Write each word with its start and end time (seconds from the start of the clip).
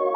Hey, 0.00 0.06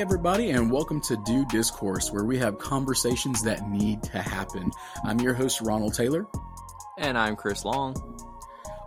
everybody, 0.00 0.50
and 0.50 0.70
welcome 0.70 1.00
to 1.00 1.16
Due 1.16 1.44
Discourse, 1.46 2.12
where 2.12 2.22
we 2.22 2.38
have 2.38 2.58
conversations 2.58 3.42
that 3.42 3.68
need 3.68 4.04
to 4.04 4.22
happen. 4.22 4.70
I'm 5.02 5.18
your 5.18 5.34
host, 5.34 5.60
Ronald 5.60 5.94
Taylor. 5.94 6.28
And 6.96 7.18
I'm 7.18 7.34
Chris 7.34 7.64
Long. 7.64 7.96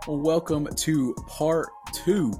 Welcome 0.08 0.68
to 0.74 1.14
part 1.26 1.68
two 1.92 2.32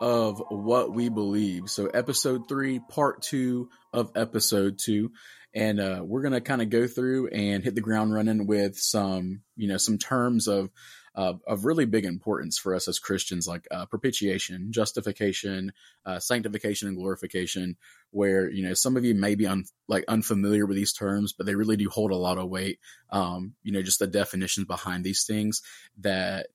of 0.00 0.42
What 0.48 0.92
We 0.92 1.08
Believe. 1.08 1.68
So, 1.68 1.86
episode 1.86 2.48
three, 2.48 2.80
part 2.80 3.22
two 3.22 3.68
of 3.92 4.12
episode 4.16 4.78
two. 4.78 5.12
And 5.52 5.80
uh, 5.80 6.02
we're 6.04 6.22
going 6.22 6.32
to 6.32 6.40
kind 6.40 6.62
of 6.62 6.70
go 6.70 6.86
through 6.86 7.28
and 7.28 7.64
hit 7.64 7.74
the 7.74 7.80
ground 7.80 8.14
running 8.14 8.46
with 8.46 8.78
some, 8.78 9.42
you 9.56 9.66
know, 9.68 9.78
some 9.78 9.98
terms 9.98 10.46
of 10.46 10.70
uh, 11.14 11.34
of 11.46 11.64
really 11.64 11.86
big 11.86 12.04
importance 12.04 12.58
for 12.58 12.74
us 12.74 12.86
as 12.86 12.98
Christians, 12.98 13.46
like 13.46 13.66
uh, 13.70 13.86
propitiation, 13.86 14.70
justification, 14.70 15.72
uh, 16.06 16.20
sanctification, 16.20 16.88
and 16.88 16.96
glorification. 16.96 17.76
Where 18.12 18.48
you 18.48 18.66
know 18.66 18.74
some 18.74 18.96
of 18.96 19.04
you 19.04 19.14
may 19.14 19.34
be 19.34 19.46
un- 19.46 19.64
like 19.88 20.04
unfamiliar 20.08 20.66
with 20.66 20.76
these 20.76 20.92
terms, 20.92 21.32
but 21.32 21.46
they 21.46 21.54
really 21.54 21.76
do 21.76 21.88
hold 21.88 22.12
a 22.12 22.16
lot 22.16 22.38
of 22.38 22.48
weight. 22.48 22.78
Um, 23.10 23.54
you 23.62 23.72
know, 23.72 23.82
just 23.82 23.98
the 23.98 24.06
definitions 24.06 24.66
behind 24.66 25.04
these 25.04 25.24
things 25.24 25.62
that 25.98 26.48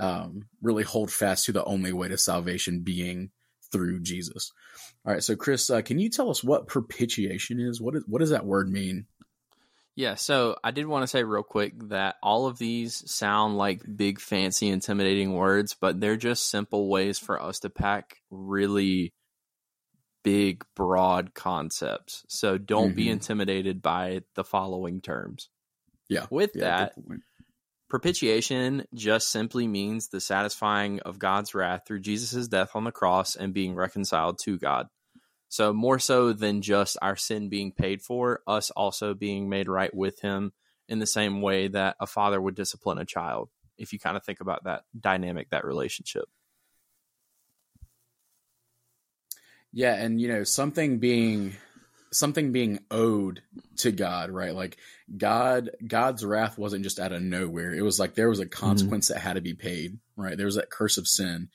um, 0.00 0.46
really 0.62 0.82
hold 0.82 1.12
fast 1.12 1.44
to 1.46 1.52
the 1.52 1.64
only 1.64 1.92
way 1.92 2.08
to 2.08 2.18
salvation 2.18 2.80
being 2.80 3.30
through 3.70 4.00
Jesus. 4.00 4.52
All 5.04 5.12
right, 5.12 5.22
so 5.22 5.36
Chris, 5.36 5.70
uh, 5.70 5.82
can 5.82 5.98
you 5.98 6.08
tell 6.08 6.30
us 6.30 6.42
what 6.42 6.66
propitiation 6.66 7.60
is? 7.60 7.80
What 7.80 7.94
is 7.94 8.04
what 8.06 8.20
does 8.20 8.30
that 8.30 8.46
word 8.46 8.70
mean? 8.70 9.06
Yeah, 9.96 10.14
so 10.14 10.56
I 10.62 10.70
did 10.70 10.86
want 10.86 11.02
to 11.02 11.08
say 11.08 11.24
real 11.24 11.42
quick 11.42 11.74
that 11.88 12.16
all 12.22 12.46
of 12.46 12.58
these 12.58 13.02
sound 13.10 13.58
like 13.58 13.82
big, 13.96 14.20
fancy, 14.20 14.68
intimidating 14.68 15.34
words, 15.34 15.76
but 15.78 16.00
they're 16.00 16.16
just 16.16 16.48
simple 16.48 16.88
ways 16.88 17.18
for 17.18 17.40
us 17.40 17.60
to 17.60 17.70
pack 17.70 18.16
really 18.30 19.12
big, 20.22 20.64
broad 20.76 21.34
concepts. 21.34 22.24
So 22.28 22.56
don't 22.56 22.88
mm-hmm. 22.88 22.96
be 22.96 23.08
intimidated 23.10 23.82
by 23.82 24.20
the 24.36 24.44
following 24.44 25.00
terms. 25.00 25.50
Yeah. 26.08 26.26
With 26.30 26.52
yeah, 26.54 26.64
that, 26.64 26.94
propitiation 27.90 28.86
just 28.94 29.30
simply 29.30 29.66
means 29.66 30.08
the 30.08 30.20
satisfying 30.20 31.00
of 31.00 31.18
God's 31.18 31.54
wrath 31.54 31.82
through 31.86 32.00
Jesus' 32.00 32.48
death 32.48 32.70
on 32.74 32.84
the 32.84 32.92
cross 32.92 33.36
and 33.36 33.52
being 33.52 33.74
reconciled 33.74 34.38
to 34.44 34.58
God. 34.58 34.86
So 35.48 35.72
more 35.72 35.98
so 35.98 36.32
than 36.32 36.62
just 36.62 36.96
our 37.02 37.16
sin 37.16 37.48
being 37.48 37.72
paid 37.72 38.00
for, 38.00 38.40
us 38.46 38.70
also 38.70 39.12
being 39.14 39.48
made 39.48 39.68
right 39.68 39.92
with 39.92 40.20
him 40.20 40.52
in 40.88 41.00
the 41.00 41.06
same 41.06 41.42
way 41.42 41.66
that 41.68 41.96
a 42.00 42.06
father 42.06 42.40
would 42.40 42.54
discipline 42.54 42.98
a 42.98 43.04
child. 43.04 43.50
If 43.76 43.92
you 43.92 43.98
kind 43.98 44.16
of 44.16 44.24
think 44.24 44.40
about 44.40 44.64
that 44.64 44.84
dynamic, 44.98 45.50
that 45.50 45.64
relationship. 45.64 46.24
Yeah, 49.72 49.94
and 49.94 50.20
you 50.20 50.28
know, 50.28 50.44
something 50.44 50.98
being 50.98 51.54
something 52.12 52.52
being 52.52 52.80
owed 52.90 53.42
to 53.78 53.92
God, 53.92 54.30
right? 54.30 54.54
Like 54.54 54.78
God 55.16 55.70
God's 55.86 56.24
wrath 56.24 56.58
wasn't 56.58 56.84
just 56.84 56.98
out 56.98 57.12
of 57.12 57.22
nowhere. 57.22 57.72
It 57.72 57.82
was 57.82 57.98
like 57.98 58.14
there 58.14 58.28
was 58.28 58.40
a 58.40 58.46
mm-hmm. 58.46 58.66
consequence 58.66 59.06
mm-hmm. 59.06 59.14
that 59.14 59.20
had 59.20 59.34
to 59.34 59.40
be 59.40 59.54
paid, 59.54 59.98
right? 60.16 60.36
There 60.36 60.46
was 60.46 60.56
that 60.56 60.70
curse 60.70 60.98
of 60.98 61.08
sin. 61.08 61.48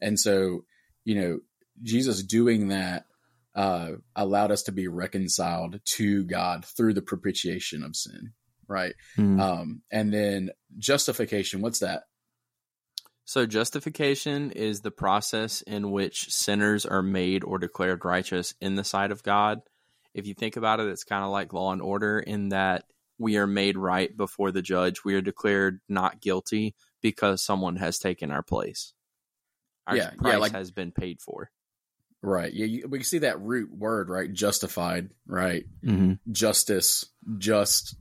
And 0.00 0.18
so, 0.18 0.64
you 1.04 1.20
know, 1.20 1.38
Jesus 1.82 2.22
doing 2.22 2.68
that 2.68 3.06
uh, 3.54 3.92
allowed 4.14 4.50
us 4.50 4.64
to 4.64 4.72
be 4.72 4.86
reconciled 4.86 5.80
to 5.84 6.24
God 6.24 6.64
through 6.64 6.94
the 6.94 7.02
propitiation 7.02 7.82
of 7.82 7.96
sin, 7.96 8.32
right? 8.68 8.94
Mm. 9.16 9.40
Um, 9.40 9.82
and 9.90 10.12
then 10.12 10.50
justification, 10.78 11.62
what's 11.62 11.78
that? 11.78 12.02
So, 13.24 13.44
justification 13.44 14.52
is 14.52 14.82
the 14.82 14.92
process 14.92 15.62
in 15.62 15.90
which 15.90 16.32
sinners 16.32 16.86
are 16.86 17.02
made 17.02 17.42
or 17.42 17.58
declared 17.58 18.04
righteous 18.04 18.54
in 18.60 18.76
the 18.76 18.84
sight 18.84 19.10
of 19.10 19.24
God. 19.24 19.62
If 20.16 20.26
you 20.26 20.32
think 20.32 20.56
about 20.56 20.80
it, 20.80 20.88
it's 20.88 21.04
kind 21.04 21.22
of 21.22 21.30
like 21.30 21.52
law 21.52 21.72
and 21.72 21.82
order 21.82 22.18
in 22.18 22.48
that 22.48 22.84
we 23.18 23.36
are 23.36 23.46
made 23.46 23.76
right 23.76 24.14
before 24.16 24.50
the 24.50 24.62
judge. 24.62 25.04
We 25.04 25.14
are 25.14 25.20
declared 25.20 25.80
not 25.90 26.22
guilty 26.22 26.74
because 27.02 27.44
someone 27.44 27.76
has 27.76 27.98
taken 27.98 28.30
our 28.30 28.42
place. 28.42 28.94
Our 29.86 29.96
yeah, 29.96 30.10
price 30.16 30.32
yeah, 30.32 30.38
like, 30.38 30.52
has 30.52 30.70
been 30.70 30.90
paid 30.90 31.20
for. 31.20 31.50
Right. 32.22 32.52
Yeah. 32.52 32.64
You, 32.64 32.88
we 32.88 33.02
see 33.02 33.18
that 33.18 33.40
root 33.40 33.70
word, 33.70 34.08
right? 34.08 34.32
Justified, 34.32 35.10
right? 35.26 35.64
Mm-hmm. 35.84 36.32
Justice, 36.32 37.04
just. 37.36 37.94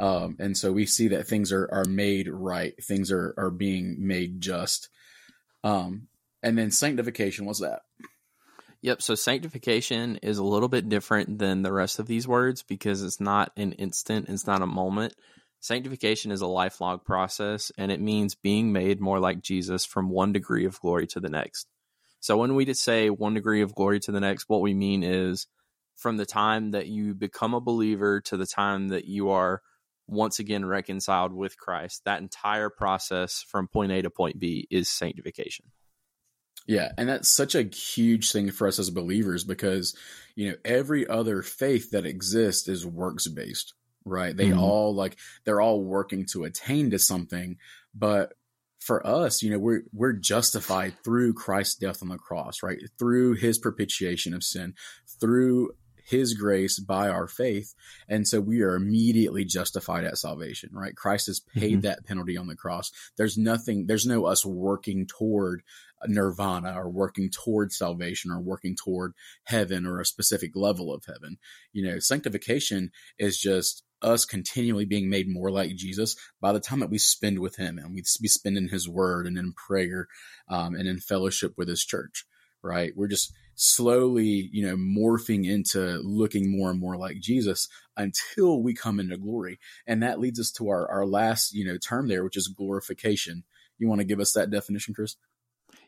Um, 0.00 0.36
and 0.40 0.56
so 0.56 0.72
we 0.72 0.86
see 0.86 1.08
that 1.08 1.28
things 1.28 1.52
are, 1.52 1.68
are 1.70 1.84
made 1.84 2.28
right. 2.28 2.74
Things 2.82 3.12
are, 3.12 3.32
are 3.38 3.50
being 3.50 4.06
made 4.06 4.40
just. 4.40 4.88
Um, 5.62 6.08
and 6.42 6.58
then 6.58 6.72
sanctification, 6.72 7.44
what's 7.44 7.60
that? 7.60 7.82
Yep. 8.82 9.02
So 9.02 9.14
sanctification 9.14 10.16
is 10.16 10.38
a 10.38 10.44
little 10.44 10.68
bit 10.68 10.88
different 10.88 11.38
than 11.38 11.62
the 11.62 11.72
rest 11.72 11.98
of 11.98 12.06
these 12.06 12.26
words 12.26 12.62
because 12.62 13.02
it's 13.02 13.20
not 13.20 13.52
an 13.56 13.72
instant, 13.72 14.28
it's 14.28 14.46
not 14.46 14.62
a 14.62 14.66
moment. 14.66 15.14
Sanctification 15.60 16.32
is 16.32 16.40
a 16.40 16.46
lifelong 16.46 17.00
process 17.00 17.70
and 17.76 17.92
it 17.92 18.00
means 18.00 18.34
being 18.34 18.72
made 18.72 18.98
more 18.98 19.20
like 19.20 19.42
Jesus 19.42 19.84
from 19.84 20.08
one 20.08 20.32
degree 20.32 20.64
of 20.64 20.80
glory 20.80 21.06
to 21.08 21.20
the 21.20 21.28
next. 21.28 21.66
So 22.20 22.38
when 22.38 22.54
we 22.54 22.64
just 22.64 22.82
say 22.82 23.10
one 23.10 23.34
degree 23.34 23.60
of 23.60 23.74
glory 23.74 24.00
to 24.00 24.12
the 24.12 24.20
next, 24.20 24.48
what 24.48 24.62
we 24.62 24.72
mean 24.72 25.02
is 25.02 25.46
from 25.96 26.16
the 26.16 26.26
time 26.26 26.70
that 26.70 26.86
you 26.86 27.14
become 27.14 27.52
a 27.52 27.60
believer 27.60 28.22
to 28.22 28.38
the 28.38 28.46
time 28.46 28.88
that 28.88 29.04
you 29.04 29.30
are 29.30 29.60
once 30.06 30.38
again 30.38 30.64
reconciled 30.64 31.34
with 31.34 31.58
Christ, 31.58 32.02
that 32.06 32.20
entire 32.20 32.70
process 32.70 33.44
from 33.46 33.68
point 33.68 33.92
A 33.92 34.00
to 34.02 34.10
point 34.10 34.38
B 34.38 34.66
is 34.70 34.88
sanctification. 34.88 35.66
Yeah, 36.70 36.92
and 36.96 37.08
that's 37.08 37.28
such 37.28 37.56
a 37.56 37.64
huge 37.64 38.30
thing 38.30 38.52
for 38.52 38.68
us 38.68 38.78
as 38.78 38.90
believers 38.90 39.42
because 39.42 39.96
you 40.36 40.50
know 40.50 40.56
every 40.64 41.04
other 41.04 41.42
faith 41.42 41.90
that 41.90 42.06
exists 42.06 42.68
is 42.68 42.86
works 42.86 43.26
based, 43.26 43.74
right? 44.04 44.36
They 44.36 44.50
mm-hmm. 44.50 44.60
all 44.60 44.94
like 44.94 45.16
they're 45.44 45.60
all 45.60 45.82
working 45.82 46.26
to 46.26 46.44
attain 46.44 46.90
to 46.90 46.98
something, 47.00 47.56
but 47.92 48.34
for 48.78 49.04
us, 49.04 49.42
you 49.42 49.50
know, 49.50 49.58
we're 49.58 49.82
we're 49.92 50.12
justified 50.12 50.94
through 51.02 51.34
Christ's 51.34 51.74
death 51.74 52.04
on 52.04 52.08
the 52.08 52.18
cross, 52.18 52.62
right? 52.62 52.78
Through 53.00 53.34
his 53.34 53.58
propitiation 53.58 54.32
of 54.32 54.44
sin, 54.44 54.74
through 55.20 55.70
his 56.10 56.34
grace 56.34 56.78
by 56.78 57.08
our 57.08 57.28
faith. 57.28 57.74
And 58.08 58.26
so 58.26 58.40
we 58.40 58.62
are 58.62 58.74
immediately 58.74 59.44
justified 59.44 60.04
at 60.04 60.18
salvation, 60.18 60.70
right? 60.72 60.94
Christ 60.94 61.28
has 61.28 61.40
paid 61.40 61.72
mm-hmm. 61.72 61.80
that 61.82 62.04
penalty 62.06 62.36
on 62.36 62.48
the 62.48 62.56
cross. 62.56 62.90
There's 63.16 63.38
nothing, 63.38 63.86
there's 63.86 64.06
no 64.06 64.24
us 64.24 64.44
working 64.44 65.06
toward 65.06 65.62
nirvana 66.06 66.74
or 66.76 66.88
working 66.88 67.30
toward 67.30 67.72
salvation 67.72 68.30
or 68.30 68.40
working 68.40 68.76
toward 68.76 69.12
heaven 69.44 69.86
or 69.86 70.00
a 70.00 70.04
specific 70.04 70.52
level 70.54 70.92
of 70.92 71.04
heaven. 71.06 71.38
You 71.72 71.86
know, 71.86 71.98
sanctification 71.98 72.90
is 73.18 73.38
just 73.38 73.82
us 74.02 74.24
continually 74.24 74.84
being 74.84 75.10
made 75.10 75.28
more 75.28 75.50
like 75.50 75.76
Jesus 75.76 76.16
by 76.40 76.52
the 76.52 76.60
time 76.60 76.80
that 76.80 76.90
we 76.90 76.98
spend 76.98 77.38
with 77.38 77.56
Him 77.56 77.78
and 77.78 77.94
we, 77.94 78.02
we 78.20 78.28
spend 78.28 78.56
in 78.56 78.68
His 78.68 78.88
Word 78.88 79.26
and 79.26 79.38
in 79.38 79.52
prayer 79.52 80.08
um, 80.48 80.74
and 80.74 80.88
in 80.88 81.00
fellowship 81.00 81.54
with 81.56 81.68
His 81.68 81.84
church, 81.84 82.24
right? 82.62 82.92
We're 82.96 83.08
just 83.08 83.32
slowly, 83.54 84.48
you 84.52 84.66
know, 84.66 84.76
morphing 84.76 85.46
into 85.46 86.00
looking 86.02 86.50
more 86.56 86.70
and 86.70 86.80
more 86.80 86.96
like 86.96 87.20
Jesus 87.20 87.68
until 87.96 88.62
we 88.62 88.72
come 88.72 88.98
into 88.98 89.18
glory. 89.18 89.58
And 89.86 90.02
that 90.02 90.18
leads 90.18 90.40
us 90.40 90.50
to 90.52 90.70
our, 90.70 90.90
our 90.90 91.06
last, 91.06 91.52
you 91.52 91.66
know, 91.66 91.76
term 91.76 92.08
there, 92.08 92.24
which 92.24 92.38
is 92.38 92.48
glorification. 92.48 93.44
You 93.78 93.88
want 93.88 94.00
to 94.00 94.06
give 94.06 94.20
us 94.20 94.32
that 94.32 94.50
definition, 94.50 94.94
Chris? 94.94 95.16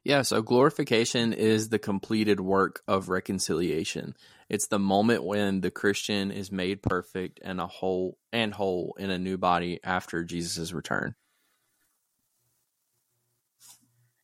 Yeah, 0.05 0.23
so 0.23 0.43
glorification 0.43 1.33
is 1.33 1.69
the 1.69 1.79
completed 1.79 2.41
work 2.41 2.83
of 2.89 3.09
reconciliation. 3.09 4.17
It's 4.49 4.67
the 4.67 4.81
moment 4.81 5.23
when 5.23 5.61
the 5.61 5.71
Christian 5.71 6.33
is 6.33 6.51
made 6.51 6.83
perfect 6.83 7.39
and 7.45 7.61
a 7.61 7.69
whole 7.69 8.19
and 8.33 8.53
whole 8.53 8.97
in 8.99 9.11
a 9.11 9.19
new 9.19 9.39
body 9.39 9.79
after 9.85 10.25
Jesus' 10.25 10.73
return. 10.73 11.15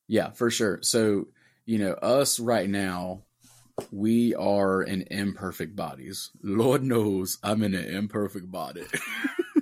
Yeah, 0.09 0.31
for 0.31 0.51
sure. 0.51 0.81
So, 0.83 1.29
you 1.65 1.79
know, 1.79 1.93
us 1.93 2.41
right 2.41 2.69
now, 2.69 3.23
we 3.93 4.35
are 4.35 4.83
in 4.83 5.03
imperfect 5.03 5.77
bodies. 5.77 6.31
Lord 6.43 6.83
knows 6.83 7.39
I'm 7.43 7.63
in 7.63 7.75
an 7.75 7.85
imperfect 7.85 8.51
body. 8.51 8.87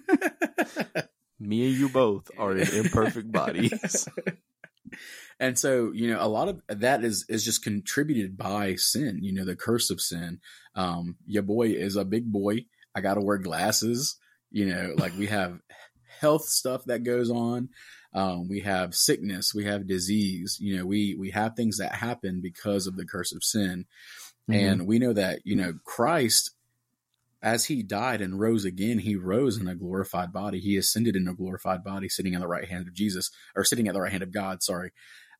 Me 1.38 1.68
and 1.68 1.76
you 1.76 1.90
both 1.90 2.30
are 2.38 2.56
in 2.56 2.66
imperfect 2.74 3.30
bodies. 3.30 4.08
And 5.38 5.58
so, 5.58 5.92
you 5.92 6.10
know, 6.10 6.18
a 6.20 6.28
lot 6.28 6.48
of 6.48 6.62
that 6.68 7.04
is 7.04 7.26
is 7.28 7.44
just 7.44 7.62
contributed 7.62 8.36
by 8.36 8.74
sin, 8.76 9.18
you 9.22 9.32
know, 9.32 9.44
the 9.44 9.56
curse 9.56 9.90
of 9.90 10.00
sin. 10.00 10.40
Um, 10.74 11.16
your 11.26 11.42
boy 11.42 11.68
is 11.68 11.96
a 11.96 12.04
big 12.04 12.30
boy. 12.30 12.66
I 12.94 13.02
got 13.02 13.14
to 13.14 13.20
wear 13.20 13.38
glasses, 13.38 14.16
you 14.50 14.66
know, 14.66 14.94
like 14.96 15.16
we 15.18 15.26
have 15.26 15.58
health 16.20 16.44
stuff 16.44 16.84
that 16.86 17.04
goes 17.04 17.30
on. 17.30 17.68
Um, 18.14 18.48
we 18.48 18.60
have 18.60 18.94
sickness, 18.94 19.54
we 19.54 19.66
have 19.66 19.86
disease, 19.86 20.56
you 20.58 20.78
know, 20.78 20.86
we 20.86 21.14
we 21.14 21.30
have 21.32 21.54
things 21.54 21.76
that 21.78 21.96
happen 21.96 22.40
because 22.42 22.86
of 22.86 22.96
the 22.96 23.04
curse 23.04 23.34
of 23.34 23.44
sin. 23.44 23.84
Mm-hmm. 24.48 24.58
And 24.58 24.86
we 24.86 24.98
know 24.98 25.12
that, 25.12 25.40
you 25.44 25.56
know, 25.56 25.74
Christ 25.84 26.52
as 27.42 27.66
he 27.66 27.82
died 27.82 28.20
and 28.20 28.40
rose 28.40 28.64
again, 28.64 28.98
he 28.98 29.14
rose 29.14 29.56
in 29.56 29.68
a 29.68 29.74
glorified 29.74 30.32
body. 30.32 30.58
He 30.58 30.76
ascended 30.76 31.14
in 31.14 31.28
a 31.28 31.34
glorified 31.34 31.84
body, 31.84 32.08
sitting 32.08 32.34
in 32.34 32.40
the 32.40 32.48
right 32.48 32.68
hand 32.68 32.88
of 32.88 32.94
Jesus, 32.94 33.30
or 33.54 33.62
sitting 33.62 33.86
at 33.86 33.94
the 33.94 34.00
right 34.00 34.10
hand 34.10 34.22
of 34.22 34.32
God. 34.32 34.62
Sorry. 34.62 34.90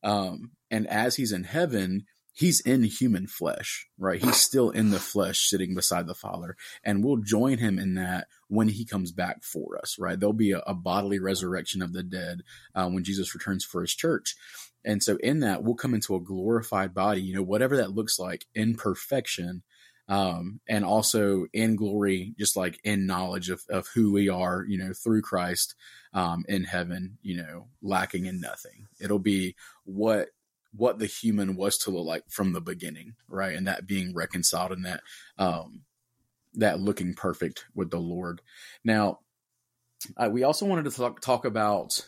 Um, 0.06 0.52
and 0.70 0.86
as 0.86 1.16
he's 1.16 1.32
in 1.32 1.44
heaven, 1.44 2.06
he's 2.32 2.60
in 2.60 2.84
human 2.84 3.26
flesh, 3.26 3.88
right? 3.98 4.22
He's 4.22 4.36
still 4.36 4.70
in 4.70 4.90
the 4.90 5.00
flesh 5.00 5.48
sitting 5.48 5.74
beside 5.74 6.06
the 6.06 6.14
Father. 6.14 6.56
And 6.84 7.02
we'll 7.02 7.16
join 7.16 7.58
him 7.58 7.78
in 7.78 7.94
that 7.94 8.28
when 8.48 8.68
he 8.68 8.84
comes 8.84 9.10
back 9.10 9.42
for 9.42 9.76
us, 9.78 9.96
right? 9.98 10.18
There'll 10.18 10.32
be 10.32 10.52
a, 10.52 10.60
a 10.60 10.74
bodily 10.74 11.18
resurrection 11.18 11.82
of 11.82 11.92
the 11.92 12.04
dead 12.04 12.42
uh, 12.74 12.88
when 12.88 13.04
Jesus 13.04 13.34
returns 13.34 13.64
for 13.64 13.80
his 13.80 13.94
church. 13.94 14.36
And 14.84 15.02
so 15.02 15.16
in 15.16 15.40
that, 15.40 15.64
we'll 15.64 15.74
come 15.74 15.94
into 15.94 16.14
a 16.14 16.20
glorified 16.20 16.94
body, 16.94 17.20
you 17.20 17.34
know, 17.34 17.42
whatever 17.42 17.76
that 17.78 17.94
looks 17.94 18.18
like 18.18 18.46
in 18.54 18.76
perfection. 18.76 19.64
Um, 20.08 20.60
and 20.68 20.84
also 20.84 21.46
in 21.52 21.74
glory, 21.74 22.32
just 22.38 22.56
like 22.56 22.78
in 22.84 23.06
knowledge 23.06 23.50
of, 23.50 23.62
of 23.68 23.88
who 23.88 24.12
we 24.12 24.28
are, 24.28 24.64
you 24.68 24.78
know, 24.78 24.92
through 24.92 25.22
Christ, 25.22 25.74
um, 26.12 26.44
in 26.48 26.64
heaven, 26.64 27.18
you 27.22 27.36
know, 27.36 27.66
lacking 27.82 28.26
in 28.26 28.40
nothing. 28.40 28.86
It'll 29.00 29.18
be 29.18 29.56
what 29.84 30.28
what 30.76 30.98
the 30.98 31.06
human 31.06 31.56
was 31.56 31.78
to 31.78 31.90
look 31.90 32.06
like 32.06 32.24
from 32.28 32.52
the 32.52 32.60
beginning, 32.60 33.14
right? 33.28 33.56
And 33.56 33.66
that 33.66 33.86
being 33.86 34.14
reconciled 34.14 34.72
and 34.72 34.84
that 34.84 35.00
um, 35.38 35.82
that 36.54 36.80
looking 36.80 37.14
perfect 37.14 37.64
with 37.74 37.90
the 37.90 37.98
Lord. 37.98 38.42
Now, 38.84 39.20
uh, 40.16 40.28
we 40.30 40.42
also 40.42 40.66
wanted 40.66 40.84
to 40.84 40.90
talk, 40.90 41.20
talk 41.20 41.44
about, 41.44 42.06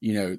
you 0.00 0.14
know, 0.14 0.38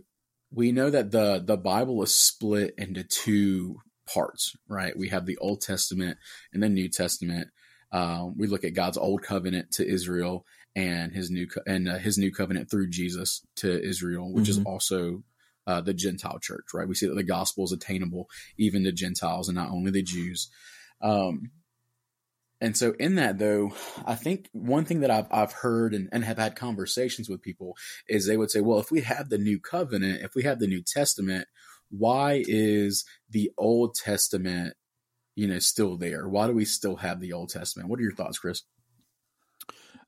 we 0.51 0.71
know 0.71 0.89
that 0.89 1.11
the 1.11 1.41
the 1.43 1.57
Bible 1.57 2.01
is 2.03 2.13
split 2.13 2.73
into 2.77 3.03
two 3.03 3.81
parts, 4.13 4.55
right? 4.67 4.97
We 4.97 5.09
have 5.09 5.25
the 5.25 5.37
Old 5.37 5.61
Testament 5.61 6.17
and 6.53 6.61
the 6.61 6.69
New 6.69 6.89
Testament. 6.89 7.49
Um, 7.91 8.37
we 8.37 8.47
look 8.47 8.63
at 8.63 8.73
God's 8.73 8.97
old 8.97 9.21
covenant 9.23 9.71
to 9.73 9.87
Israel 9.87 10.45
and 10.75 11.11
his 11.11 11.29
new 11.29 11.47
co- 11.47 11.63
and 11.67 11.89
uh, 11.89 11.97
his 11.97 12.17
new 12.17 12.31
covenant 12.31 12.69
through 12.69 12.89
Jesus 12.89 13.45
to 13.57 13.81
Israel, 13.83 14.31
which 14.31 14.45
mm-hmm. 14.45 14.61
is 14.61 14.65
also 14.65 15.23
uh, 15.67 15.81
the 15.81 15.93
Gentile 15.93 16.39
church, 16.39 16.67
right? 16.73 16.87
We 16.87 16.95
see 16.95 17.07
that 17.07 17.15
the 17.15 17.23
gospel 17.23 17.65
is 17.65 17.71
attainable 17.71 18.29
even 18.57 18.83
to 18.83 18.91
Gentiles 18.91 19.49
and 19.49 19.55
not 19.55 19.71
only 19.71 19.91
the 19.91 20.03
Jews. 20.03 20.49
Um, 21.01 21.51
and 22.61 22.77
so, 22.77 22.93
in 22.99 23.15
that, 23.15 23.39
though, 23.39 23.73
I 24.05 24.13
think 24.13 24.47
one 24.51 24.85
thing 24.85 24.99
that 24.99 25.09
I've, 25.09 25.25
I've 25.31 25.51
heard 25.51 25.95
and, 25.95 26.09
and 26.11 26.23
have 26.23 26.37
had 26.37 26.55
conversations 26.55 27.27
with 27.27 27.41
people 27.41 27.75
is 28.07 28.27
they 28.27 28.37
would 28.37 28.51
say, 28.51 28.61
well, 28.61 28.79
if 28.79 28.91
we 28.91 29.01
have 29.01 29.29
the 29.29 29.39
new 29.39 29.59
covenant, 29.59 30.21
if 30.21 30.35
we 30.35 30.43
have 30.43 30.59
the 30.59 30.67
New 30.67 30.83
Testament, 30.85 31.47
why 31.91 32.43
is 32.47 33.05
the 33.29 33.51
Old 33.57 33.95
Testament, 33.95 34.73
you 35.35 35.47
know, 35.47 35.59
still 35.59 35.97
there? 35.97 36.27
Why 36.27 36.47
do 36.47 36.53
we 36.53 36.65
still 36.65 36.95
have 36.97 37.19
the 37.19 37.33
Old 37.33 37.49
Testament? 37.49 37.89
What 37.89 37.99
are 37.99 38.03
your 38.03 38.15
thoughts, 38.15 38.39
Chris? 38.39 38.63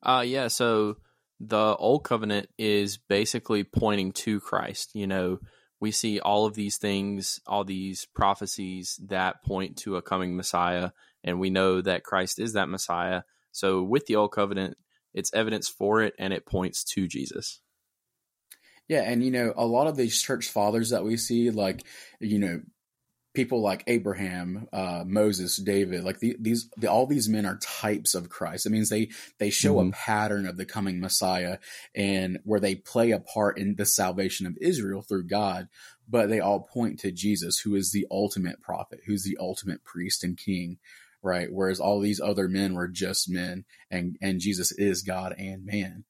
Uh, 0.01 0.23
yeah. 0.25 0.47
So, 0.47 0.97
the 1.39 1.75
old 1.75 2.05
covenant 2.05 2.47
is 2.57 2.97
basically 2.97 3.63
pointing 3.63 4.13
to 4.13 4.39
Christ. 4.39 4.91
You 4.93 5.07
know, 5.07 5.39
we 5.81 5.91
see 5.91 6.19
all 6.19 6.45
of 6.45 6.53
these 6.53 6.77
things, 6.77 7.41
all 7.45 7.65
these 7.65 8.07
prophecies 8.15 8.99
that 9.07 9.43
point 9.43 9.77
to 9.79 9.97
a 9.97 10.01
coming 10.01 10.37
Messiah, 10.37 10.91
and 11.23 11.39
we 11.39 11.49
know 11.49 11.81
that 11.81 12.03
Christ 12.03 12.39
is 12.39 12.53
that 12.53 12.69
Messiah. 12.69 13.23
So 13.51 13.83
with 13.83 14.05
the 14.05 14.15
old 14.15 14.31
covenant, 14.31 14.77
it's 15.13 15.33
evidence 15.33 15.67
for 15.67 16.01
it 16.01 16.13
and 16.17 16.33
it 16.33 16.45
points 16.45 16.83
to 16.85 17.07
Jesus. 17.07 17.59
Yeah, 18.87 19.01
and 19.03 19.23
you 19.23 19.31
know, 19.31 19.53
a 19.55 19.65
lot 19.65 19.87
of 19.87 19.95
these 19.95 20.21
church 20.21 20.49
fathers 20.49 20.89
that 20.89 21.03
we 21.03 21.17
see, 21.17 21.49
like, 21.49 21.83
you 22.19 22.39
know, 22.39 22.61
people 23.33 23.61
like 23.61 23.83
Abraham, 23.87 24.67
uh, 24.71 25.03
Moses, 25.05 25.57
David, 25.57 26.03
like 26.03 26.19
the, 26.19 26.35
these, 26.39 26.69
the, 26.77 26.87
all 26.87 27.07
these 27.07 27.27
men 27.27 27.45
are 27.45 27.57
types 27.57 28.13
of 28.13 28.29
Christ. 28.29 28.65
It 28.65 28.69
means 28.69 28.89
they 28.89 29.09
they 29.39 29.49
show 29.49 29.75
mm-hmm. 29.75 29.89
a 29.89 29.91
pattern 29.91 30.45
of 30.45 30.57
the 30.57 30.65
coming 30.65 30.99
Messiah, 30.99 31.57
and 31.95 32.39
where 32.43 32.59
they 32.59 32.75
play 32.75 33.11
a 33.11 33.19
part 33.19 33.57
in 33.57 33.75
the 33.75 33.85
salvation 33.85 34.45
of 34.45 34.57
Israel 34.61 35.01
through 35.01 35.27
God. 35.27 35.67
But 36.07 36.29
they 36.29 36.41
all 36.41 36.59
point 36.59 36.99
to 36.99 37.11
Jesus, 37.11 37.59
who 37.59 37.75
is 37.75 37.91
the 37.91 38.05
ultimate 38.11 38.61
prophet, 38.61 38.99
who's 39.05 39.23
the 39.23 39.37
ultimate 39.39 39.83
priest 39.83 40.23
and 40.23 40.37
king, 40.37 40.77
right? 41.21 41.47
Whereas 41.51 41.79
all 41.79 41.99
these 42.01 42.19
other 42.19 42.47
men 42.47 42.73
were 42.73 42.89
just 42.89 43.29
men, 43.29 43.65
and 43.89 44.17
and 44.21 44.39
Jesus 44.39 44.71
is 44.73 45.01
God 45.01 45.33
and 45.37 45.65
man. 45.65 46.03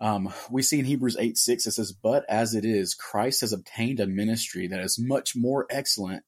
Um, 0.00 0.32
we 0.50 0.62
see 0.62 0.78
in 0.78 0.84
Hebrews 0.84 1.16
8 1.18 1.36
6, 1.36 1.66
it 1.66 1.72
says, 1.72 1.92
But 1.92 2.24
as 2.28 2.54
it 2.54 2.64
is, 2.64 2.94
Christ 2.94 3.40
has 3.40 3.52
obtained 3.52 4.00
a 4.00 4.06
ministry 4.06 4.68
that 4.68 4.80
is 4.80 4.98
much 4.98 5.34
more 5.34 5.66
excellent 5.70 6.22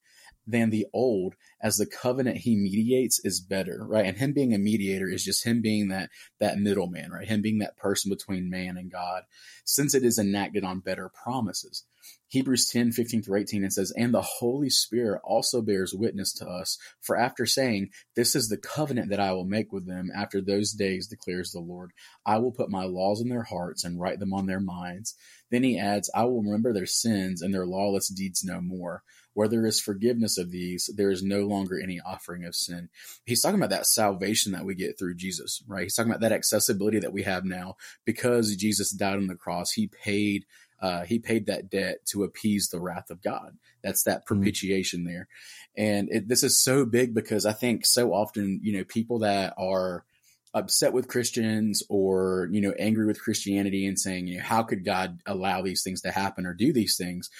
than 0.46 0.70
the 0.70 0.86
old 0.92 1.34
as 1.60 1.76
the 1.76 1.86
covenant 1.86 2.38
he 2.38 2.56
mediates 2.56 3.20
is 3.24 3.40
better, 3.40 3.84
right? 3.86 4.06
And 4.06 4.16
him 4.16 4.32
being 4.32 4.54
a 4.54 4.58
mediator 4.58 5.08
is 5.08 5.24
just 5.24 5.44
him 5.44 5.60
being 5.60 5.88
that 5.88 6.10
that 6.40 6.58
middleman, 6.58 7.12
right? 7.12 7.28
Him 7.28 7.42
being 7.42 7.58
that 7.58 7.76
person 7.76 8.10
between 8.10 8.50
man 8.50 8.76
and 8.76 8.90
God, 8.90 9.22
since 9.64 9.94
it 9.94 10.02
is 10.02 10.18
enacted 10.18 10.64
on 10.64 10.80
better 10.80 11.10
promises. 11.22 11.84
Hebrews 12.28 12.68
10, 12.68 12.92
15 12.92 13.22
through 13.22 13.40
18, 13.40 13.64
it 13.64 13.72
says, 13.72 13.92
And 13.96 14.14
the 14.14 14.22
Holy 14.22 14.70
Spirit 14.70 15.20
also 15.24 15.60
bears 15.60 15.92
witness 15.92 16.32
to 16.34 16.46
us, 16.46 16.78
for 17.00 17.16
after 17.16 17.44
saying, 17.44 17.90
This 18.14 18.36
is 18.36 18.48
the 18.48 18.56
covenant 18.56 19.10
that 19.10 19.20
I 19.20 19.32
will 19.32 19.44
make 19.44 19.72
with 19.72 19.86
them 19.86 20.10
after 20.14 20.40
those 20.40 20.72
days, 20.72 21.08
declares 21.08 21.50
the 21.50 21.60
Lord, 21.60 21.90
I 22.24 22.38
will 22.38 22.52
put 22.52 22.70
my 22.70 22.84
laws 22.84 23.20
in 23.20 23.28
their 23.28 23.42
hearts 23.42 23.82
and 23.84 24.00
write 24.00 24.20
them 24.20 24.32
on 24.32 24.46
their 24.46 24.60
minds. 24.60 25.16
Then 25.50 25.64
he 25.64 25.78
adds, 25.78 26.10
I 26.14 26.24
will 26.24 26.42
remember 26.42 26.72
their 26.72 26.86
sins 26.86 27.42
and 27.42 27.52
their 27.52 27.66
lawless 27.66 28.08
deeds 28.08 28.44
no 28.44 28.60
more. 28.60 29.02
Where 29.32 29.48
there 29.48 29.64
is 29.64 29.80
forgiveness 29.80 30.38
of 30.38 30.50
these, 30.50 30.90
there 30.94 31.10
is 31.10 31.22
no 31.22 31.46
longer 31.46 31.80
any 31.80 32.00
offering 32.00 32.44
of 32.44 32.56
sin. 32.56 32.88
He's 33.24 33.40
talking 33.40 33.58
about 33.58 33.70
that 33.70 33.86
salvation 33.86 34.52
that 34.52 34.64
we 34.64 34.74
get 34.74 34.98
through 34.98 35.14
Jesus, 35.14 35.62
right? 35.68 35.84
He's 35.84 35.94
talking 35.94 36.10
about 36.10 36.20
that 36.22 36.32
accessibility 36.32 36.98
that 36.98 37.12
we 37.12 37.22
have 37.22 37.44
now 37.44 37.76
because 38.04 38.56
Jesus 38.56 38.90
died 38.90 39.16
on 39.16 39.28
the 39.28 39.36
cross. 39.36 39.70
He 39.70 39.86
paid 39.86 40.46
uh, 40.80 41.04
he 41.04 41.18
paid 41.18 41.46
that 41.46 41.70
debt 41.70 41.98
to 42.06 42.24
appease 42.24 42.68
the 42.68 42.80
wrath 42.80 43.10
of 43.10 43.22
God. 43.22 43.56
That's 43.82 44.04
that 44.04 44.22
hmm. 44.26 44.34
propitiation 44.34 45.02
mm. 45.02 45.06
there. 45.06 45.28
And 45.76 46.08
it, 46.10 46.28
this 46.28 46.42
is 46.42 46.62
so 46.62 46.84
big 46.84 47.14
because 47.14 47.46
I 47.46 47.52
think 47.52 47.86
so 47.86 48.12
often, 48.12 48.60
you 48.62 48.76
know, 48.76 48.84
people 48.84 49.20
that 49.20 49.54
are 49.58 50.04
upset 50.52 50.92
with 50.92 51.08
Christians 51.08 51.82
or, 51.88 52.48
you 52.50 52.60
know, 52.60 52.74
angry 52.78 53.06
with 53.06 53.22
Christianity 53.22 53.86
and 53.86 53.98
saying, 53.98 54.26
you 54.26 54.38
know, 54.38 54.44
how 54.44 54.62
could 54.62 54.84
God 54.84 55.20
allow 55.26 55.62
these 55.62 55.82
things 55.82 56.00
to 56.02 56.10
happen 56.10 56.44
or 56.44 56.54
do 56.54 56.72
these 56.72 56.96
things 56.96 57.30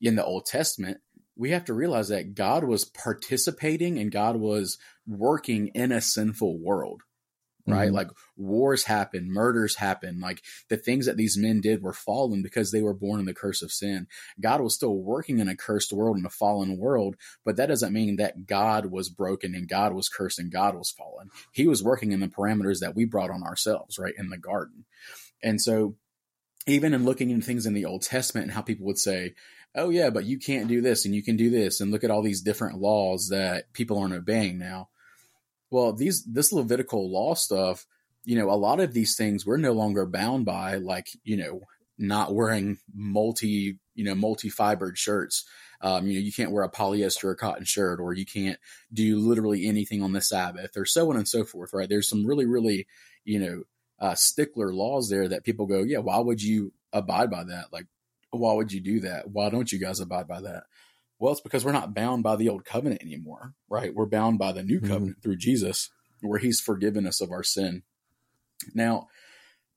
in 0.00 0.16
the 0.16 0.24
Old 0.24 0.46
Testament? 0.46 0.98
we 1.36 1.50
have 1.50 1.64
to 1.64 1.74
realize 1.74 2.08
that 2.08 2.34
God 2.34 2.64
was 2.64 2.84
participating 2.84 3.98
and 3.98 4.12
God 4.12 4.36
was 4.36 4.78
working 5.06 5.68
in 5.68 5.92
a 5.92 6.00
sinful 6.00 6.58
world, 6.58 7.02
right? 7.66 7.86
Mm-hmm. 7.86 7.94
Like 7.94 8.08
wars 8.36 8.84
happen, 8.84 9.32
murders 9.32 9.76
happen, 9.76 10.20
like 10.20 10.42
the 10.68 10.76
things 10.76 11.06
that 11.06 11.16
these 11.16 11.36
men 11.36 11.60
did 11.60 11.82
were 11.82 11.92
fallen 11.92 12.42
because 12.42 12.70
they 12.70 12.82
were 12.82 12.94
born 12.94 13.20
in 13.20 13.26
the 13.26 13.34
curse 13.34 13.62
of 13.62 13.72
sin. 13.72 14.06
God 14.40 14.60
was 14.60 14.74
still 14.74 14.96
working 14.96 15.38
in 15.38 15.48
a 15.48 15.56
cursed 15.56 15.92
world, 15.92 16.16
in 16.16 16.26
a 16.26 16.30
fallen 16.30 16.76
world, 16.76 17.16
but 17.44 17.56
that 17.56 17.66
doesn't 17.66 17.92
mean 17.92 18.16
that 18.16 18.46
God 18.46 18.86
was 18.86 19.08
broken 19.08 19.54
and 19.54 19.68
God 19.68 19.92
was 19.92 20.08
cursed 20.08 20.38
and 20.38 20.50
God 20.50 20.74
was 20.74 20.90
fallen. 20.90 21.28
He 21.52 21.66
was 21.66 21.82
working 21.82 22.12
in 22.12 22.20
the 22.20 22.28
parameters 22.28 22.80
that 22.80 22.94
we 22.94 23.04
brought 23.04 23.30
on 23.30 23.42
ourselves, 23.42 23.98
right? 23.98 24.14
In 24.16 24.30
the 24.30 24.38
garden. 24.38 24.84
And 25.42 25.60
so, 25.60 25.96
even 26.66 26.94
in 26.94 27.04
looking 27.04 27.30
into 27.30 27.44
things 27.44 27.66
in 27.66 27.74
the 27.74 27.86
Old 27.86 28.02
Testament 28.02 28.44
and 28.44 28.52
how 28.52 28.62
people 28.62 28.86
would 28.86 28.98
say, 28.98 29.34
oh 29.74 29.90
yeah, 29.90 30.10
but 30.10 30.24
you 30.24 30.38
can't 30.38 30.68
do 30.68 30.80
this 30.80 31.04
and 31.04 31.14
you 31.14 31.22
can 31.22 31.36
do 31.36 31.50
this 31.50 31.80
and 31.80 31.90
look 31.90 32.04
at 32.04 32.10
all 32.10 32.22
these 32.22 32.42
different 32.42 32.80
laws 32.80 33.28
that 33.30 33.72
people 33.72 33.98
aren't 33.98 34.14
obeying 34.14 34.58
now. 34.58 34.88
Well, 35.72 35.94
these 35.94 36.22
this 36.24 36.52
Levitical 36.52 37.10
law 37.10 37.34
stuff, 37.34 37.86
you 38.24 38.36
know, 38.36 38.50
a 38.50 38.60
lot 38.60 38.78
of 38.78 38.92
these 38.92 39.16
things 39.16 39.46
we're 39.46 39.56
no 39.56 39.72
longer 39.72 40.04
bound 40.04 40.44
by, 40.44 40.76
like 40.76 41.06
you 41.24 41.38
know, 41.38 41.62
not 41.96 42.34
wearing 42.34 42.76
multi 42.94 43.78
you 43.94 44.04
know 44.04 44.14
multi 44.14 44.50
fibered 44.50 44.98
shirts. 44.98 45.44
Um, 45.80 46.06
you 46.06 46.12
know, 46.12 46.20
you 46.20 46.30
can't 46.30 46.52
wear 46.52 46.62
a 46.62 46.70
polyester 46.70 47.24
or 47.24 47.34
cotton 47.34 47.64
shirt, 47.64 48.00
or 48.00 48.12
you 48.12 48.26
can't 48.26 48.58
do 48.92 49.18
literally 49.18 49.66
anything 49.66 50.02
on 50.02 50.12
the 50.12 50.20
Sabbath, 50.20 50.76
or 50.76 50.84
so 50.84 51.08
on 51.10 51.16
and 51.16 51.26
so 51.26 51.42
forth. 51.42 51.72
Right? 51.72 51.88
There's 51.88 52.08
some 52.08 52.26
really, 52.26 52.44
really, 52.44 52.86
you 53.24 53.38
know, 53.40 53.62
uh, 53.98 54.14
stickler 54.14 54.74
laws 54.74 55.08
there 55.08 55.26
that 55.28 55.42
people 55.42 55.64
go, 55.64 55.82
yeah, 55.82 55.98
why 55.98 56.18
would 56.18 56.42
you 56.42 56.74
abide 56.92 57.30
by 57.30 57.44
that? 57.44 57.72
Like, 57.72 57.86
why 58.30 58.52
would 58.52 58.72
you 58.72 58.80
do 58.80 59.00
that? 59.00 59.30
Why 59.30 59.48
don't 59.48 59.72
you 59.72 59.78
guys 59.78 60.00
abide 60.00 60.28
by 60.28 60.42
that? 60.42 60.64
Well, 61.22 61.30
it's 61.30 61.40
because 61.40 61.64
we're 61.64 61.70
not 61.70 61.94
bound 61.94 62.24
by 62.24 62.34
the 62.34 62.48
old 62.48 62.64
covenant 62.64 63.00
anymore, 63.00 63.54
right? 63.68 63.94
We're 63.94 64.06
bound 64.06 64.40
by 64.40 64.50
the 64.50 64.64
new 64.64 64.80
mm-hmm. 64.80 64.88
covenant 64.88 65.16
mm-hmm. 65.18 65.20
through 65.20 65.36
Jesus, 65.36 65.88
where 66.20 66.40
he's 66.40 66.58
forgiven 66.58 67.06
us 67.06 67.20
of 67.20 67.30
our 67.30 67.44
sin. 67.44 67.84
Now, 68.74 69.06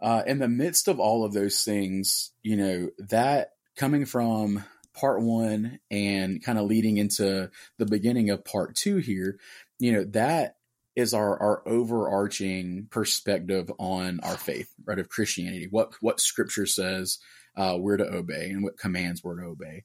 uh, 0.02 0.24
in 0.25 0.40
the 0.40 0.48
midst 0.48 0.88
of 0.88 1.00
all 1.00 1.24
of 1.24 1.34
those 1.34 1.64
things, 1.64 2.32
you 2.42 2.58
know, 2.58 2.90
that 2.98 3.52
coming 3.75 4.06
from 4.06 4.64
part 4.96 5.22
one 5.22 5.80
and 5.92 6.44
kind 6.44 6.58
of 6.58 6.66
leading 6.66 6.98
into 6.98 7.52
the 7.78 7.86
beginning 7.86 8.32
of 8.32 8.44
part 8.44 8.74
two 8.74 8.98
here, 8.98 9.38
you 9.78 9.92
know, 9.92 10.04
that 10.04 10.56
is 10.96 11.14
our, 11.14 11.40
our 11.40 11.68
overarching 11.68 12.88
perspective 12.90 13.72
on 13.78 14.20
our 14.24 14.38
faith, 14.38 14.74
right? 14.84 14.98
Of 14.98 15.10
Christianity, 15.10 15.68
what, 15.70 15.94
what 16.02 16.20
scripture 16.20 16.66
says, 16.66 17.20
uh, 17.56 17.78
we're 17.80 17.98
to 17.98 18.12
obey 18.12 18.50
and 18.50 18.64
what 18.64 18.80
commands 18.80 19.24
we're 19.24 19.40
to 19.40 19.48
obey. 19.48 19.84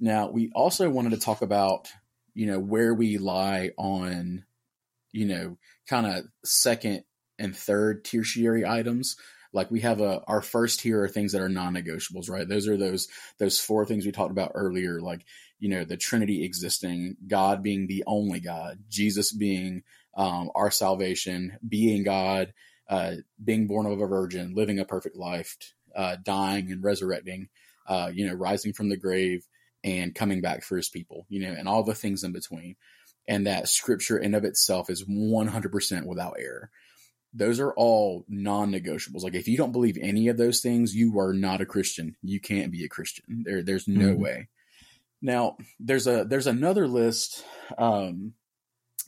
Now, 0.00 0.28
we 0.28 0.50
also 0.54 0.90
wanted 0.90 1.10
to 1.10 1.20
talk 1.20 1.42
about, 1.42 1.88
you 2.34 2.46
know, 2.46 2.58
where 2.58 2.94
we 2.94 3.18
lie 3.18 3.70
on, 3.78 4.44
you 5.12 5.26
know, 5.26 5.56
kind 5.88 6.06
of 6.06 6.24
second 6.44 7.04
and 7.38 7.56
third 7.56 8.04
tertiary 8.04 8.66
items. 8.66 9.16
Like 9.52 9.70
we 9.70 9.80
have 9.80 10.00
a 10.00 10.20
our 10.26 10.42
first 10.42 10.80
tier 10.80 11.02
are 11.04 11.08
things 11.08 11.32
that 11.32 11.40
are 11.40 11.48
non-negotiables, 11.48 12.28
right? 12.28 12.48
Those 12.48 12.66
are 12.66 12.76
those 12.76 13.06
those 13.38 13.60
four 13.60 13.86
things 13.86 14.04
we 14.04 14.10
talked 14.10 14.32
about 14.32 14.52
earlier, 14.54 15.00
like 15.00 15.24
you 15.60 15.68
know 15.68 15.84
the 15.84 15.96
Trinity 15.96 16.44
existing, 16.44 17.16
God 17.28 17.62
being 17.62 17.86
the 17.86 18.02
only 18.06 18.40
God, 18.40 18.80
Jesus 18.88 19.32
being 19.32 19.84
um, 20.16 20.50
our 20.56 20.72
salvation, 20.72 21.56
being 21.66 22.02
God, 22.02 22.52
uh, 22.88 23.14
being 23.42 23.68
born 23.68 23.86
of 23.86 24.00
a 24.00 24.06
virgin, 24.06 24.54
living 24.56 24.80
a 24.80 24.84
perfect 24.84 25.16
life, 25.16 25.56
uh, 25.94 26.16
dying 26.20 26.72
and 26.72 26.82
resurrecting, 26.82 27.48
uh, 27.86 28.10
you 28.12 28.26
know, 28.26 28.34
rising 28.34 28.72
from 28.72 28.88
the 28.88 28.96
grave 28.96 29.46
and 29.84 30.14
coming 30.14 30.40
back 30.40 30.64
for 30.64 30.76
his 30.76 30.88
people, 30.88 31.26
you 31.28 31.40
know, 31.40 31.54
and 31.56 31.68
all 31.68 31.84
the 31.84 31.94
things 31.94 32.24
in 32.24 32.32
between. 32.32 32.74
And 33.28 33.46
that 33.46 33.68
scripture 33.68 34.18
in 34.18 34.34
of 34.34 34.44
itself 34.44 34.90
is 34.90 35.04
100% 35.04 36.06
without 36.06 36.36
error. 36.38 36.70
Those 37.34 37.60
are 37.60 37.72
all 37.72 38.24
non 38.28 38.72
negotiables. 38.72 39.22
Like 39.22 39.34
if 39.34 39.46
you 39.46 39.56
don't 39.56 39.72
believe 39.72 39.98
any 40.00 40.28
of 40.28 40.36
those 40.36 40.60
things, 40.60 40.94
you 40.94 41.18
are 41.18 41.34
not 41.34 41.60
a 41.60 41.66
Christian. 41.66 42.16
You 42.22 42.40
can't 42.40 42.72
be 42.72 42.84
a 42.84 42.88
Christian. 42.88 43.44
There, 43.44 43.62
there's 43.62 43.86
no 43.86 44.12
mm-hmm. 44.12 44.22
way. 44.22 44.48
Now 45.20 45.56
there's 45.78 46.06
a, 46.06 46.24
there's 46.24 46.46
another 46.46 46.88
list, 46.88 47.44
um, 47.76 48.34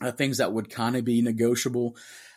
of 0.01 0.15
things 0.15 0.37
that 0.37 0.53
would 0.53 0.69
kind 0.69 0.95
of 0.95 1.05
be 1.05 1.21
negotiable, 1.21 1.95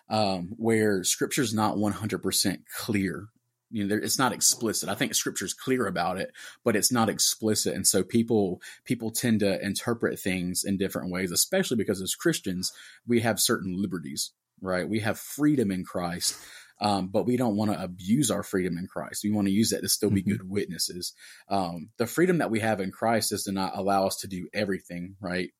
um, 0.08 0.54
where 0.56 1.04
scripture's 1.04 1.52
not 1.52 1.76
100% 1.76 2.58
clear 2.78 3.28
you 3.70 3.86
know 3.86 3.98
it's 4.02 4.18
not 4.18 4.32
explicit 4.32 4.88
i 4.88 4.94
think 4.94 5.14
scripture's 5.14 5.54
clear 5.54 5.86
about 5.86 6.18
it 6.18 6.32
but 6.64 6.76
it's 6.76 6.92
not 6.92 7.08
explicit 7.08 7.74
and 7.74 7.86
so 7.86 8.02
people 8.02 8.60
people 8.84 9.10
tend 9.10 9.40
to 9.40 9.64
interpret 9.64 10.18
things 10.18 10.64
in 10.64 10.76
different 10.76 11.10
ways 11.10 11.30
especially 11.30 11.76
because 11.76 12.00
as 12.00 12.14
christians 12.14 12.72
we 13.06 13.20
have 13.20 13.40
certain 13.40 13.80
liberties 13.80 14.32
right 14.60 14.88
we 14.88 15.00
have 15.00 15.18
freedom 15.18 15.70
in 15.70 15.84
christ 15.84 16.36
um, 16.80 17.08
but 17.08 17.26
we 17.26 17.36
don't 17.36 17.56
want 17.56 17.70
to 17.70 17.82
abuse 17.82 18.30
our 18.30 18.42
freedom 18.42 18.78
in 18.78 18.86
Christ. 18.86 19.22
We 19.22 19.30
want 19.30 19.46
to 19.48 19.52
use 19.52 19.70
that 19.70 19.82
to 19.82 19.88
still 19.88 20.10
be 20.10 20.22
mm-hmm. 20.22 20.30
good 20.30 20.48
witnesses. 20.48 21.12
Um, 21.48 21.90
the 21.98 22.06
freedom 22.06 22.38
that 22.38 22.50
we 22.50 22.60
have 22.60 22.80
in 22.80 22.90
Christ 22.90 23.32
is 23.32 23.44
to 23.44 23.52
not 23.52 23.76
allow 23.76 24.06
us 24.06 24.16
to 24.18 24.28
do 24.28 24.48
everything, 24.54 25.16
right? 25.20 25.50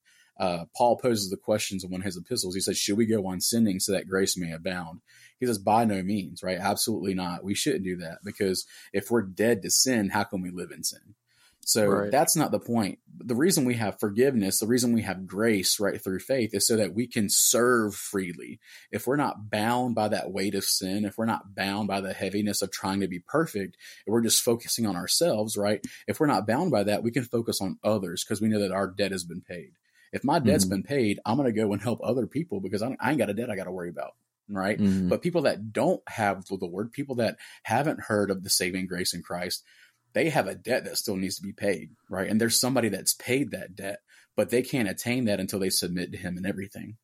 Uh, 0.41 0.65
Paul 0.75 0.97
poses 0.97 1.31
the 1.31 1.37
questions 1.37 1.85
in 1.85 1.91
one 1.91 2.01
of 2.01 2.07
his 2.07 2.17
epistles. 2.17 2.55
He 2.55 2.61
says, 2.61 2.79
Should 2.79 2.97
we 2.97 3.07
go 3.07 3.27
on 3.29 3.41
sinning 3.41 3.79
so 3.79 3.93
that 3.93 4.09
grace 4.09 4.37
may 4.37 4.53
abound? 4.53 5.03
He 5.39 5.47
says, 5.47 5.59
by 5.59 5.85
no 5.87 6.03
means, 6.03 6.43
right? 6.43 6.59
Absolutely 6.59 7.15
not. 7.15 7.43
We 7.43 7.55
shouldn't 7.55 7.85
do 7.85 7.97
that 7.97 8.19
because 8.23 8.67
if 8.93 9.11
we're 9.11 9.23
dead 9.23 9.63
to 9.63 9.71
sin, 9.71 10.11
how 10.11 10.25
can 10.25 10.43
we 10.43 10.51
live 10.51 10.71
in 10.71 10.85
sin? 10.85 11.15
So 11.63 11.87
right. 11.87 12.11
that's 12.11 12.37
not 12.37 12.51
the 12.51 12.59
point. 12.59 12.99
The 13.19 13.35
reason 13.35 13.65
we 13.65 13.75
have 13.75 14.01
forgiveness, 14.01 14.59
the 14.59 14.67
reason 14.67 14.93
we 14.93 15.03
have 15.03 15.27
grace 15.27 15.79
right 15.79 16.03
through 16.03 16.21
faith 16.21 16.55
is 16.55 16.67
so 16.67 16.77
that 16.77 16.95
we 16.95 17.07
can 17.07 17.29
serve 17.29 17.95
freely. 17.95 18.61
If 18.91 19.07
we're 19.07 19.17
not 19.17 19.51
bound 19.51 19.95
by 19.95 20.09
that 20.09 20.33
weight 20.33 20.55
of 20.55 20.65
sin, 20.65 21.05
if 21.05 21.17
we're 21.17 21.27
not 21.27 21.55
bound 21.55 21.87
by 21.87 22.01
the 22.01 22.13
heaviness 22.13 22.61
of 22.61 22.73
trying 22.73 23.01
to 23.01 23.09
be 23.09 23.21
perfect, 23.21 23.77
if 24.07 24.11
we're 24.11 24.23
just 24.23 24.43
focusing 24.43 24.87
on 24.87 24.97
ourselves, 24.97 25.57
right? 25.57 25.85
If 26.09 26.19
we're 26.19 26.27
not 26.27 26.47
bound 26.47 26.71
by 26.71 26.83
that, 26.85 27.03
we 27.03 27.13
can 27.13 27.25
focus 27.25 27.61
on 27.61 27.79
others 27.85 28.25
because 28.25 28.41
we 28.41 28.49
know 28.49 28.61
that 28.61 28.73
our 28.73 28.89
debt 28.89 29.13
has 29.13 29.25
been 29.25 29.43
paid. 29.43 29.73
If 30.13 30.25
my 30.25 30.39
debt's 30.39 30.65
mm-hmm. 30.65 30.75
been 30.75 30.83
paid, 30.83 31.21
I'm 31.25 31.37
going 31.37 31.53
to 31.53 31.59
go 31.59 31.73
and 31.73 31.81
help 31.81 32.01
other 32.03 32.27
people 32.27 32.61
because 32.61 32.83
I 32.83 32.97
ain't 33.03 33.19
got 33.19 33.31
a 33.31 33.35
debt 33.35 33.51
I 33.51 33.57
got 33.57 33.65
to 33.65 33.73
worry 33.73 33.91
about 33.91 34.15
right? 34.51 34.79
Mm-hmm. 34.79 35.09
But 35.09 35.23
people 35.23 35.43
that 35.43 35.73
don't 35.73 36.03
have 36.09 36.45
the 36.47 36.67
word, 36.67 36.93
people 36.93 37.17
that 37.17 37.37
haven't 37.63 38.01
heard 38.01 38.31
of 38.31 38.43
the 38.43 38.51
saving 38.51 38.87
grace 38.87 39.15
in 39.15 39.23
Christ, 39.23 39.65
they 40.13 40.29
have 40.31 40.49
a 40.49 40.55
debt 40.55 40.85
that 40.85 40.99
still 40.99 41.17
needs 41.17 41.37
to 41.37 41.43
be 41.43 41.53
paid, 41.53 41.91
right? 42.09 42.29
And 42.29 42.41
there's 42.41 42.61
somebody 42.61 42.89
that's 42.89 43.15
paid 43.15 43.53
that 43.53 43.77
debt, 43.77 44.01
but 44.37 44.51
they 44.51 44.63
can't 44.63 44.89
attain 44.89 45.27
that 45.27 45.41
until 45.41 45.61
they 45.61 45.71
submit 45.71 46.13
to 46.13 46.19
him 46.19 46.37
and 46.37 46.47
everything. 46.47 46.97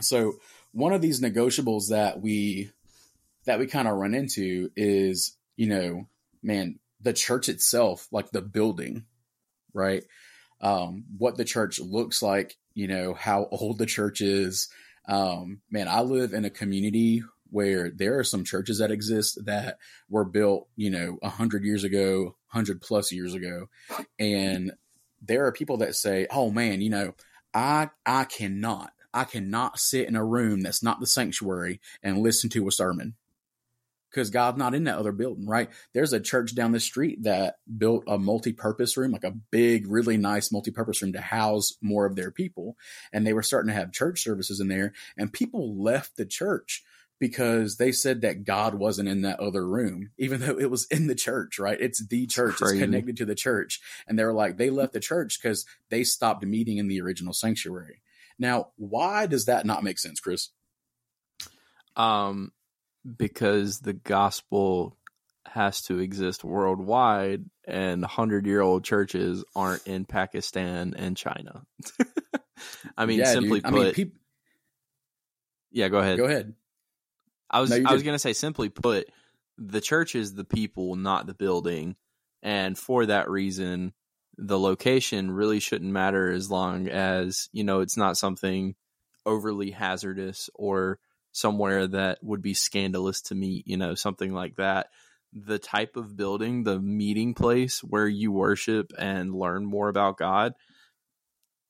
So 0.00 0.34
one 0.72 0.92
of 0.92 1.00
these 1.00 1.20
negotiables 1.20 1.88
that 1.88 2.20
we 2.20 2.70
that 3.46 3.58
we 3.58 3.66
kind 3.66 3.88
of 3.88 3.96
run 3.96 4.12
into 4.12 4.70
is, 4.76 5.36
you 5.56 5.68
know, 5.68 6.08
man, 6.42 6.78
the 7.00 7.12
church 7.12 7.48
itself, 7.48 8.08
like 8.10 8.30
the 8.30 8.42
building, 8.42 9.04
right? 9.72 10.04
Um, 10.60 11.04
what 11.18 11.36
the 11.36 11.44
church 11.44 11.78
looks 11.78 12.22
like, 12.22 12.56
you 12.74 12.88
know, 12.88 13.14
how 13.14 13.48
old 13.50 13.78
the 13.78 13.86
church 13.86 14.20
is, 14.20 14.68
um, 15.08 15.60
man, 15.70 15.88
I 15.88 16.00
live 16.00 16.32
in 16.32 16.44
a 16.44 16.50
community 16.50 17.22
where 17.50 17.90
there 17.90 18.18
are 18.18 18.24
some 18.24 18.44
churches 18.44 18.78
that 18.78 18.90
exist 18.90 19.38
that 19.46 19.78
were 20.08 20.24
built, 20.24 20.68
you 20.76 20.90
know, 20.90 21.18
a 21.22 21.28
hundred 21.28 21.64
years 21.64 21.84
ago, 21.84 22.36
hundred 22.48 22.80
plus 22.80 23.12
years 23.12 23.34
ago, 23.34 23.68
and 24.18 24.72
there 25.22 25.46
are 25.46 25.52
people 25.52 25.78
that 25.78 25.94
say, 25.94 26.26
"Oh 26.30 26.50
man, 26.50 26.80
you 26.80 26.90
know, 26.90 27.14
I 27.54 27.90
I 28.04 28.24
cannot, 28.24 28.92
I 29.14 29.24
cannot 29.24 29.78
sit 29.78 30.08
in 30.08 30.16
a 30.16 30.24
room 30.24 30.60
that's 30.60 30.82
not 30.82 31.00
the 31.00 31.06
sanctuary 31.06 31.80
and 32.02 32.18
listen 32.18 32.50
to 32.50 32.68
a 32.68 32.72
sermon." 32.72 33.14
Because 34.16 34.30
God's 34.30 34.56
not 34.56 34.74
in 34.74 34.84
that 34.84 34.96
other 34.96 35.12
building, 35.12 35.46
right? 35.46 35.68
There's 35.92 36.14
a 36.14 36.20
church 36.20 36.54
down 36.54 36.72
the 36.72 36.80
street 36.80 37.24
that 37.24 37.56
built 37.76 38.04
a 38.08 38.16
multi-purpose 38.16 38.96
room, 38.96 39.12
like 39.12 39.24
a 39.24 39.36
big, 39.50 39.86
really 39.86 40.16
nice 40.16 40.50
multi-purpose 40.50 41.02
room 41.02 41.12
to 41.12 41.20
house 41.20 41.74
more 41.82 42.06
of 42.06 42.16
their 42.16 42.30
people. 42.30 42.78
And 43.12 43.26
they 43.26 43.34
were 43.34 43.42
starting 43.42 43.68
to 43.68 43.78
have 43.78 43.92
church 43.92 44.22
services 44.22 44.58
in 44.58 44.68
there 44.68 44.94
and 45.18 45.30
people 45.30 45.82
left 45.82 46.16
the 46.16 46.24
church 46.24 46.82
because 47.20 47.76
they 47.76 47.92
said 47.92 48.22
that 48.22 48.44
God 48.44 48.74
wasn't 48.74 49.10
in 49.10 49.20
that 49.20 49.38
other 49.38 49.68
room, 49.68 50.12
even 50.16 50.40
though 50.40 50.58
it 50.58 50.70
was 50.70 50.86
in 50.86 51.08
the 51.08 51.14
church, 51.14 51.58
right? 51.58 51.78
It's 51.78 52.06
the 52.06 52.26
church. 52.26 52.56
Crazy. 52.56 52.76
It's 52.76 52.82
connected 52.82 53.18
to 53.18 53.26
the 53.26 53.34
church. 53.34 53.82
And 54.08 54.18
they 54.18 54.24
were 54.24 54.32
like, 54.32 54.56
they 54.56 54.70
left 54.70 54.94
the 54.94 55.00
church 55.00 55.38
because 55.38 55.66
they 55.90 56.04
stopped 56.04 56.42
meeting 56.42 56.78
in 56.78 56.88
the 56.88 57.02
original 57.02 57.34
sanctuary. 57.34 58.00
Now, 58.38 58.68
why 58.76 59.26
does 59.26 59.44
that 59.44 59.66
not 59.66 59.84
make 59.84 59.98
sense, 59.98 60.20
Chris? 60.20 60.48
Um, 61.96 62.52
because 63.18 63.80
the 63.80 63.92
gospel 63.92 64.96
has 65.46 65.82
to 65.82 65.98
exist 65.98 66.44
worldwide 66.44 67.44
and 67.66 68.02
100 68.02 68.46
year 68.46 68.60
old 68.60 68.84
churches 68.84 69.44
aren't 69.54 69.86
in 69.86 70.04
Pakistan 70.04 70.94
and 70.96 71.16
China. 71.16 71.64
I 72.96 73.06
mean, 73.06 73.20
yeah, 73.20 73.32
simply 73.32 73.60
dude. 73.60 73.64
put. 73.64 73.80
I 73.80 73.84
mean, 73.84 73.92
peop- 73.92 74.16
yeah, 75.70 75.88
go 75.88 75.98
ahead. 75.98 76.18
Go 76.18 76.24
ahead. 76.24 76.54
I 77.50 77.60
was 77.60 77.70
no, 77.70 77.82
I 77.86 77.92
was 77.92 78.02
going 78.02 78.14
to 78.14 78.18
say 78.18 78.32
simply 78.32 78.68
put, 78.68 79.08
the 79.56 79.80
church 79.80 80.14
is 80.14 80.34
the 80.34 80.44
people, 80.44 80.96
not 80.96 81.26
the 81.26 81.34
building, 81.34 81.96
and 82.42 82.76
for 82.76 83.06
that 83.06 83.30
reason, 83.30 83.92
the 84.36 84.58
location 84.58 85.30
really 85.30 85.60
shouldn't 85.60 85.92
matter 85.92 86.30
as 86.30 86.50
long 86.50 86.88
as 86.88 87.48
you 87.52 87.64
know 87.64 87.80
it's 87.80 87.96
not 87.96 88.16
something 88.16 88.74
overly 89.24 89.70
hazardous 89.70 90.50
or 90.54 90.98
somewhere 91.36 91.86
that 91.86 92.18
would 92.22 92.40
be 92.40 92.54
scandalous 92.54 93.20
to 93.20 93.34
meet, 93.34 93.68
you 93.68 93.76
know, 93.76 93.94
something 93.94 94.32
like 94.32 94.56
that. 94.56 94.88
The 95.34 95.58
type 95.58 95.96
of 95.96 96.16
building, 96.16 96.64
the 96.64 96.80
meeting 96.80 97.34
place 97.34 97.80
where 97.80 98.08
you 98.08 98.32
worship 98.32 98.92
and 98.98 99.34
learn 99.34 99.66
more 99.66 99.88
about 99.88 100.16
God. 100.16 100.54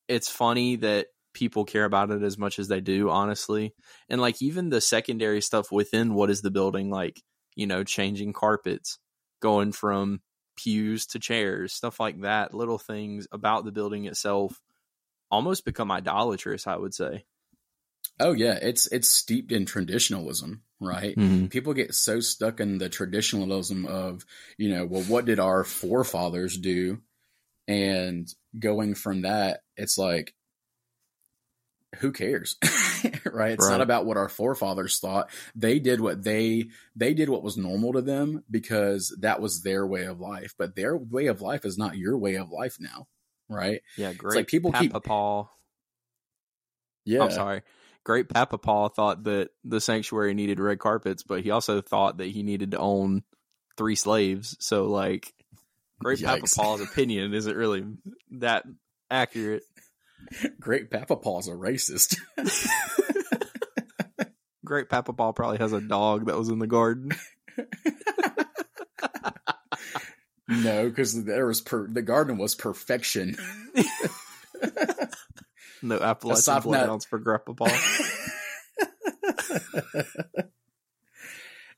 It's 0.06 0.28
funny 0.28 0.76
that 0.76 1.08
people 1.34 1.64
care 1.64 1.84
about 1.84 2.12
it 2.12 2.22
as 2.22 2.38
much 2.38 2.60
as 2.60 2.68
they 2.68 2.80
do, 2.80 3.10
honestly. 3.10 3.74
And 4.08 4.20
like 4.20 4.40
even 4.40 4.70
the 4.70 4.80
secondary 4.80 5.40
stuff 5.40 5.72
within 5.72 6.14
what 6.14 6.30
is 6.30 6.42
the 6.42 6.52
building, 6.52 6.88
like, 6.88 7.20
you 7.56 7.66
know, 7.66 7.82
changing 7.82 8.34
carpets, 8.34 9.00
going 9.42 9.72
from 9.72 10.20
pews 10.56 11.06
to 11.06 11.18
chairs, 11.18 11.72
stuff 11.72 11.98
like 11.98 12.20
that, 12.20 12.54
little 12.54 12.78
things 12.78 13.26
about 13.32 13.64
the 13.64 13.72
building 13.72 14.04
itself 14.04 14.60
almost 15.28 15.64
become 15.64 15.90
idolatrous, 15.90 16.68
I 16.68 16.76
would 16.76 16.94
say. 16.94 17.24
Oh 18.18 18.32
yeah, 18.32 18.58
it's 18.60 18.86
it's 18.86 19.08
steeped 19.08 19.52
in 19.52 19.66
traditionalism, 19.66 20.62
right? 20.80 21.16
Mm-hmm. 21.16 21.46
People 21.46 21.74
get 21.74 21.94
so 21.94 22.20
stuck 22.20 22.60
in 22.60 22.78
the 22.78 22.88
traditionalism 22.88 23.84
of, 23.86 24.24
you 24.56 24.70
know, 24.70 24.86
well 24.86 25.02
what 25.02 25.26
did 25.26 25.38
our 25.38 25.64
forefathers 25.64 26.56
do? 26.56 27.02
And 27.68 28.32
going 28.58 28.94
from 28.94 29.22
that, 29.22 29.60
it's 29.76 29.98
like 29.98 30.34
who 31.96 32.10
cares? 32.10 32.56
right? 33.24 33.52
It's 33.52 33.66
right. 33.66 33.72
not 33.72 33.80
about 33.82 34.06
what 34.06 34.16
our 34.16 34.30
forefathers 34.30 34.98
thought. 34.98 35.28
They 35.54 35.78
did 35.78 36.00
what 36.00 36.24
they 36.24 36.68
they 36.94 37.12
did 37.12 37.28
what 37.28 37.42
was 37.42 37.58
normal 37.58 37.92
to 37.94 38.02
them 38.02 38.44
because 38.50 39.14
that 39.20 39.42
was 39.42 39.62
their 39.62 39.86
way 39.86 40.04
of 40.04 40.20
life. 40.20 40.54
But 40.56 40.74
their 40.74 40.96
way 40.96 41.26
of 41.26 41.42
life 41.42 41.66
is 41.66 41.76
not 41.76 41.98
your 41.98 42.16
way 42.16 42.36
of 42.36 42.50
life 42.50 42.78
now, 42.80 43.08
right? 43.50 43.82
Yeah, 43.98 44.14
great. 44.14 44.30
It's 44.30 44.36
like 44.36 44.46
people 44.46 44.72
Papa 44.72 44.84
keep 44.84 45.04
Paul. 45.04 45.50
Yeah, 47.04 47.24
I'm 47.24 47.30
sorry 47.30 47.62
great 48.06 48.28
Papa 48.28 48.56
Paul 48.56 48.88
thought 48.88 49.24
that 49.24 49.50
the 49.64 49.80
sanctuary 49.80 50.32
needed 50.32 50.60
red 50.60 50.78
carpets, 50.78 51.24
but 51.24 51.40
he 51.40 51.50
also 51.50 51.80
thought 51.80 52.18
that 52.18 52.28
he 52.28 52.44
needed 52.44 52.70
to 52.70 52.78
own 52.78 53.24
three 53.76 53.96
slaves. 53.96 54.56
So 54.60 54.84
like 54.84 55.34
great 55.98 56.20
Yikes. 56.20 56.24
Papa 56.24 56.46
Paul's 56.54 56.80
opinion 56.82 57.34
isn't 57.34 57.56
really 57.56 57.84
that 58.38 58.64
accurate. 59.10 59.64
Great 60.60 60.90
Papa 60.90 61.14
Paul's 61.14 61.46
a 61.46 61.52
racist. 61.52 62.16
great 64.64 64.88
Papa 64.88 65.12
Paul 65.12 65.32
probably 65.32 65.58
has 65.58 65.72
a 65.72 65.80
dog 65.80 66.26
that 66.26 66.36
was 66.36 66.48
in 66.48 66.58
the 66.58 66.66
garden. 66.66 67.12
no, 70.48 70.88
because 70.88 71.24
there 71.24 71.46
was 71.46 71.60
per- 71.60 71.86
the 71.86 72.02
garden 72.02 72.38
was 72.38 72.56
perfection. 72.56 73.36
No 75.82 75.98
Appalachian 75.98 76.62
bloodhounds 76.62 77.04
for 77.04 77.18
Grandpa 77.18 77.52
Paul. 77.52 77.68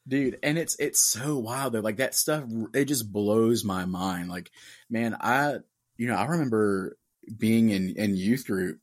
dude 0.08 0.38
and 0.42 0.58
it's 0.58 0.76
it's 0.80 1.00
so 1.00 1.38
wild 1.38 1.74
though. 1.74 1.80
Like 1.80 1.98
that 1.98 2.14
stuff 2.14 2.44
it 2.74 2.86
just 2.86 3.12
blows 3.12 3.64
my 3.64 3.84
mind. 3.84 4.28
Like 4.28 4.50
man 4.88 5.16
i 5.20 5.56
you 5.96 6.08
know 6.08 6.14
i 6.14 6.24
remember 6.24 6.96
being 7.36 7.68
in 7.68 7.94
in 7.96 8.16
youth 8.16 8.46
group 8.46 8.78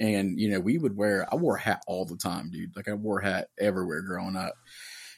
and 0.00 0.38
you 0.38 0.50
know 0.50 0.60
we 0.60 0.76
would 0.76 0.96
wear 0.96 1.26
i 1.32 1.36
wore 1.36 1.56
a 1.56 1.60
hat 1.60 1.82
all 1.86 2.04
the 2.04 2.16
time 2.16 2.50
dude. 2.50 2.76
Like 2.76 2.88
i 2.88 2.94
wore 2.94 3.20
a 3.20 3.24
hat 3.24 3.48
everywhere 3.58 4.02
growing 4.02 4.36
up. 4.36 4.54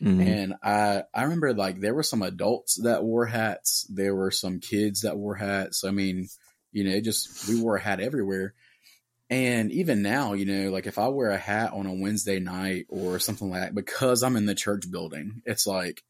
Mm-hmm. 0.02 0.20
and 0.20 0.54
i 0.62 1.02
i 1.14 1.22
remember 1.24 1.52
like 1.52 1.80
there 1.80 1.94
were 1.94 2.02
some 2.02 2.22
adults 2.22 2.76
that 2.82 3.02
wore 3.02 3.26
hats. 3.26 3.86
There 3.90 4.14
were 4.14 4.30
some 4.30 4.60
kids 4.60 5.02
that 5.02 5.16
wore 5.16 5.34
hats. 5.34 5.84
I 5.84 5.90
mean 5.90 6.28
you 6.72 6.84
know 6.84 6.90
it 6.90 7.04
just 7.04 7.48
we 7.48 7.60
wore 7.60 7.76
a 7.76 7.80
hat 7.80 8.00
everywhere 8.00 8.54
and 9.30 9.70
even 9.70 10.02
now, 10.02 10.32
you 10.32 10.44
know, 10.44 10.70
like 10.70 10.86
if 10.86 10.98
I 10.98 11.06
wear 11.06 11.30
a 11.30 11.38
hat 11.38 11.72
on 11.72 11.86
a 11.86 11.94
Wednesday 11.94 12.40
night 12.40 12.86
or 12.88 13.20
something 13.20 13.48
like 13.48 13.60
that, 13.60 13.74
because 13.76 14.24
I'm 14.24 14.36
in 14.36 14.46
the 14.46 14.56
church 14.56 14.90
building, 14.90 15.42
it's 15.46 15.68
like 15.68 16.02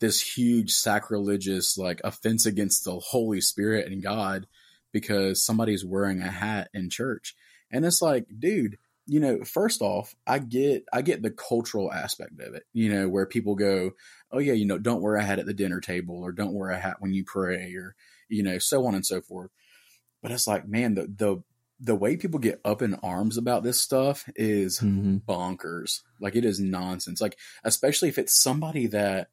this 0.00 0.20
huge 0.20 0.70
sacrilegious, 0.72 1.78
like 1.78 2.02
offense 2.04 2.44
against 2.44 2.84
the 2.84 2.98
Holy 2.98 3.40
Spirit 3.40 3.90
and 3.90 4.02
God 4.02 4.46
because 4.92 5.44
somebody's 5.44 5.84
wearing 5.84 6.20
a 6.20 6.30
hat 6.30 6.68
in 6.74 6.90
church. 6.90 7.34
And 7.70 7.86
it's 7.86 8.02
like, 8.02 8.26
dude, 8.38 8.76
you 9.06 9.20
know, 9.20 9.44
first 9.44 9.80
off, 9.80 10.14
I 10.26 10.38
get 10.38 10.84
I 10.92 11.00
get 11.00 11.22
the 11.22 11.30
cultural 11.30 11.90
aspect 11.90 12.38
of 12.38 12.54
it, 12.54 12.64
you 12.74 12.92
know, 12.92 13.08
where 13.08 13.24
people 13.24 13.54
go, 13.54 13.92
Oh 14.30 14.38
yeah, 14.38 14.52
you 14.52 14.66
know, 14.66 14.78
don't 14.78 15.00
wear 15.00 15.16
a 15.16 15.24
hat 15.24 15.38
at 15.38 15.46
the 15.46 15.54
dinner 15.54 15.80
table 15.80 16.20
or 16.22 16.32
don't 16.32 16.52
wear 16.52 16.68
a 16.68 16.78
hat 16.78 16.96
when 17.00 17.14
you 17.14 17.24
pray 17.24 17.72
or, 17.74 17.94
you 18.28 18.42
know, 18.42 18.58
so 18.58 18.86
on 18.86 18.94
and 18.94 19.06
so 19.06 19.22
forth. 19.22 19.50
But 20.22 20.32
it's 20.32 20.46
like, 20.46 20.68
man, 20.68 20.94
the 20.94 21.06
the 21.06 21.42
the 21.80 21.94
way 21.94 22.16
people 22.16 22.40
get 22.40 22.60
up 22.64 22.82
in 22.82 22.94
arms 23.02 23.36
about 23.36 23.62
this 23.62 23.80
stuff 23.80 24.28
is 24.34 24.80
mm-hmm. 24.80 25.18
bonkers. 25.28 26.00
Like 26.20 26.34
it 26.34 26.44
is 26.44 26.58
nonsense. 26.58 27.20
Like 27.20 27.38
especially 27.64 28.08
if 28.08 28.18
it's 28.18 28.36
somebody 28.36 28.86
that 28.88 29.28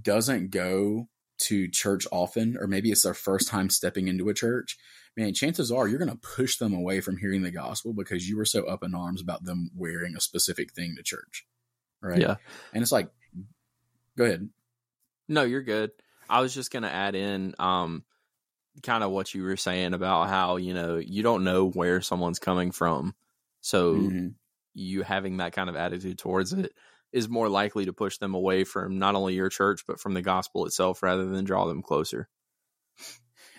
doesn't 0.00 0.50
go 0.50 1.08
to 1.38 1.68
church 1.68 2.06
often, 2.12 2.56
or 2.58 2.66
maybe 2.66 2.90
it's 2.90 3.02
their 3.02 3.14
first 3.14 3.48
time 3.48 3.68
stepping 3.68 4.08
into 4.08 4.28
a 4.28 4.34
church. 4.34 4.78
Man, 5.16 5.34
chances 5.34 5.70
are 5.70 5.86
you're 5.86 5.98
going 5.98 6.10
to 6.10 6.16
push 6.16 6.56
them 6.56 6.72
away 6.72 7.00
from 7.00 7.18
hearing 7.18 7.42
the 7.42 7.50
gospel 7.50 7.92
because 7.92 8.26
you 8.26 8.36
were 8.36 8.46
so 8.46 8.64
up 8.64 8.82
in 8.82 8.94
arms 8.94 9.20
about 9.20 9.44
them 9.44 9.70
wearing 9.76 10.16
a 10.16 10.20
specific 10.20 10.72
thing 10.72 10.94
to 10.96 11.02
church. 11.02 11.46
Right. 12.00 12.20
Yeah. 12.20 12.36
And 12.72 12.82
it's 12.82 12.92
like, 12.92 13.10
go 14.16 14.24
ahead. 14.24 14.48
No, 15.28 15.42
you're 15.42 15.62
good. 15.62 15.90
I 16.30 16.40
was 16.40 16.54
just 16.54 16.70
going 16.70 16.84
to 16.84 16.92
add 16.92 17.14
in, 17.14 17.54
um, 17.58 18.04
kind 18.82 19.04
of 19.04 19.10
what 19.10 19.34
you 19.34 19.42
were 19.42 19.56
saying 19.56 19.94
about 19.94 20.28
how 20.28 20.56
you 20.56 20.74
know 20.74 20.96
you 20.96 21.22
don't 21.22 21.44
know 21.44 21.68
where 21.68 22.00
someone's 22.00 22.38
coming 22.38 22.70
from. 22.72 23.14
So 23.60 23.94
mm-hmm. 23.94 24.28
you 24.74 25.02
having 25.02 25.38
that 25.38 25.52
kind 25.52 25.68
of 25.68 25.76
attitude 25.76 26.18
towards 26.18 26.52
it 26.52 26.72
is 27.12 27.28
more 27.28 27.48
likely 27.48 27.84
to 27.84 27.92
push 27.92 28.18
them 28.18 28.34
away 28.34 28.64
from 28.64 28.98
not 28.98 29.14
only 29.14 29.34
your 29.34 29.50
church 29.50 29.84
but 29.86 30.00
from 30.00 30.14
the 30.14 30.22
gospel 30.22 30.66
itself 30.66 31.02
rather 31.02 31.26
than 31.26 31.44
draw 31.44 31.66
them 31.66 31.82
closer. 31.82 32.28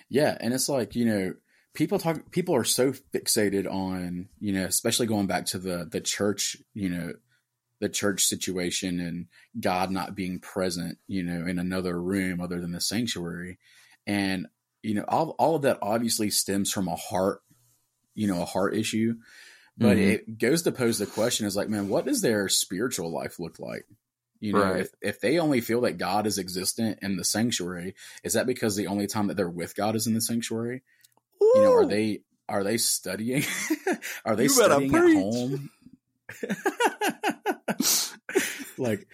Yeah 0.10 0.38
and 0.40 0.54
it's 0.54 0.70
like 0.70 0.96
you 0.96 1.06
know 1.06 1.34
people 1.74 2.00
talk 2.00 2.32
people 2.32 2.56
are 2.56 2.64
so 2.64 2.92
fixated 2.92 3.72
on 3.72 4.30
you 4.40 4.54
know 4.54 4.66
especially 4.66 5.08
going 5.08 5.28
back 5.28 5.46
to 5.48 5.58
the 5.58 5.88
the 5.90 6.02
church 6.02 6.58
you 6.74 6.90
know 6.90 7.14
the 7.80 7.90
church 7.90 8.24
situation 8.24 9.00
and 9.00 9.28
god 9.60 9.92
not 9.92 10.16
being 10.16 10.40
present 10.40 10.98
you 11.08 11.22
know 11.24 11.46
in 11.46 11.60
another 11.60 12.00
room 12.02 12.42
other 12.42 12.60
than 12.60 12.72
the 12.72 12.82
sanctuary. 12.82 13.60
And 14.06 14.48
you 14.84 14.96
know, 14.96 15.06
all, 15.08 15.36
all 15.40 15.56
of 15.56 15.64
that 15.64 15.80
obviously 15.82 16.30
stems 16.30 16.72
from 16.72 16.88
a 16.88 16.96
heart, 16.96 17.42
you 18.14 18.28
know, 18.28 18.42
a 18.42 18.46
heart 18.46 18.76
issue. 18.76 19.16
But 19.78 19.98
mm-hmm. 19.98 20.12
it 20.12 20.38
goes 20.38 20.62
to 20.64 20.72
pose 20.72 21.00
the 21.00 21.08
question 21.08 21.48
is 21.48 21.56
like, 21.56 21.70
man, 21.70 21.90
what 21.90 22.06
does 22.06 22.22
their 22.22 22.48
spiritual 22.48 23.12
life 23.12 23.40
look 23.40 23.60
like? 23.60 23.86
You 24.40 24.54
know, 24.54 24.62
right. 24.62 24.82
if, 24.82 24.90
if 25.02 25.22
they 25.22 25.40
only 25.40 25.62
feel 25.62 25.82
that 25.82 25.98
God 25.98 26.28
is 26.28 26.38
existent 26.38 27.00
in 27.02 27.16
the 27.16 27.24
sanctuary, 27.24 27.96
is 28.24 28.34
that 28.34 28.46
because 28.46 28.76
the 28.76 28.88
only 28.88 29.08
time 29.08 29.28
that 29.28 29.38
they're 29.38 29.50
with 29.50 29.74
God 29.74 29.96
is 29.96 30.06
in 30.06 30.14
the 30.14 30.22
sanctuary? 30.22 30.84
Ooh. 31.42 31.52
You 31.56 31.62
know, 31.62 31.74
are 31.74 31.86
they 31.86 32.22
are 32.50 32.64
they 32.64 32.78
studying? 32.78 33.44
are 34.26 34.36
they 34.36 34.50
studying 34.50 34.94
at 34.94 35.16
home? 35.16 35.70
like 38.78 39.08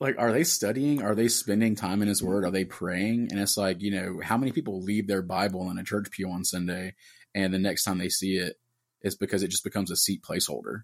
like 0.00 0.16
are 0.18 0.32
they 0.32 0.44
studying? 0.44 1.02
Are 1.02 1.14
they 1.14 1.28
spending 1.28 1.76
time 1.76 2.02
in 2.02 2.08
his 2.08 2.22
word? 2.22 2.44
Are 2.44 2.50
they 2.50 2.64
praying? 2.64 3.28
And 3.30 3.38
it's 3.40 3.56
like 3.56 3.80
you 3.80 3.90
know 3.90 4.20
how 4.22 4.36
many 4.36 4.52
people 4.52 4.82
leave 4.82 5.06
their 5.06 5.22
bible 5.22 5.70
in 5.70 5.78
a 5.78 5.84
church 5.84 6.10
pew 6.10 6.30
on 6.30 6.44
sunday 6.44 6.94
and 7.34 7.54
the 7.54 7.58
next 7.58 7.84
time 7.84 7.98
they 7.98 8.08
see 8.08 8.36
it 8.36 8.56
it's 9.02 9.14
because 9.14 9.42
it 9.42 9.48
just 9.48 9.64
becomes 9.64 9.90
a 9.90 9.96
seat 9.96 10.22
placeholder 10.22 10.82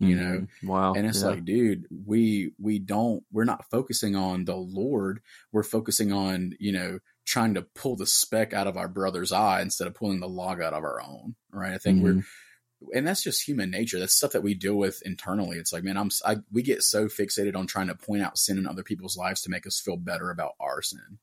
you 0.00 0.16
mm-hmm. 0.16 0.32
know 0.32 0.46
wow. 0.62 0.92
And 0.94 1.06
it's 1.06 1.22
yeah. 1.22 1.28
like 1.28 1.44
dude 1.44 1.86
we 2.06 2.52
we 2.60 2.78
don't 2.78 3.24
we're 3.32 3.44
not 3.44 3.68
focusing 3.70 4.14
on 4.14 4.44
the 4.44 4.56
lord. 4.56 5.20
We're 5.50 5.64
focusing 5.64 6.12
on 6.12 6.52
you 6.60 6.72
know 6.72 6.98
trying 7.24 7.54
to 7.54 7.62
pull 7.62 7.96
the 7.96 8.06
speck 8.06 8.54
out 8.54 8.66
of 8.66 8.76
our 8.76 8.88
brother's 8.88 9.32
eye 9.32 9.60
instead 9.60 9.86
of 9.86 9.94
pulling 9.94 10.20
the 10.20 10.28
log 10.28 10.62
out 10.62 10.72
of 10.72 10.84
our 10.84 11.02
own 11.02 11.34
right? 11.50 11.72
I 11.72 11.78
think 11.78 11.98
mm-hmm. 11.98 12.18
we're 12.18 12.24
and 12.94 13.06
that's 13.06 13.22
just 13.22 13.46
human 13.46 13.70
nature. 13.70 13.98
That's 13.98 14.14
stuff 14.14 14.32
that 14.32 14.42
we 14.42 14.54
deal 14.54 14.76
with 14.76 15.02
internally. 15.02 15.58
It's 15.58 15.72
like, 15.72 15.84
man, 15.84 15.96
I'm, 15.96 16.10
I, 16.24 16.36
we 16.52 16.62
get 16.62 16.82
so 16.82 17.06
fixated 17.06 17.56
on 17.56 17.66
trying 17.66 17.88
to 17.88 17.94
point 17.94 18.22
out 18.22 18.38
sin 18.38 18.58
in 18.58 18.66
other 18.66 18.82
people's 18.82 19.16
lives 19.16 19.42
to 19.42 19.50
make 19.50 19.66
us 19.66 19.80
feel 19.80 19.96
better 19.96 20.30
about 20.30 20.52
our 20.60 20.82
sin. 20.82 21.18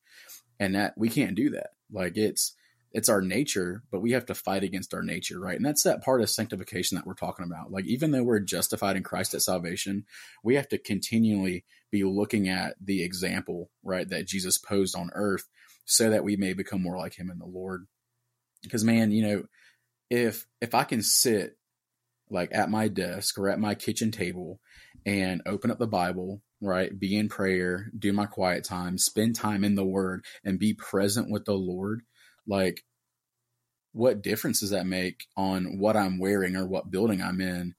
And 0.59 0.75
that 0.75 0.97
we 0.97 1.09
can't 1.09 1.35
do 1.35 1.51
that. 1.51 1.71
Like 1.91 2.17
it's, 2.17 2.53
it's 2.91 3.09
our 3.09 3.21
nature, 3.21 3.83
but 3.91 4.01
we 4.01 4.13
have 4.13 4.25
to 4.27 4.33
fight 4.33 4.63
against 4.63 4.93
our 4.93 5.03
nature, 5.03 5.37
right? 5.37 5.57
And 5.57 5.65
that's 5.65 5.83
that 5.83 6.01
part 6.01 6.21
of 6.21 6.29
sanctification 6.29 6.95
that 6.95 7.05
we're 7.05 7.13
talking 7.13 7.43
about. 7.43 7.69
Like, 7.69 7.85
even 7.85 8.11
though 8.11 8.23
we're 8.23 8.39
justified 8.39 8.95
in 8.95 9.03
Christ 9.03 9.33
at 9.33 9.41
salvation, 9.41 10.05
we 10.43 10.55
have 10.55 10.69
to 10.69 10.77
continually 10.77 11.65
be 11.91 12.05
looking 12.05 12.47
at 12.47 12.75
the 12.79 13.03
example, 13.03 13.69
right, 13.83 14.07
that 14.07 14.27
Jesus 14.27 14.57
posed 14.57 14.95
on 14.95 15.09
earth 15.13 15.49
so 15.83 16.09
that 16.09 16.23
we 16.23 16.37
may 16.37 16.53
become 16.53 16.81
more 16.81 16.97
like 16.97 17.15
him 17.15 17.29
in 17.29 17.37
the 17.37 17.45
Lord. 17.45 17.85
Because, 18.63 18.85
man, 18.85 19.11
you 19.11 19.27
know, 19.27 19.43
if 20.09 20.45
if 20.61 20.75
I 20.75 20.83
can 20.83 21.01
sit 21.01 21.57
like 22.29 22.49
at 22.53 22.69
my 22.69 22.87
desk 22.87 23.37
or 23.37 23.49
at 23.49 23.59
my 23.59 23.75
kitchen 23.75 24.11
table 24.11 24.59
and 25.05 25.41
open 25.45 25.69
up 25.69 25.77
the 25.77 25.87
Bible, 25.87 26.41
right, 26.61 26.97
be 26.97 27.15
in 27.15 27.29
prayer, 27.29 27.91
do 27.97 28.11
my 28.11 28.25
quiet 28.25 28.63
time, 28.63 28.97
spend 28.97 29.35
time 29.35 29.63
in 29.63 29.75
the 29.75 29.85
Word, 29.85 30.25
and 30.43 30.59
be 30.59 30.73
present 30.73 31.29
with 31.29 31.45
the 31.45 31.53
Lord, 31.53 32.01
like 32.47 32.83
what 33.95 34.21
difference 34.21 34.59
does 34.59 34.71
that 34.71 34.85
make 34.85 35.25
on 35.37 35.77
what 35.79 35.95
I'm 35.95 36.19
wearing 36.19 36.57
or 36.57 36.67
what 36.67 36.91
building 36.91 37.21
I'm 37.21 37.39
in? 37.39 37.75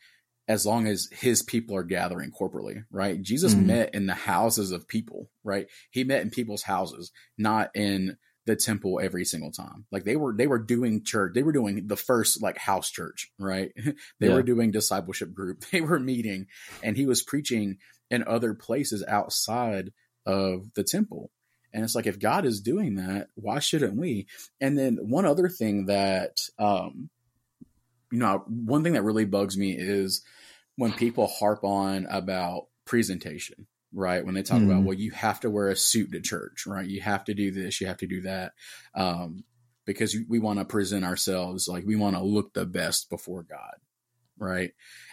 As 0.48 0.64
long 0.64 0.86
as 0.86 1.08
his 1.10 1.42
people 1.42 1.76
are 1.76 1.82
gathering 1.82 2.30
corporately, 2.30 2.84
right? 2.90 3.20
Jesus 3.20 3.52
mm-hmm. 3.52 3.66
met 3.66 3.94
in 3.94 4.06
the 4.06 4.14
houses 4.14 4.70
of 4.70 4.88
people, 4.88 5.28
right? 5.42 5.66
He 5.90 6.04
met 6.04 6.22
in 6.22 6.30
people's 6.30 6.62
houses, 6.62 7.10
not 7.36 7.70
in 7.74 8.16
the 8.46 8.56
temple 8.56 9.00
every 9.02 9.24
single 9.24 9.50
time. 9.50 9.84
Like 9.90 10.04
they 10.04 10.16
were 10.16 10.32
they 10.32 10.46
were 10.46 10.58
doing 10.58 11.04
church. 11.04 11.32
They 11.34 11.42
were 11.42 11.52
doing 11.52 11.88
the 11.88 11.96
first 11.96 12.40
like 12.40 12.56
house 12.56 12.90
church, 12.90 13.30
right? 13.38 13.72
they 14.20 14.28
yeah. 14.28 14.34
were 14.34 14.42
doing 14.42 14.70
discipleship 14.70 15.34
group. 15.34 15.64
They 15.72 15.80
were 15.80 15.98
meeting 15.98 16.46
and 16.82 16.96
he 16.96 17.06
was 17.06 17.22
preaching 17.22 17.78
in 18.10 18.24
other 18.26 18.54
places 18.54 19.04
outside 19.06 19.92
of 20.24 20.72
the 20.74 20.84
temple. 20.84 21.30
And 21.74 21.84
it's 21.84 21.94
like 21.94 22.06
if 22.06 22.18
God 22.18 22.46
is 22.46 22.60
doing 22.60 22.94
that, 22.94 23.28
why 23.34 23.58
shouldn't 23.58 23.96
we? 23.96 24.28
And 24.60 24.78
then 24.78 24.98
one 25.02 25.26
other 25.26 25.48
thing 25.48 25.86
that 25.86 26.38
um 26.58 27.10
you 28.12 28.20
know, 28.20 28.44
one 28.46 28.84
thing 28.84 28.92
that 28.92 29.02
really 29.02 29.24
bugs 29.24 29.58
me 29.58 29.76
is 29.76 30.22
when 30.76 30.92
people 30.92 31.26
harp 31.26 31.64
on 31.64 32.06
about 32.08 32.68
presentation 32.84 33.66
right? 33.96 34.24
When 34.24 34.34
they 34.34 34.42
talk 34.42 34.60
mm. 34.60 34.66
about, 34.66 34.76
mm-hmm. 34.78 34.86
well, 34.86 34.98
you 34.98 35.10
have 35.12 35.40
to 35.40 35.50
wear 35.50 35.68
a 35.68 35.76
suit 35.76 36.12
to 36.12 36.20
church, 36.20 36.66
right? 36.66 36.86
You 36.86 37.00
have 37.00 37.24
to 37.24 37.34
do 37.34 37.50
this, 37.50 37.80
you 37.80 37.86
have 37.86 37.96
to 37.98 38.06
do 38.06 38.20
that. 38.22 38.52
Um, 38.94 39.44
because 39.86 40.16
we 40.28 40.38
want 40.38 40.58
to 40.58 40.64
present 40.64 41.04
ourselves 41.04 41.68
like 41.68 41.84
we 41.86 41.96
want 41.96 42.16
to 42.16 42.22
look 42.22 42.52
the 42.52 42.66
best 42.66 43.08
before 43.08 43.44
God, 43.44 43.76
right? 44.38 44.72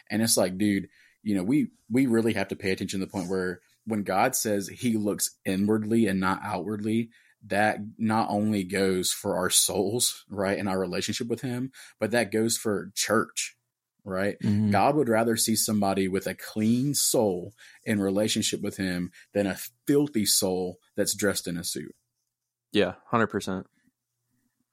And 0.10 0.22
it's 0.22 0.36
like, 0.36 0.58
dude, 0.58 0.90
you 1.22 1.36
know, 1.36 1.44
we 1.44 1.68
we 1.90 2.08
really 2.08 2.34
have 2.34 2.50
to 2.50 2.56
pay 2.56 2.72
attention 2.72 3.00
to 3.00 3.06
the 3.06 3.12
point 3.12 3.30
where 3.30 3.62
when 3.86 4.04
God 4.04 4.36
says 4.36 4.68
he 4.68 4.98
looks 4.98 5.38
inwardly 5.46 6.08
and 6.08 6.20
not 6.20 6.42
outwardly, 6.44 7.10
that 7.48 7.78
not 7.98 8.30
only 8.30 8.64
goes 8.64 9.12
for 9.12 9.36
our 9.38 9.50
souls, 9.50 10.26
right, 10.30 10.58
and 10.58 10.68
our 10.68 10.80
relationship 10.80 11.28
with 11.28 11.42
him, 11.42 11.72
but 12.00 12.12
that 12.12 12.32
goes 12.32 12.58
for 12.58 12.92
church, 12.96 13.56
right? 14.04 14.36
Mm-hmm. 14.44 14.72
God 14.72 14.96
would 14.96 15.10
rather 15.10 15.36
see 15.38 15.56
somebody 15.56 16.08
with 16.08 16.28
a 16.28 16.36
clean 16.36 16.94
soul 16.94 17.54
in 17.84 18.02
relationship 18.02 18.62
with 18.62 18.78
him 18.78 19.12
than 19.34 19.48
a 19.48 19.58
filthy 19.88 20.26
soul 20.26 20.78
that's 20.96 21.16
dressed 21.16 21.48
in 21.48 21.58
a 21.58 21.64
suit. 21.64 21.96
Yeah, 22.72 22.94
100%. 23.12 23.66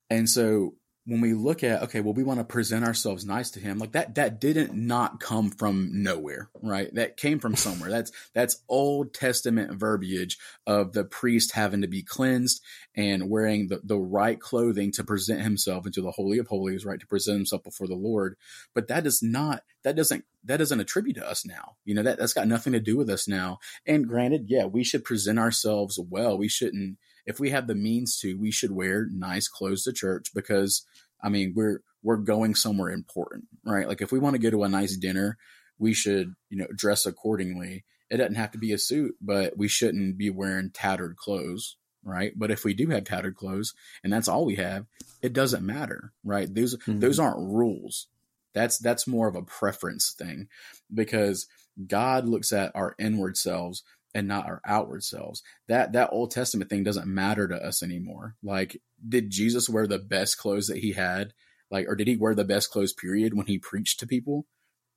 And 0.08 0.28
so 0.28 0.74
when 1.10 1.20
we 1.20 1.34
look 1.34 1.64
at 1.64 1.82
okay 1.82 2.00
well 2.00 2.14
we 2.14 2.22
want 2.22 2.38
to 2.38 2.44
present 2.44 2.84
ourselves 2.84 3.26
nice 3.26 3.50
to 3.50 3.60
him 3.60 3.78
like 3.78 3.92
that 3.92 4.14
that 4.14 4.40
didn't 4.40 4.72
not 4.74 5.20
come 5.20 5.50
from 5.50 5.90
nowhere 5.92 6.50
right? 6.62 6.94
That 6.94 7.16
came 7.16 7.38
from 7.38 7.56
somewhere. 7.56 7.90
That's 7.90 8.12
that's 8.34 8.62
old 8.68 9.14
testament 9.14 9.78
verbiage 9.78 10.38
of 10.66 10.92
the 10.92 11.04
priest 11.04 11.52
having 11.52 11.82
to 11.82 11.88
be 11.88 12.02
cleansed 12.02 12.62
and 12.94 13.28
wearing 13.30 13.68
the, 13.68 13.80
the 13.84 13.98
right 13.98 14.38
clothing 14.38 14.92
to 14.92 15.04
present 15.04 15.42
himself 15.42 15.86
into 15.86 16.02
the 16.02 16.10
holy 16.10 16.38
of 16.38 16.46
holies 16.46 16.84
right? 16.84 17.00
To 17.00 17.06
present 17.06 17.36
himself 17.38 17.62
before 17.62 17.86
the 17.86 17.94
lord. 17.94 18.36
But 18.74 18.88
that 18.88 19.04
does 19.04 19.22
not 19.22 19.62
that 19.82 19.96
doesn't 19.96 20.24
that 20.44 20.58
doesn't 20.58 20.80
attribute 20.80 21.16
to 21.16 21.28
us 21.28 21.44
now. 21.44 21.76
You 21.84 21.94
know 21.94 22.02
that 22.02 22.18
that's 22.18 22.34
got 22.34 22.48
nothing 22.48 22.72
to 22.72 22.80
do 22.80 22.96
with 22.96 23.10
us 23.10 23.28
now. 23.28 23.58
And 23.86 24.06
granted 24.06 24.46
yeah 24.48 24.66
we 24.66 24.84
should 24.84 25.04
present 25.04 25.38
ourselves 25.38 25.98
well. 25.98 26.36
We 26.36 26.48
shouldn't 26.48 26.98
if 27.26 27.40
we 27.40 27.50
have 27.50 27.66
the 27.66 27.74
means 27.74 28.18
to, 28.20 28.34
we 28.34 28.50
should 28.50 28.72
wear 28.72 29.06
nice 29.10 29.48
clothes 29.48 29.84
to 29.84 29.92
church 29.92 30.28
because 30.34 30.84
I 31.22 31.28
mean, 31.28 31.52
we're 31.54 31.80
we're 32.02 32.16
going 32.16 32.54
somewhere 32.54 32.90
important, 32.90 33.44
right? 33.64 33.86
Like 33.86 34.00
if 34.00 34.12
we 34.12 34.18
want 34.18 34.34
to 34.34 34.42
go 34.42 34.50
to 34.50 34.64
a 34.64 34.68
nice 34.68 34.96
dinner, 34.96 35.36
we 35.78 35.92
should, 35.92 36.34
you 36.48 36.58
know, 36.58 36.66
dress 36.74 37.06
accordingly. 37.06 37.84
It 38.10 38.16
doesn't 38.16 38.36
have 38.36 38.52
to 38.52 38.58
be 38.58 38.72
a 38.72 38.78
suit, 38.78 39.14
but 39.20 39.56
we 39.56 39.68
shouldn't 39.68 40.18
be 40.18 40.30
wearing 40.30 40.70
tattered 40.70 41.16
clothes, 41.16 41.76
right? 42.02 42.32
But 42.36 42.50
if 42.50 42.64
we 42.64 42.74
do 42.74 42.88
have 42.88 43.04
tattered 43.04 43.36
clothes 43.36 43.74
and 44.02 44.12
that's 44.12 44.28
all 44.28 44.44
we 44.44 44.56
have, 44.56 44.86
it 45.22 45.32
doesn't 45.32 45.64
matter, 45.64 46.12
right? 46.24 46.52
Those 46.52 46.76
mm-hmm. 46.76 47.00
those 47.00 47.18
aren't 47.18 47.52
rules. 47.52 48.08
That's 48.54 48.78
that's 48.78 49.06
more 49.06 49.28
of 49.28 49.36
a 49.36 49.42
preference 49.42 50.14
thing 50.18 50.48
because 50.92 51.46
God 51.86 52.26
looks 52.26 52.52
at 52.52 52.72
our 52.74 52.94
inward 52.98 53.36
selves 53.36 53.84
and 54.14 54.26
not 54.26 54.46
our 54.46 54.60
outward 54.66 55.02
selves. 55.04 55.42
That 55.68 55.92
that 55.92 56.10
Old 56.12 56.30
Testament 56.30 56.70
thing 56.70 56.82
doesn't 56.82 57.06
matter 57.06 57.48
to 57.48 57.56
us 57.56 57.82
anymore. 57.82 58.36
Like, 58.42 58.80
did 59.06 59.30
Jesus 59.30 59.68
wear 59.68 59.86
the 59.86 59.98
best 59.98 60.38
clothes 60.38 60.66
that 60.66 60.78
he 60.78 60.92
had? 60.92 61.32
Like, 61.70 61.86
or 61.88 61.94
did 61.94 62.08
he 62.08 62.16
wear 62.16 62.34
the 62.34 62.44
best 62.44 62.70
clothes 62.70 62.92
period 62.92 63.34
when 63.34 63.46
he 63.46 63.58
preached 63.58 64.00
to 64.00 64.06
people? 64.06 64.46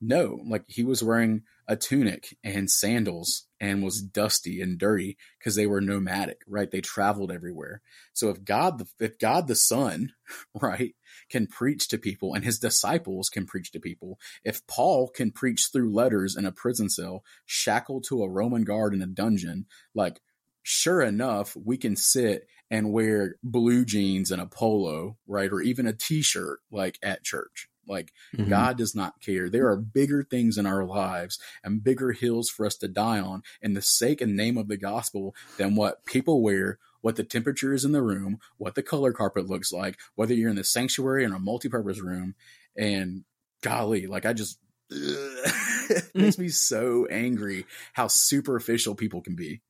No, 0.06 0.42
like 0.46 0.66
he 0.68 0.84
was 0.84 1.02
wearing 1.02 1.44
a 1.66 1.78
tunic 1.78 2.36
and 2.44 2.70
sandals 2.70 3.48
and 3.62 3.82
was 3.82 4.02
dusty 4.02 4.62
and 4.62 4.78
dirty 4.78 5.18
because 5.40 5.56
they 5.56 5.66
were 5.66 5.80
nomadic, 5.80 6.42
right? 6.46 6.70
They 6.70 6.82
traveled 6.82 7.32
everywhere. 7.32 7.82
So 8.12 8.28
if 8.28 8.44
God, 8.44 8.84
if 9.00 9.18
God 9.18 9.48
the 9.48 9.56
Son, 9.56 10.12
right, 10.62 10.94
can 11.30 11.48
preach 11.48 11.88
to 11.88 11.98
people 11.98 12.34
and 12.34 12.44
his 12.44 12.60
disciples 12.60 13.30
can 13.30 13.46
preach 13.46 13.72
to 13.72 13.80
people, 13.80 14.20
if 14.44 14.68
Paul 14.68 15.08
can 15.08 15.32
preach 15.32 15.70
through 15.72 15.94
letters 15.94 16.36
in 16.36 16.46
a 16.46 16.52
prison 16.52 16.90
cell, 16.90 17.24
shackled 17.46 18.04
to 18.10 18.24
a 18.24 18.30
Roman 18.30 18.66
guard 18.66 18.94
in 18.94 19.02
a 19.02 19.08
dungeon, 19.08 19.68
like 19.96 20.20
sure 20.64 21.02
enough, 21.02 21.56
we 21.56 21.78
can 21.78 21.96
sit 21.96 22.46
and 22.70 22.92
wear 22.92 23.38
blue 23.42 23.86
jeans 23.86 24.32
and 24.32 24.42
a 24.42 24.48
polo, 24.48 25.16
right? 25.28 25.50
Or 25.50 25.62
even 25.62 25.88
a 25.88 25.94
t 25.94 26.22
shirt 26.22 26.60
like 26.70 27.00
at 27.02 27.24
church. 27.24 27.70
Like 27.88 28.14
mm-hmm. 28.36 28.50
God 28.50 28.78
does 28.78 28.96
not 28.96 29.22
care. 29.22 29.50
There 29.50 29.68
are 29.68 29.78
bigger 29.78 30.24
things 30.24 30.58
in 30.58 30.66
our 30.66 30.84
lives 30.84 31.40
and 31.64 31.84
bigger 31.84 32.12
hills 32.12 32.50
for 32.50 32.66
us 32.66 32.76
to 32.78 32.88
die 32.88 33.20
on 33.20 33.44
in 33.62 33.74
the 33.74 33.82
sake 33.82 34.22
and 34.22 34.36
name 34.36 34.58
of 34.58 34.68
the 34.68 34.78
gospel 34.78 35.36
than 35.58 35.76
what 35.76 36.06
people 36.06 36.42
wear, 36.42 36.80
what 37.02 37.16
the 37.16 37.24
temperature 37.24 37.74
is 37.74 37.86
in 37.86 37.92
the 37.92 38.02
room, 38.02 38.40
what 38.58 38.76
the 38.76 38.84
color 38.84 39.12
carpet 39.12 39.48
looks 39.48 39.72
like, 39.72 39.98
whether 40.16 40.34
you're 40.34 40.50
in 40.50 40.56
the 40.56 40.64
sanctuary 40.64 41.24
in 41.24 41.34
a 41.34 41.40
multi-purpose 41.40 42.02
room. 42.02 42.36
And 42.78 43.24
golly, 43.62 44.08
like 44.08 44.26
I 44.26 44.34
just 44.34 44.60
it 44.90 46.06
makes 46.14 46.38
me 46.38 46.50
so 46.50 47.08
angry 47.10 47.66
how 47.94 48.08
superficial 48.08 48.96
people 48.96 49.22
can 49.22 49.36
be. 49.36 49.62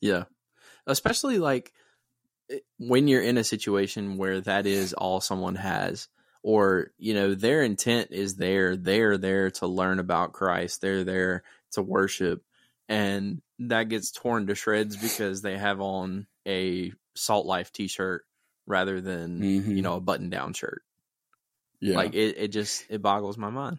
Yeah. 0.00 0.24
Especially 0.86 1.38
like 1.38 1.72
when 2.78 3.08
you're 3.08 3.22
in 3.22 3.38
a 3.38 3.44
situation 3.44 4.16
where 4.16 4.40
that 4.40 4.66
is 4.66 4.92
all 4.92 5.20
someone 5.20 5.54
has 5.56 6.08
or 6.42 6.92
you 6.98 7.14
know 7.14 7.34
their 7.34 7.62
intent 7.62 8.08
is 8.10 8.36
there. 8.36 8.76
They're 8.76 9.18
there 9.18 9.50
to 9.52 9.66
learn 9.66 9.98
about 9.98 10.32
christ. 10.32 10.80
They're 10.80 11.04
there 11.04 11.42
to 11.72 11.82
worship. 11.82 12.42
And 12.88 13.40
that 13.60 13.88
gets 13.88 14.10
torn 14.10 14.46
to 14.48 14.54
shreds 14.54 14.96
because 14.96 15.42
they 15.42 15.56
have 15.56 15.80
on 15.80 16.26
a 16.46 16.92
salt 17.14 17.46
life 17.46 17.72
t-shirt 17.72 18.24
rather 18.66 19.00
than 19.00 19.40
mm-hmm. 19.40 19.76
you 19.76 19.82
know 19.82 19.96
a 19.96 20.00
button 20.00 20.30
down 20.30 20.54
shirt. 20.54 20.82
Yeah. 21.80 21.96
Like 21.96 22.14
it, 22.14 22.36
it 22.38 22.48
just 22.48 22.86
it 22.88 23.02
boggles 23.02 23.38
my 23.38 23.50
mind. 23.50 23.78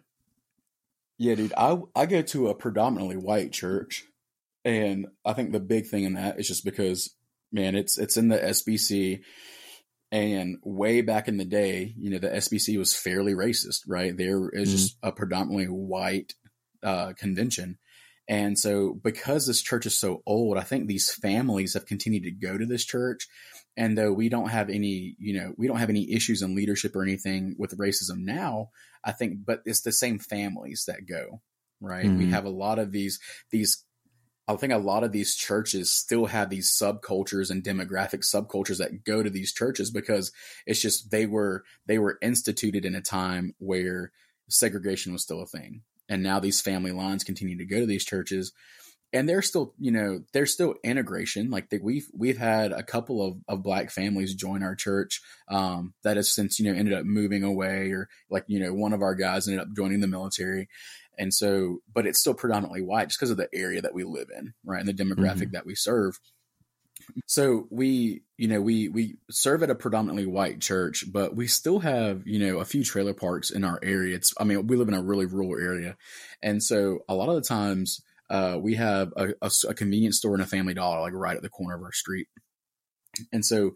Yeah 1.18 1.36
dude 1.36 1.52
i 1.56 1.78
i 1.94 2.06
go 2.06 2.20
to 2.20 2.48
a 2.48 2.54
predominantly 2.54 3.16
white 3.16 3.52
church 3.52 4.06
and 4.64 5.06
i 5.24 5.32
think 5.32 5.52
the 5.52 5.60
big 5.60 5.86
thing 5.86 6.02
in 6.02 6.14
that 6.14 6.40
is 6.40 6.48
just 6.48 6.64
because 6.64 7.14
man 7.52 7.76
it's 7.76 7.96
it's 7.96 8.16
in 8.16 8.26
the 8.26 8.38
sbc 8.38 9.20
and 10.12 10.58
way 10.62 11.00
back 11.00 11.26
in 11.26 11.38
the 11.38 11.44
day, 11.46 11.94
you 11.96 12.10
know, 12.10 12.18
the 12.18 12.28
SBC 12.28 12.78
was 12.78 12.94
fairly 12.94 13.32
racist, 13.32 13.80
right? 13.88 14.14
There 14.14 14.50
is 14.50 14.68
mm-hmm. 14.68 14.76
just 14.76 14.96
a 15.02 15.10
predominantly 15.10 15.64
white 15.66 16.34
uh, 16.82 17.14
convention. 17.14 17.78
And 18.28 18.58
so, 18.58 18.92
because 18.92 19.46
this 19.46 19.62
church 19.62 19.86
is 19.86 19.98
so 19.98 20.22
old, 20.26 20.58
I 20.58 20.62
think 20.62 20.86
these 20.86 21.10
families 21.10 21.74
have 21.74 21.86
continued 21.86 22.24
to 22.24 22.30
go 22.30 22.58
to 22.58 22.66
this 22.66 22.84
church. 22.84 23.26
And 23.74 23.96
though 23.96 24.12
we 24.12 24.28
don't 24.28 24.50
have 24.50 24.68
any, 24.68 25.16
you 25.18 25.40
know, 25.40 25.54
we 25.56 25.66
don't 25.66 25.78
have 25.78 25.90
any 25.90 26.12
issues 26.12 26.42
in 26.42 26.54
leadership 26.54 26.94
or 26.94 27.02
anything 27.02 27.56
with 27.58 27.78
racism 27.78 28.18
now, 28.18 28.68
I 29.02 29.12
think, 29.12 29.38
but 29.46 29.62
it's 29.64 29.80
the 29.80 29.92
same 29.92 30.18
families 30.18 30.84
that 30.88 31.08
go, 31.08 31.40
right? 31.80 32.04
Mm-hmm. 32.04 32.18
We 32.18 32.30
have 32.30 32.44
a 32.44 32.50
lot 32.50 32.78
of 32.78 32.92
these, 32.92 33.18
these 33.50 33.82
I 34.48 34.56
think 34.56 34.72
a 34.72 34.78
lot 34.78 35.04
of 35.04 35.12
these 35.12 35.36
churches 35.36 35.90
still 35.90 36.26
have 36.26 36.50
these 36.50 36.70
subcultures 36.70 37.50
and 37.50 37.62
demographic 37.62 38.20
subcultures 38.20 38.78
that 38.78 39.04
go 39.04 39.22
to 39.22 39.30
these 39.30 39.52
churches 39.52 39.90
because 39.90 40.32
it's 40.66 40.80
just 40.80 41.10
they 41.10 41.26
were 41.26 41.64
they 41.86 41.98
were 41.98 42.18
instituted 42.20 42.84
in 42.84 42.94
a 42.94 43.00
time 43.00 43.54
where 43.58 44.12
segregation 44.48 45.12
was 45.12 45.22
still 45.22 45.40
a 45.40 45.46
thing. 45.46 45.82
And 46.08 46.22
now 46.22 46.40
these 46.40 46.60
family 46.60 46.90
lines 46.90 47.24
continue 47.24 47.56
to 47.58 47.64
go 47.64 47.80
to 47.80 47.86
these 47.86 48.04
churches 48.04 48.52
and 49.12 49.28
they're 49.28 49.42
still, 49.42 49.74
you 49.78 49.90
know, 49.90 50.22
there's 50.32 50.52
still 50.52 50.74
integration. 50.82 51.50
Like 51.50 51.68
they, 51.68 51.78
we've 51.78 52.08
we've 52.14 52.38
had 52.38 52.72
a 52.72 52.82
couple 52.82 53.24
of, 53.24 53.36
of 53.46 53.62
black 53.62 53.90
families 53.90 54.34
join 54.34 54.62
our 54.62 54.74
church 54.74 55.20
um, 55.48 55.92
that 56.02 56.16
has 56.16 56.32
since 56.32 56.58
you 56.58 56.70
know 56.70 56.78
ended 56.78 56.94
up 56.94 57.04
moving 57.04 57.44
away, 57.44 57.90
or 57.90 58.08
like 58.30 58.44
you 58.46 58.58
know 58.58 58.72
one 58.72 58.94
of 58.94 59.02
our 59.02 59.14
guys 59.14 59.46
ended 59.46 59.60
up 59.60 59.76
joining 59.76 60.00
the 60.00 60.06
military, 60.06 60.68
and 61.18 61.32
so, 61.32 61.78
but 61.92 62.06
it's 62.06 62.20
still 62.20 62.34
predominantly 62.34 62.82
white 62.82 63.08
just 63.08 63.18
because 63.18 63.30
of 63.30 63.36
the 63.36 63.48
area 63.54 63.82
that 63.82 63.94
we 63.94 64.04
live 64.04 64.28
in, 64.36 64.54
right? 64.64 64.80
And 64.80 64.88
the 64.88 64.94
demographic 64.94 65.42
mm-hmm. 65.42 65.52
that 65.52 65.66
we 65.66 65.74
serve. 65.74 66.18
So 67.26 67.66
we, 67.70 68.22
you 68.36 68.48
know, 68.48 68.60
we 68.60 68.88
we 68.88 69.16
serve 69.30 69.62
at 69.62 69.70
a 69.70 69.74
predominantly 69.74 70.26
white 70.26 70.60
church, 70.60 71.04
but 71.10 71.34
we 71.34 71.46
still 71.46 71.80
have, 71.80 72.22
you 72.26 72.38
know, 72.38 72.58
a 72.58 72.64
few 72.64 72.84
trailer 72.84 73.14
parks 73.14 73.50
in 73.50 73.64
our 73.64 73.78
area. 73.82 74.16
It's, 74.16 74.32
I 74.38 74.44
mean, 74.44 74.66
we 74.66 74.76
live 74.76 74.88
in 74.88 74.94
a 74.94 75.02
really 75.02 75.26
rural 75.26 75.60
area, 75.60 75.96
and 76.42 76.62
so 76.62 77.00
a 77.08 77.14
lot 77.14 77.28
of 77.28 77.34
the 77.34 77.48
times 77.48 78.02
uh, 78.30 78.58
we 78.60 78.76
have 78.76 79.12
a, 79.16 79.34
a, 79.42 79.50
a, 79.68 79.74
convenience 79.74 80.18
store 80.18 80.34
and 80.34 80.42
a 80.42 80.46
Family 80.46 80.74
Dollar 80.74 81.00
like 81.00 81.12
right 81.12 81.36
at 81.36 81.42
the 81.42 81.48
corner 81.48 81.74
of 81.74 81.82
our 81.82 81.92
street, 81.92 82.28
and 83.32 83.44
so 83.44 83.72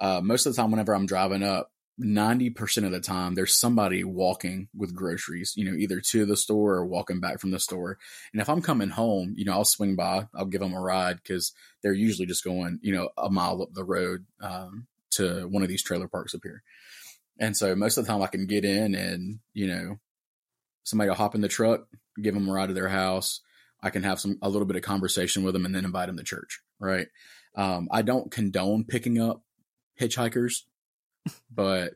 uh, 0.00 0.20
most 0.22 0.46
of 0.46 0.54
the 0.54 0.62
time, 0.62 0.70
whenever 0.70 0.94
I'm 0.94 1.06
driving 1.06 1.42
up, 1.42 1.70
90% 2.00 2.84
of 2.84 2.92
the 2.92 3.00
time 3.00 3.34
there's 3.34 3.54
somebody 3.54 4.04
walking 4.04 4.68
with 4.76 4.94
groceries, 4.94 5.54
you 5.56 5.64
know, 5.64 5.76
either 5.76 6.00
to 6.00 6.24
the 6.24 6.36
store 6.36 6.74
or 6.74 6.86
walking 6.86 7.20
back 7.20 7.40
from 7.40 7.50
the 7.50 7.58
store. 7.58 7.98
And 8.32 8.40
if 8.40 8.48
I'm 8.48 8.62
coming 8.62 8.90
home, 8.90 9.34
you 9.36 9.44
know, 9.44 9.52
I'll 9.52 9.64
swing 9.64 9.96
by, 9.96 10.28
I'll 10.34 10.46
give 10.46 10.60
them 10.60 10.74
a 10.74 10.80
ride 10.80 11.16
because 11.16 11.52
they're 11.82 11.92
usually 11.92 12.26
just 12.26 12.44
going, 12.44 12.78
you 12.82 12.94
know, 12.94 13.08
a 13.18 13.30
mile 13.30 13.62
up 13.62 13.72
the 13.72 13.84
road 13.84 14.26
um, 14.40 14.86
to 15.12 15.48
one 15.48 15.62
of 15.62 15.68
these 15.68 15.82
trailer 15.82 16.08
parks 16.08 16.34
up 16.34 16.42
here. 16.44 16.62
And 17.40 17.56
so 17.56 17.74
most 17.74 17.96
of 17.96 18.06
the 18.06 18.12
time 18.12 18.22
I 18.22 18.28
can 18.28 18.46
get 18.46 18.64
in 18.64 18.94
and, 18.94 19.40
you 19.52 19.66
know, 19.66 19.98
somebody 20.84 21.08
will 21.08 21.16
hop 21.16 21.34
in 21.34 21.40
the 21.40 21.48
truck, 21.48 21.86
give 22.20 22.34
them 22.34 22.48
a 22.48 22.52
ride 22.52 22.68
to 22.68 22.74
their 22.74 22.88
house. 22.88 23.40
I 23.82 23.90
can 23.90 24.02
have 24.04 24.20
some, 24.20 24.38
a 24.42 24.48
little 24.48 24.66
bit 24.66 24.76
of 24.76 24.82
conversation 24.82 25.42
with 25.42 25.54
them 25.54 25.64
and 25.64 25.74
then 25.74 25.84
invite 25.84 26.06
them 26.06 26.16
to 26.16 26.24
church. 26.24 26.60
Right. 26.78 27.08
Um, 27.56 27.88
I 27.90 28.02
don't 28.02 28.30
condone 28.30 28.84
picking 28.84 29.20
up 29.20 29.42
hitchhikers 30.00 30.62
but 31.50 31.94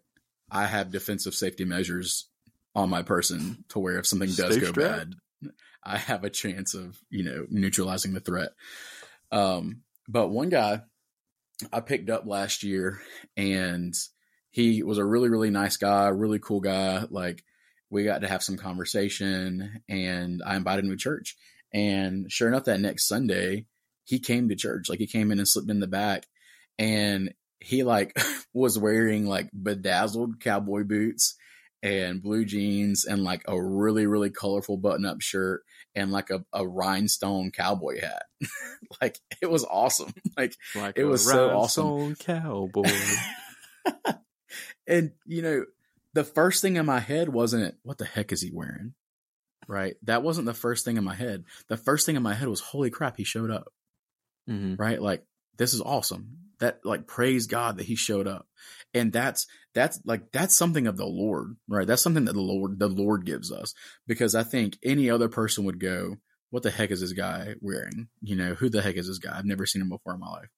I 0.50 0.66
have 0.66 0.90
defensive 0.90 1.34
safety 1.34 1.64
measures 1.64 2.28
on 2.74 2.90
my 2.90 3.02
person 3.02 3.64
to 3.68 3.78
where 3.78 3.98
if 3.98 4.06
something 4.06 4.28
does 4.28 4.54
Stay 4.54 4.60
go 4.60 4.66
strapped. 4.68 5.14
bad, 5.42 5.52
I 5.82 5.98
have 5.98 6.24
a 6.24 6.30
chance 6.30 6.74
of, 6.74 6.98
you 7.10 7.24
know, 7.24 7.46
neutralizing 7.50 8.14
the 8.14 8.20
threat. 8.20 8.50
Um, 9.30 9.82
but 10.08 10.28
one 10.28 10.48
guy 10.48 10.82
I 11.72 11.80
picked 11.80 12.10
up 12.10 12.26
last 12.26 12.62
year 12.62 13.00
and 13.36 13.94
he 14.50 14.82
was 14.82 14.98
a 14.98 15.04
really, 15.04 15.28
really 15.28 15.50
nice 15.50 15.76
guy, 15.76 16.08
really 16.08 16.38
cool 16.38 16.60
guy. 16.60 17.04
Like 17.10 17.42
we 17.90 18.04
got 18.04 18.22
to 18.22 18.28
have 18.28 18.42
some 18.42 18.56
conversation 18.56 19.82
and 19.88 20.42
I 20.44 20.56
invited 20.56 20.84
him 20.84 20.90
to 20.90 20.96
church. 20.96 21.36
And 21.72 22.30
sure 22.30 22.48
enough, 22.48 22.64
that 22.64 22.80
next 22.80 23.08
Sunday, 23.08 23.66
he 24.04 24.18
came 24.18 24.48
to 24.48 24.56
church. 24.56 24.88
Like 24.88 24.98
he 24.98 25.06
came 25.06 25.30
in 25.30 25.38
and 25.38 25.48
slipped 25.48 25.70
in 25.70 25.80
the 25.80 25.86
back 25.86 26.26
and 26.78 27.32
he 27.62 27.82
like 27.82 28.16
was 28.54 28.78
wearing 28.78 29.26
like 29.26 29.48
bedazzled 29.52 30.40
cowboy 30.40 30.84
boots 30.84 31.36
and 31.82 32.22
blue 32.22 32.44
jeans 32.44 33.04
and 33.04 33.24
like 33.24 33.42
a 33.48 33.60
really 33.60 34.06
really 34.06 34.30
colorful 34.30 34.76
button 34.76 35.04
up 35.04 35.20
shirt 35.20 35.62
and 35.94 36.12
like 36.12 36.30
a, 36.30 36.44
a 36.52 36.66
rhinestone 36.66 37.50
cowboy 37.50 38.00
hat 38.00 38.24
like 39.00 39.18
it 39.40 39.50
was 39.50 39.64
awesome 39.64 40.12
like, 40.36 40.54
like 40.74 40.96
it 40.96 41.04
was 41.04 41.24
so 41.24 41.50
awesome 41.50 42.14
cowboy 42.16 42.88
and 44.86 45.12
you 45.26 45.42
know 45.42 45.64
the 46.14 46.24
first 46.24 46.62
thing 46.62 46.76
in 46.76 46.86
my 46.86 47.00
head 47.00 47.28
wasn't 47.28 47.74
what 47.82 47.98
the 47.98 48.04
heck 48.04 48.32
is 48.32 48.42
he 48.42 48.50
wearing? 48.52 48.94
Right? 49.68 49.94
That 50.02 50.22
wasn't 50.22 50.46
the 50.46 50.54
first 50.54 50.84
thing 50.84 50.96
in 50.96 51.04
my 51.04 51.14
head. 51.14 51.44
The 51.68 51.76
first 51.76 52.04
thing 52.04 52.16
in 52.16 52.22
my 52.22 52.34
head 52.34 52.48
was 52.48 52.60
holy 52.60 52.90
crap, 52.90 53.16
he 53.16 53.24
showed 53.24 53.50
up. 53.50 53.72
Mhm. 54.48 54.78
Right? 54.78 55.00
Like 55.00 55.24
this 55.56 55.72
is 55.72 55.80
awesome. 55.80 56.41
That 56.62 56.78
like 56.84 57.06
praise 57.06 57.46
God 57.46 57.76
that 57.76 57.86
he 57.86 57.96
showed 57.96 58.26
up. 58.26 58.46
And 58.94 59.12
that's 59.12 59.46
that's 59.74 60.00
like 60.04 60.32
that's 60.32 60.56
something 60.56 60.86
of 60.86 60.96
the 60.96 61.06
Lord, 61.06 61.56
right? 61.68 61.86
That's 61.86 62.02
something 62.02 62.24
that 62.26 62.34
the 62.34 62.40
Lord 62.40 62.78
the 62.78 62.88
Lord 62.88 63.26
gives 63.26 63.50
us 63.50 63.74
because 64.06 64.34
I 64.34 64.44
think 64.44 64.78
any 64.82 65.10
other 65.10 65.28
person 65.28 65.64
would 65.64 65.80
go, 65.80 66.16
what 66.50 66.62
the 66.62 66.70
heck 66.70 66.90
is 66.92 67.00
this 67.00 67.12
guy 67.12 67.56
wearing? 67.60 68.08
You 68.20 68.36
know, 68.36 68.54
who 68.54 68.70
the 68.70 68.80
heck 68.80 68.94
is 68.96 69.08
this 69.08 69.18
guy? 69.18 69.36
I've 69.36 69.44
never 69.44 69.66
seen 69.66 69.82
him 69.82 69.88
before 69.88 70.14
in 70.14 70.20
my 70.20 70.30
life. 70.30 70.48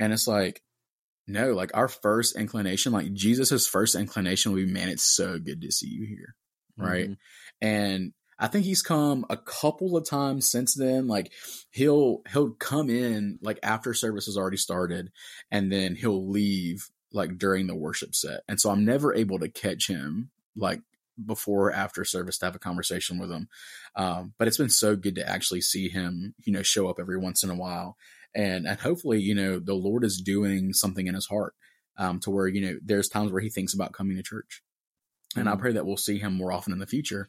And 0.00 0.12
it's 0.12 0.26
like 0.26 0.60
no, 1.28 1.52
like 1.52 1.70
our 1.74 1.88
first 1.88 2.36
inclination, 2.36 2.92
like 2.92 3.12
Jesus's 3.12 3.66
first 3.66 3.94
inclination 3.94 4.52
would 4.52 4.66
be, 4.66 4.72
man, 4.72 4.88
it's 4.88 5.04
so 5.04 5.38
good 5.38 5.60
to 5.60 5.70
see 5.70 5.88
you 5.88 6.06
here. 6.06 6.34
Right. 6.76 7.10
Mhm. 7.10 7.16
And 7.60 8.12
I 8.38 8.46
think 8.46 8.64
he's 8.64 8.82
come 8.82 9.24
a 9.30 9.36
couple 9.36 9.96
of 9.96 10.08
times 10.08 10.48
since 10.50 10.74
then. 10.74 11.06
Like 11.06 11.32
he'll, 11.70 12.22
he'll 12.32 12.50
come 12.52 12.88
in 12.90 13.38
like 13.42 13.58
after 13.62 13.94
service 13.94 14.26
has 14.26 14.36
already 14.36 14.56
started 14.56 15.10
and 15.50 15.72
then 15.72 15.96
he'll 15.96 16.28
leave 16.28 16.88
like 17.12 17.38
during 17.38 17.66
the 17.66 17.74
worship 17.74 18.14
set. 18.14 18.40
And 18.48 18.60
so 18.60 18.70
I'm 18.70 18.84
never 18.84 19.14
able 19.14 19.38
to 19.40 19.48
catch 19.48 19.88
him 19.88 20.30
like 20.56 20.82
before 21.24 21.68
or 21.68 21.72
after 21.72 22.04
service 22.04 22.38
to 22.38 22.46
have 22.46 22.54
a 22.54 22.60
conversation 22.60 23.18
with 23.18 23.30
him. 23.30 23.48
Um, 23.96 24.34
but 24.38 24.46
it's 24.46 24.58
been 24.58 24.68
so 24.70 24.94
good 24.94 25.16
to 25.16 25.28
actually 25.28 25.62
see 25.62 25.88
him, 25.88 26.34
you 26.44 26.52
know, 26.52 26.62
show 26.62 26.88
up 26.88 27.00
every 27.00 27.18
once 27.18 27.42
in 27.42 27.50
a 27.50 27.56
while 27.56 27.96
and 28.34 28.66
and 28.66 28.78
hopefully 28.80 29.18
you 29.20 29.34
know 29.34 29.58
the 29.58 29.74
lord 29.74 30.04
is 30.04 30.20
doing 30.20 30.72
something 30.72 31.06
in 31.06 31.14
his 31.14 31.26
heart 31.26 31.54
um 31.96 32.20
to 32.20 32.30
where 32.30 32.46
you 32.46 32.60
know 32.60 32.78
there's 32.84 33.08
times 33.08 33.32
where 33.32 33.40
he 33.40 33.48
thinks 33.48 33.72
about 33.74 33.92
coming 33.92 34.16
to 34.16 34.22
church 34.22 34.62
and 35.34 35.48
i 35.48 35.54
Mhm. 35.54 35.58
pray 35.60 35.72
that 35.72 35.86
we'll 35.86 35.96
see 35.96 36.18
him 36.18 36.34
more 36.34 36.52
often 36.52 36.72
in 36.72 36.78
the 36.78 36.86
future 36.86 37.28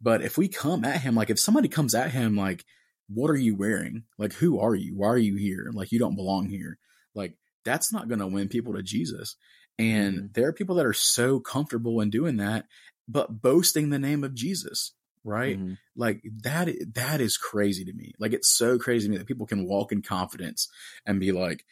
but 0.00 0.22
if 0.22 0.38
we 0.38 0.48
come 0.48 0.84
at 0.84 1.00
him 1.02 1.14
like 1.14 1.30
if 1.30 1.38
somebody 1.40 1.68
comes 1.68 1.94
at 1.94 2.10
him 2.12 2.36
like 2.36 2.64
what 3.12 3.28
are 3.30 3.36
you 3.36 3.56
wearing? 3.56 4.04
Like 4.18 4.32
who 4.34 4.60
are 4.60 4.74
you? 4.74 4.96
Why 4.96 5.08
are 5.08 5.18
you 5.18 5.34
here? 5.36 5.70
Like 5.72 5.90
you 5.90 5.98
don't 5.98 6.14
belong 6.14 6.48
here. 6.48 6.78
Like 7.14 7.34
that's 7.64 7.92
not 7.92 8.06
going 8.08 8.20
to 8.20 8.26
win 8.28 8.48
people 8.48 8.74
to 8.74 8.82
jesus. 8.84 9.36
And 9.80 10.16
Mhm. 10.16 10.34
there 10.34 10.46
are 10.46 10.52
people 10.52 10.76
that 10.76 10.86
are 10.86 10.92
so 10.92 11.40
comfortable 11.40 12.00
in 12.00 12.10
doing 12.10 12.36
that 12.36 12.66
but 13.08 13.42
boasting 13.42 13.90
the 13.90 13.98
name 13.98 14.22
of 14.22 14.34
jesus 14.34 14.92
right? 15.24 15.58
Mhm. 15.58 15.76
like 15.96 16.22
that 16.44 16.68
that 16.94 17.20
is 17.20 17.36
crazy 17.36 17.84
to 17.84 17.92
me. 17.92 18.12
Like 18.18 18.32
it's 18.32 18.48
so 18.48 18.78
crazy 18.78 19.06
to 19.06 19.10
me 19.10 19.18
that 19.18 19.26
people 19.26 19.46
can 19.46 19.66
walk 19.66 19.92
in 19.92 20.00
confidence 20.02 20.68
and 21.04 21.20
be 21.20 21.32
like 21.32 21.64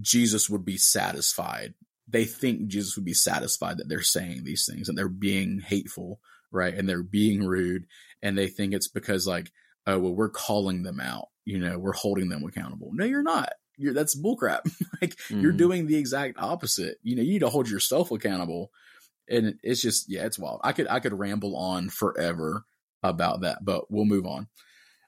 jesus 0.00 0.48
would 0.48 0.64
be 0.64 0.76
satisfied. 0.76 1.74
They 2.08 2.24
think 2.24 2.68
jesus 2.68 2.96
would 2.96 3.04
be 3.04 3.14
satisfied 3.14 3.78
that 3.78 3.88
they're 3.88 4.02
saying 4.02 4.44
these 4.44 4.64
things 4.66 4.88
and 4.88 4.96
they're 4.96 5.08
being 5.08 5.60
hateful 5.60 6.20
right 6.52 6.74
and 6.74 6.88
they're 6.88 7.02
being 7.02 7.44
rude 7.44 7.86
and 8.22 8.36
they 8.36 8.46
think 8.48 8.74
it's 8.74 8.88
because 8.88 9.26
like 9.26 9.50
oh 9.86 9.98
well 9.98 10.14
we're 10.14 10.28
calling 10.28 10.82
them 10.82 11.00
out 11.00 11.28
you 11.44 11.58
know 11.58 11.78
we're 11.78 11.92
holding 11.92 12.28
them 12.28 12.44
accountable. 12.44 12.90
No 12.92 13.04
you're 13.04 13.22
not. 13.22 13.50
You're 13.76 13.94
you're 13.94 14.14
bullcrap. 14.20 14.60
Like 15.00 15.16
you're 15.30 15.52
Mhm. 15.54 15.56
doing 15.58 15.86
the 15.86 15.96
exact 15.96 16.36
opposite. 16.38 16.98
You 17.02 17.16
know 17.16 17.22
you 17.22 17.32
need 17.32 17.38
to 17.40 17.48
hold 17.48 17.68
yourself 17.70 18.10
accountable 18.10 18.70
and 19.28 19.54
it's 19.62 19.80
just 19.80 20.06
yeah 20.08 20.24
it's 20.26 20.38
wild. 20.38 20.60
I 20.64 20.72
could 20.72 20.86
i 20.88 21.00
could 21.00 21.18
ramble 21.18 21.56
on 21.56 21.88
forever 21.88 22.64
about 23.02 23.40
that 23.42 23.64
but 23.64 23.90
we'll 23.90 24.04
move 24.04 24.26
on. 24.26 24.48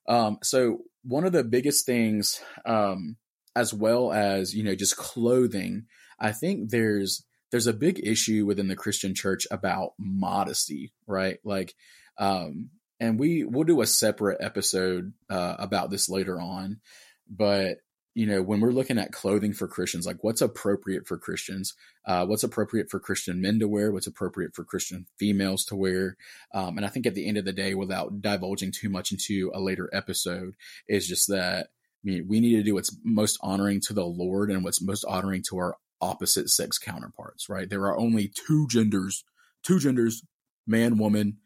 Um 0.08 0.38
so 0.42 0.78
one 1.04 1.24
of 1.24 1.32
the 1.32 1.44
biggest 1.44 1.84
things 1.86 2.40
um 2.64 3.16
as 3.54 3.74
well 3.74 4.12
as 4.12 4.54
you 4.54 4.62
know 4.62 4.74
just 4.74 4.96
clothing 4.96 5.84
i 6.18 6.32
think 6.32 6.70
there's 6.70 7.24
there's 7.52 7.68
a 7.68 7.72
big 7.72 8.00
issue 8.02 8.44
within 8.44 8.66
the 8.66 8.74
christian 8.74 9.14
church 9.14 9.46
about 9.50 9.92
modesty 9.98 10.92
right? 11.06 11.38
Like 11.44 11.74
um 12.18 12.70
and 13.00 13.18
we 13.18 13.44
we'll 13.44 13.64
do 13.64 13.80
a 13.80 13.86
separate 13.86 14.38
episode 14.40 15.12
uh, 15.28 15.56
about 15.58 15.90
this 15.90 16.08
later 16.08 16.40
on. 16.40 16.80
But 17.28 17.78
you 18.14 18.26
know 18.26 18.42
when 18.42 18.60
we're 18.60 18.72
looking 18.72 18.98
at 18.98 19.10
clothing 19.10 19.54
for 19.54 19.66
christians 19.66 20.06
like 20.06 20.18
what's 20.20 20.42
appropriate 20.42 21.06
for 21.06 21.16
christians? 21.16 21.74
Uh, 22.06 22.26
what's 22.26 22.44
appropriate 22.44 22.90
for 22.90 23.00
christian 23.00 23.40
men 23.40 23.58
to 23.58 23.68
wear? 23.68 23.90
What's 23.90 24.06
appropriate 24.06 24.54
for 24.54 24.64
christian 24.64 25.06
females 25.18 25.64
to 25.66 25.76
wear? 25.76 26.16
Um, 26.54 26.76
and 26.76 26.86
i 26.86 26.88
think 26.88 27.06
at 27.06 27.14
the 27.14 27.26
end 27.26 27.38
of 27.38 27.44
the 27.44 27.52
day 27.52 27.74
without 27.74 28.20
divulging 28.20 28.72
too 28.72 28.88
much 28.88 29.12
into 29.12 29.50
a 29.54 29.60
later 29.60 29.88
episode 29.92 30.54
is 30.88 31.08
just 31.08 31.28
that 31.28 31.68
I 32.04 32.10
mean, 32.10 32.26
we 32.28 32.40
need 32.40 32.56
to 32.56 32.64
do 32.64 32.74
what's 32.74 32.96
most 33.04 33.38
honoring 33.42 33.80
to 33.82 33.94
the 33.94 34.04
lord 34.04 34.50
and 34.50 34.62
what's 34.62 34.82
most 34.82 35.04
honoring 35.06 35.42
to 35.48 35.58
our 35.58 35.76
opposite 36.02 36.50
sex 36.50 36.78
counterparts 36.78 37.48
right? 37.48 37.70
There 37.70 37.84
are 37.84 37.96
only 37.98 38.28
two 38.28 38.66
genders 38.68 39.24
two 39.62 39.78
genders 39.78 40.22
man 40.66 40.98
woman 40.98 41.38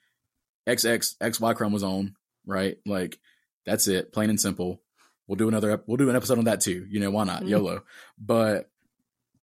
xx 0.66 1.16
xy 1.21 1.55
chromosome 1.57 2.16
right? 2.47 2.79
Like 2.87 3.19
that's 3.64 3.87
it 3.88 4.12
plain 4.12 4.31
and 4.31 4.40
simple. 4.40 4.81
We'll 5.29 5.37
do 5.37 5.49
another 5.49 5.83
we'll 5.87 5.97
do 5.97 6.09
an 6.11 6.16
episode 6.16 6.38
on 6.38 6.45
that 6.45 6.61
too 6.61 6.87
you 6.88 6.99
know 7.01 7.11
why 7.11 7.25
not? 7.25 7.42
Mhm. 7.42 7.49
yolo. 7.51 7.83
But 8.19 8.71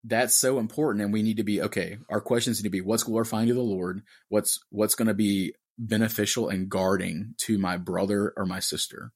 that's 0.04 0.34
so 0.34 0.58
important 0.58 1.04
and 1.04 1.13
we 1.13 1.21
need 1.21 1.38
to 1.38 1.43
be 1.43 1.62
okay 1.62 1.97
our 2.10 2.19
questions 2.21 2.58
need 2.60 2.67
to 2.67 2.71
be 2.71 2.82
what's 2.82 3.04
glorifying 3.04 3.47
to 3.50 3.54
the 3.54 3.62
lord? 3.62 4.02
What's 4.30 4.60
what's 4.69 4.95
going 4.95 5.10
to 5.10 5.13
be 5.13 5.54
beneficial 5.78 6.50
and 6.50 6.69
guarding 6.69 7.34
to 7.39 7.58
my 7.58 7.78
brother 7.78 8.34
or 8.38 8.45
my 8.45 8.60
sister 8.60 9.12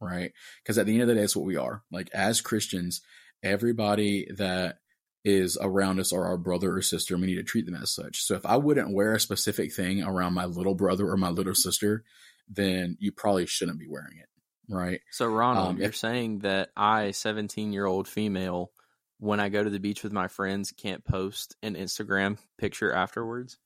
right? 0.00 0.32
Because 0.62 0.76
at 0.76 0.84
the 0.86 0.92
end 0.92 1.02
of 1.02 1.08
the 1.08 1.14
day 1.14 1.22
it's 1.22 1.34
what 1.36 1.46
we 1.46 1.56
are. 1.56 1.82
Like 1.90 2.10
as 2.14 2.40
christians 2.40 3.00
everybody 3.42 4.28
that 4.36 4.78
is 5.24 5.56
around 5.60 5.98
us 5.98 6.12
are 6.12 6.24
our 6.24 6.36
brother 6.36 6.76
or 6.76 6.82
sister 6.82 7.14
and 7.14 7.20
we 7.22 7.26
need 7.26 7.36
to 7.36 7.42
treat 7.42 7.64
them 7.66 7.74
as 7.74 7.90
such 7.90 8.22
so 8.22 8.34
if 8.34 8.44
i 8.44 8.56
wouldn't 8.56 8.92
wear 8.92 9.14
a 9.14 9.20
specific 9.20 9.72
thing 9.72 10.02
around 10.02 10.34
my 10.34 10.44
little 10.44 10.74
brother 10.74 11.08
or 11.08 11.16
my 11.16 11.30
little 11.30 11.54
sister 11.54 12.04
then 12.48 12.96
you 13.00 13.10
probably 13.10 13.46
shouldn't 13.46 13.78
be 13.78 13.88
wearing 13.88 14.18
it 14.18 14.28
right 14.68 15.00
So 15.10 15.26
Ronald, 15.26 15.68
Um, 15.70 15.76
you're 15.78 15.88
if- 15.88 15.96
saying 15.96 16.40
that 16.40 16.70
I, 16.76 17.10
17 17.12 17.72
year 17.72 17.86
old 17.86 18.06
female, 18.08 18.70
when 19.18 19.40
I 19.40 19.48
go 19.48 19.62
to 19.64 19.70
the 19.70 19.78
beach 19.80 20.02
with 20.02 20.12
my 20.12 20.28
friends, 20.28 20.72
can't 20.72 21.04
post 21.04 21.54
an 21.62 21.74
Instagram 21.76 22.36
picture 22.58 22.92
afterwards? 22.92 23.56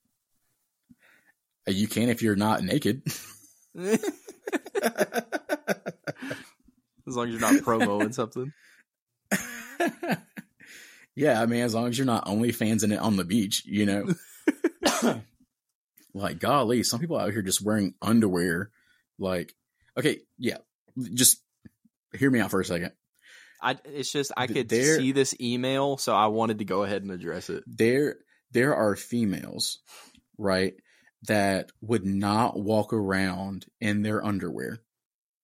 Uh, 1.67 1.71
you 1.71 1.87
can 1.87 2.07
if 2.09 2.21
you're 2.21 2.35
not 2.37 2.63
naked 2.63 3.01
as 3.75 3.97
long 7.07 7.27
as 7.27 7.31
you're 7.33 7.41
not 7.41 7.63
promoing 7.63 8.13
something. 8.13 8.53
yeah, 11.19 11.41
I 11.41 11.47
mean, 11.47 11.63
as 11.63 11.75
long 11.75 11.89
as 11.89 11.97
you're 11.97 12.05
not 12.05 12.29
only 12.29 12.53
fans 12.53 12.81
in 12.81 12.93
it 12.93 12.99
on 12.99 13.17
the 13.17 13.25
beach, 13.25 13.63
you 13.65 13.85
know. 13.85 15.21
like, 16.13 16.39
golly, 16.39 16.83
some 16.83 17.01
people 17.01 17.19
out 17.19 17.33
here 17.33 17.41
just 17.41 17.61
wearing 17.61 17.93
underwear. 18.01 18.71
Like, 19.17 19.53
okay, 19.97 20.19
yeah, 20.37 20.59
just 21.13 21.43
hear 22.17 22.31
me 22.31 22.39
out 22.39 22.51
for 22.51 22.61
a 22.61 22.65
second. 22.65 22.93
I 23.61 23.75
it's 23.83 24.09
just 24.09 24.31
I 24.37 24.47
could 24.47 24.69
there- 24.69 24.97
see 24.97 25.11
this 25.11 25.35
email, 25.41 25.97
so 25.97 26.15
I 26.15 26.27
wanted 26.27 26.59
to 26.59 26.65
go 26.65 26.83
ahead 26.83 27.01
and 27.01 27.11
address 27.11 27.49
it. 27.49 27.65
There, 27.67 28.15
there 28.51 28.73
are 28.73 28.95
females, 28.95 29.79
right, 30.37 30.75
that 31.23 31.73
would 31.81 32.05
not 32.05 32.57
walk 32.57 32.93
around 32.93 33.65
in 33.81 34.03
their 34.03 34.23
underwear, 34.23 34.79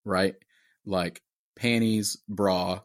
right, 0.06 0.36
like 0.86 1.22
panties, 1.58 2.16
bra, 2.30 2.80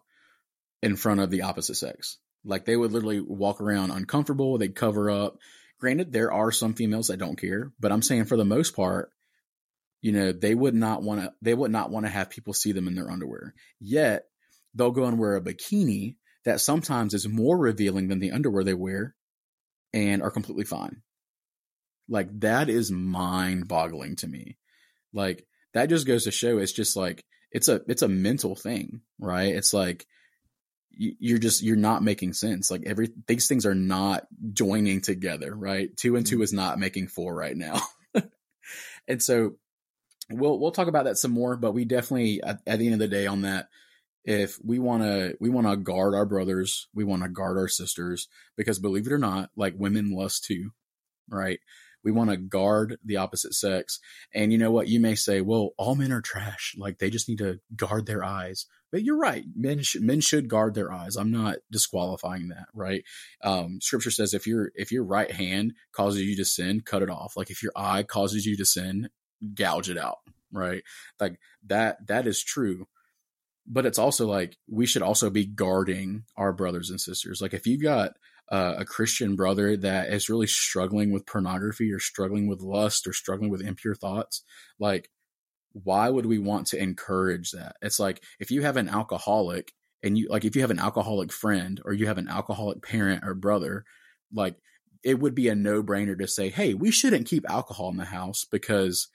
in 0.83 0.97
front 0.97 1.21
of 1.21 1.31
the 1.31 1.43
opposite 1.43 1.77
sex. 1.77 2.19
Like 2.45 2.65
they 2.65 2.77
would 2.77 2.93
literally 2.93 3.21
walk 3.21 3.61
around 3.61 3.91
uncomfortable. 3.91 4.59
They'd 4.59 4.75
cover 4.75 5.11
up. 5.11 5.39
Granted, 5.79 6.13
there 6.13 6.33
are 6.33 6.53
some 6.53 6.75
females 6.75 7.09
that 7.09 7.19
don't 7.19 7.41
care, 7.41 7.73
but 7.81 7.93
I'm 7.93 8.03
saying 8.03 8.27
for 8.27 8.37
the 8.37 8.45
most 8.45 8.77
part, 8.77 9.11
you 10.03 10.13
know, 10.13 10.33
they 10.33 10.55
would 10.55 10.75
not 10.75 11.03
want 11.03 11.21
to. 11.21 11.33
They 11.43 11.55
would 11.55 11.71
not 11.71 11.91
want 11.91 12.07
to 12.07 12.11
have 12.11 12.31
people 12.31 12.53
see 12.53 12.73
them 12.73 12.89
in 12.89 12.95
their 12.95 13.11
underwear. 13.11 13.55
Yet 13.81 14.25
they'll 14.75 14.91
go 14.91 15.05
and 15.05 15.19
wear 15.19 15.37
a 15.37 15.41
bikini 15.41 16.17
that 16.45 16.61
sometimes 16.61 17.13
is 17.13 17.29
more 17.29 17.59
revealing 17.59 18.09
than 18.09 18.19
the 18.19 18.33
underwear 18.33 18.65
they 18.65 18.75
wear, 18.75 19.15
and 19.93 20.23
are 20.23 20.31
completely 20.31 20.65
fine. 20.65 21.03
Like 22.09 22.29
that 22.41 22.69
is 22.69 22.91
mind 22.91 23.69
boggling 23.69 24.17
to 24.17 24.27
me. 24.27 24.59
Like 25.13 25.47
that 25.75 25.89
just 25.89 26.07
goes 26.07 26.25
to 26.25 26.31
show 26.31 26.59
it's 26.59 26.73
just 26.73 26.97
like 26.97 27.25
it's 27.53 27.69
a 27.69 27.81
it's 27.87 28.03
a 28.03 28.09
mental 28.09 28.57
thing, 28.57 29.03
right? 29.19 29.55
It's 29.55 29.73
like 29.73 30.07
you're 30.93 31.39
just 31.39 31.63
you're 31.63 31.77
not 31.77 32.03
making 32.03 32.33
sense. 32.33 32.71
Like 32.71 32.83
every 32.87 33.11
these 33.27 33.49
things 33.49 33.67
are 33.67 33.75
not 33.75 34.27
joining 34.53 35.01
together, 35.01 35.55
right? 35.55 35.95
Two 35.97 36.17
and 36.17 36.27
two 36.27 36.37
mm-hmm. 36.37 36.43
is 36.43 36.53
not 36.53 36.79
making 36.79 37.09
four 37.09 37.35
right 37.35 37.57
now, 37.57 37.81
and 39.09 39.23
so 39.23 39.55
we'll 40.31 40.59
we'll 40.59 40.73
talk 40.73 40.89
about 40.89 41.05
that 41.05 41.17
some 41.17 41.33
more. 41.33 41.57
But 41.57 41.73
we 41.73 41.85
definitely 41.85 42.43
at, 42.43 42.61
at 42.67 42.79
the 42.79 42.87
end 42.87 42.95
of 42.95 43.01
the 43.01 43.09
day 43.09 43.27
on 43.27 43.43
that, 43.43 43.69
if 44.25 44.59
we 44.65 44.79
want 44.79 45.03
to 45.03 45.37
we 45.41 45.49
want 45.49 45.69
to 45.69 45.77
guard 45.77 46.15
our 46.15 46.27
brothers, 46.27 46.89
we 46.95 47.05
want 47.05 47.23
to 47.23 47.29
guard 47.29 47.57
our 47.57 47.69
sisters 47.69 48.29
because 48.57 48.79
believe 48.79 49.07
it 49.07 49.13
or 49.13 49.19
not, 49.19 49.51
like 49.57 49.75
women 49.77 50.11
lust 50.11 50.45
too, 50.45 50.71
right? 51.29 51.61
We 52.05 52.13
want 52.13 52.31
to 52.31 52.37
guard 52.37 52.99
the 53.05 53.17
opposite 53.17 53.55
sex. 53.55 54.01
And 54.35 54.53
you 54.53 54.59
know 54.59 54.71
what? 54.71 54.89
You 54.89 55.01
may 55.01 55.15
say, 55.15 55.41
well, 55.41 55.71
all 55.77 55.95
men 55.95 56.13
are 56.13 56.21
trash. 56.21 56.75
Like 56.79 56.99
they 56.99 57.11
just 57.11 57.29
need 57.29 57.39
to 57.39 57.61
guard 57.77 58.07
their 58.07 58.25
eyes. 58.25 58.67
But 58.91 59.03
you're 59.03 59.19
right. 59.19 59.45
Men 59.55 59.83
should, 59.83 60.03
men 60.03 60.21
should 60.21 60.49
guard 60.49 60.75
their 60.75 60.93
eyes. 60.93 61.17
I'm 61.17 61.31
not 61.31 61.59
disqualifying 61.71 62.49
that, 62.49 62.67
right? 62.75 63.05
Um, 63.43 63.81
scripture 63.81 64.11
says 64.11 64.35
if 64.35 64.47
your, 64.47 64.73
if 64.75 64.91
your 64.91 65.05
right 65.05 65.31
hand 65.31 65.75
causes 65.93 66.23
you 66.23 66.37
to 66.37 66.45
sin, 66.45 66.81
cut 66.81 67.03
it 67.03 67.11
off. 67.11 67.37
Like 67.37 67.51
if 67.51 67.63
your 67.63 67.73
eye 67.77 68.03
causes 68.03 68.47
you 68.47 68.57
to 68.57 68.65
sin, 68.65 69.11
gouge 69.55 69.89
it 69.89 69.99
out, 69.99 70.19
right? 70.53 70.83
Like 71.21 71.39
that, 71.67 72.07
that 72.09 72.27
is 72.27 72.43
true 72.43 72.87
but 73.67 73.87
it's 73.87 73.99
also 73.99 74.27
like 74.27 74.57
we 74.69 74.85
should 74.85 75.03
also 75.03 75.31
be 75.31 75.47
guarding 75.47 76.25
our 76.37 76.53
brothers 76.53 76.91
and 76.91 77.01
sisters. 77.01 77.41
Like 77.41 77.55
if 77.55 77.67
you've 77.67 77.83
got 77.83 78.15
uh, 78.51 78.75
a 78.79 78.85
Christian 78.85 79.37
brother 79.37 79.77
that 79.77 80.13
is 80.13 80.29
really 80.29 80.47
struggling 80.47 81.13
with 81.13 81.27
pornography 81.27 81.93
or 81.93 82.01
struggling 82.01 82.49
with 82.49 82.61
lust 82.61 83.07
or 83.07 83.13
struggling 83.13 83.51
with 83.51 83.61
impure 83.61 83.95
thoughts, 83.95 84.43
like 84.79 85.09
why 85.73 86.09
would 86.09 86.27
we 86.27 86.39
want 86.39 86.67
to 86.69 86.83
encourage 86.83 87.53
that? 87.53 87.77
It's 87.81 88.01
like 88.01 88.23
if 88.41 88.51
you 88.51 88.63
have 88.63 88.77
an 88.77 88.89
alcoholic 88.89 89.73
and 90.03 90.19
you 90.19 90.29
like 90.29 90.45
if 90.45 90.57
you 90.57 90.63
have 90.63 90.73
an 90.73 90.81
alcoholic 90.81 91.33
friend 91.33 91.81
or 91.85 91.93
you 91.93 92.07
have 92.07 92.19
an 92.19 92.29
alcoholic 92.29 92.83
parent 92.83 93.23
or 93.25 93.35
brother, 93.35 93.85
like 94.33 94.57
it 95.03 95.21
would 95.21 95.35
be 95.35 95.49
a 95.49 95.55
no-brainer 95.55 96.19
to 96.19 96.27
say, 96.27 96.51
"Hey, 96.51 96.75
we 96.75 96.91
shouldn't 96.91 97.29
keep 97.29 97.49
alcohol 97.49 97.89
in 97.91 97.97
the 97.97 98.05
house 98.05 98.45
because 98.51 99.09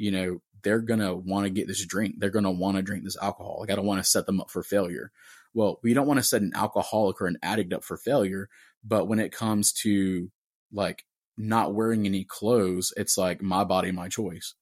you 0.00 0.10
know, 0.10 0.40
they're 0.62 0.80
going 0.80 1.00
to 1.00 1.14
want 1.14 1.44
to 1.44 1.50
get 1.50 1.68
this 1.68 1.84
drink. 1.84 2.14
They're 2.18 2.30
going 2.30 2.46
to 2.46 2.50
want 2.50 2.78
to 2.78 2.82
drink 2.82 3.04
this 3.04 3.18
alcohol. 3.20 3.58
Like, 3.60 3.70
I 3.70 3.76
don't 3.76 3.84
want 3.84 4.02
to 4.02 4.08
set 4.08 4.24
them 4.24 4.40
up 4.40 4.50
for 4.50 4.62
failure. 4.62 5.12
Well, 5.52 5.78
we 5.82 5.92
don't 5.92 6.06
want 6.06 6.18
to 6.18 6.24
set 6.24 6.40
an 6.40 6.52
alcoholic 6.54 7.20
or 7.20 7.26
an 7.26 7.36
addict 7.42 7.74
up 7.74 7.84
for 7.84 7.98
failure. 7.98 8.48
But 8.84 9.06
when 9.06 9.18
it 9.18 9.32
comes 9.32 9.72
to 9.82 10.30
like 10.72 11.04
not 11.36 11.74
wearing 11.74 12.06
any 12.06 12.24
clothes, 12.24 12.92
it's 12.96 13.16
like 13.16 13.42
my 13.42 13.64
body, 13.64 13.92
my 13.92 14.08
choice. 14.08 14.54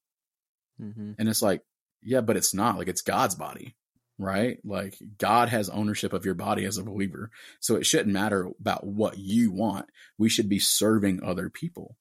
Mm-hmm. 0.81 1.13
And 1.17 1.29
it's 1.29 1.41
like, 1.41 1.61
yeah, 2.01 2.21
but 2.21 2.37
it's 2.37 2.53
not 2.53 2.77
like 2.77 2.87
it's 2.87 3.01
God's 3.01 3.35
body, 3.35 3.75
right? 4.17 4.59
Like 4.63 4.97
God 5.17 5.49
has 5.49 5.69
ownership 5.69 6.13
of 6.13 6.25
your 6.25 6.35
body 6.35 6.65
as 6.65 6.77
a 6.77 6.83
believer. 6.83 7.31
So 7.59 7.75
it 7.75 7.85
shouldn't 7.85 8.13
matter 8.13 8.49
about 8.59 8.85
what 8.85 9.17
you 9.17 9.51
want. 9.51 9.87
We 10.17 10.29
should 10.29 10.49
be 10.49 10.59
serving 10.59 11.23
other 11.23 11.49
people. 11.49 11.97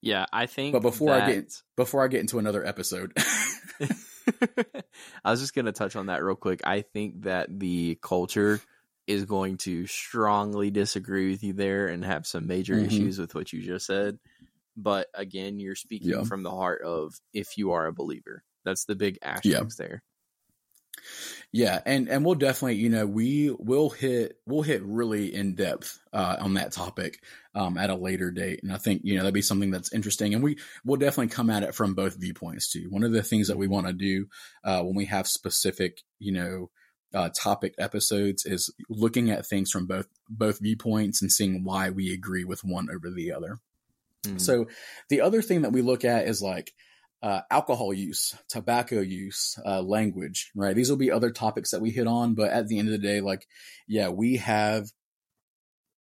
Yeah, 0.00 0.26
I 0.32 0.46
think. 0.46 0.72
But 0.72 0.82
before 0.82 1.10
that... 1.10 1.24
I 1.24 1.32
get 1.32 1.52
before 1.76 2.04
I 2.04 2.08
get 2.08 2.20
into 2.20 2.38
another 2.38 2.64
episode, 2.64 3.12
I 5.24 5.30
was 5.30 5.40
just 5.40 5.54
going 5.54 5.66
to 5.66 5.72
touch 5.72 5.96
on 5.96 6.06
that 6.06 6.22
real 6.22 6.36
quick. 6.36 6.60
I 6.64 6.82
think 6.82 7.22
that 7.22 7.58
the 7.58 7.98
culture 8.00 8.60
is 9.08 9.24
going 9.24 9.56
to 9.56 9.86
strongly 9.86 10.70
disagree 10.70 11.30
with 11.30 11.42
you 11.42 11.54
there 11.54 11.88
and 11.88 12.04
have 12.04 12.26
some 12.26 12.46
major 12.46 12.74
mm-hmm. 12.74 12.86
issues 12.86 13.18
with 13.18 13.34
what 13.34 13.52
you 13.52 13.62
just 13.62 13.86
said. 13.86 14.18
But 14.76 15.08
again, 15.14 15.58
you're 15.58 15.74
speaking 15.74 16.10
yeah. 16.10 16.22
from 16.24 16.44
the 16.44 16.50
heart 16.50 16.82
of 16.82 17.18
if 17.32 17.58
you 17.58 17.72
are 17.72 17.86
a 17.86 17.92
believer. 17.92 18.44
That's 18.64 18.84
the 18.84 18.94
big 18.94 19.18
asterisk 19.22 19.80
yeah. 19.80 19.86
there. 19.86 20.02
Yeah, 21.52 21.80
and 21.86 22.08
and 22.08 22.24
we'll 22.24 22.34
definitely, 22.34 22.76
you 22.76 22.90
know, 22.90 23.06
we 23.06 23.50
will 23.58 23.88
hit 23.88 24.36
we'll 24.46 24.62
hit 24.62 24.82
really 24.84 25.34
in 25.34 25.54
depth 25.54 25.98
uh, 26.12 26.36
on 26.40 26.54
that 26.54 26.72
topic 26.72 27.22
um, 27.54 27.78
at 27.78 27.88
a 27.88 27.94
later 27.94 28.30
date, 28.30 28.60
and 28.62 28.72
I 28.72 28.76
think 28.76 29.02
you 29.04 29.14
know 29.14 29.22
that'd 29.22 29.32
be 29.32 29.40
something 29.40 29.70
that's 29.70 29.92
interesting, 29.92 30.34
and 30.34 30.42
we 30.42 30.58
will 30.84 30.96
definitely 30.96 31.28
come 31.28 31.48
at 31.48 31.62
it 31.62 31.74
from 31.74 31.94
both 31.94 32.20
viewpoints 32.20 32.70
too. 32.70 32.88
One 32.90 33.04
of 33.04 33.12
the 33.12 33.22
things 33.22 33.48
that 33.48 33.56
we 33.56 33.68
want 33.68 33.86
to 33.86 33.92
do 33.92 34.26
uh, 34.64 34.82
when 34.82 34.94
we 34.94 35.06
have 35.06 35.26
specific, 35.26 36.02
you 36.18 36.32
know, 36.32 36.70
uh, 37.14 37.30
topic 37.30 37.74
episodes 37.78 38.44
is 38.44 38.72
looking 38.88 39.30
at 39.30 39.46
things 39.46 39.70
from 39.70 39.86
both 39.86 40.06
both 40.28 40.60
viewpoints 40.60 41.22
and 41.22 41.32
seeing 41.32 41.64
why 41.64 41.90
we 41.90 42.12
agree 42.12 42.44
with 42.44 42.64
one 42.64 42.88
over 42.94 43.10
the 43.10 43.32
other. 43.32 43.58
Mm-hmm. 44.24 44.38
So 44.38 44.66
the 45.08 45.20
other 45.20 45.42
thing 45.42 45.62
that 45.62 45.72
we 45.72 45.82
look 45.82 46.04
at 46.04 46.26
is 46.26 46.42
like 46.42 46.72
uh, 47.22 47.40
alcohol 47.50 47.92
use, 47.92 48.36
tobacco 48.48 49.00
use, 49.00 49.58
uh, 49.66 49.82
language, 49.82 50.50
right? 50.54 50.74
These 50.74 50.90
will 50.90 50.96
be 50.96 51.10
other 51.10 51.30
topics 51.30 51.70
that 51.70 51.80
we 51.80 51.90
hit 51.90 52.06
on, 52.06 52.34
but 52.34 52.50
at 52.50 52.68
the 52.68 52.78
end 52.78 52.88
of 52.88 52.92
the 52.92 52.98
day, 53.06 53.20
like, 53.20 53.46
yeah, 53.88 54.08
we 54.08 54.36
have, 54.36 54.84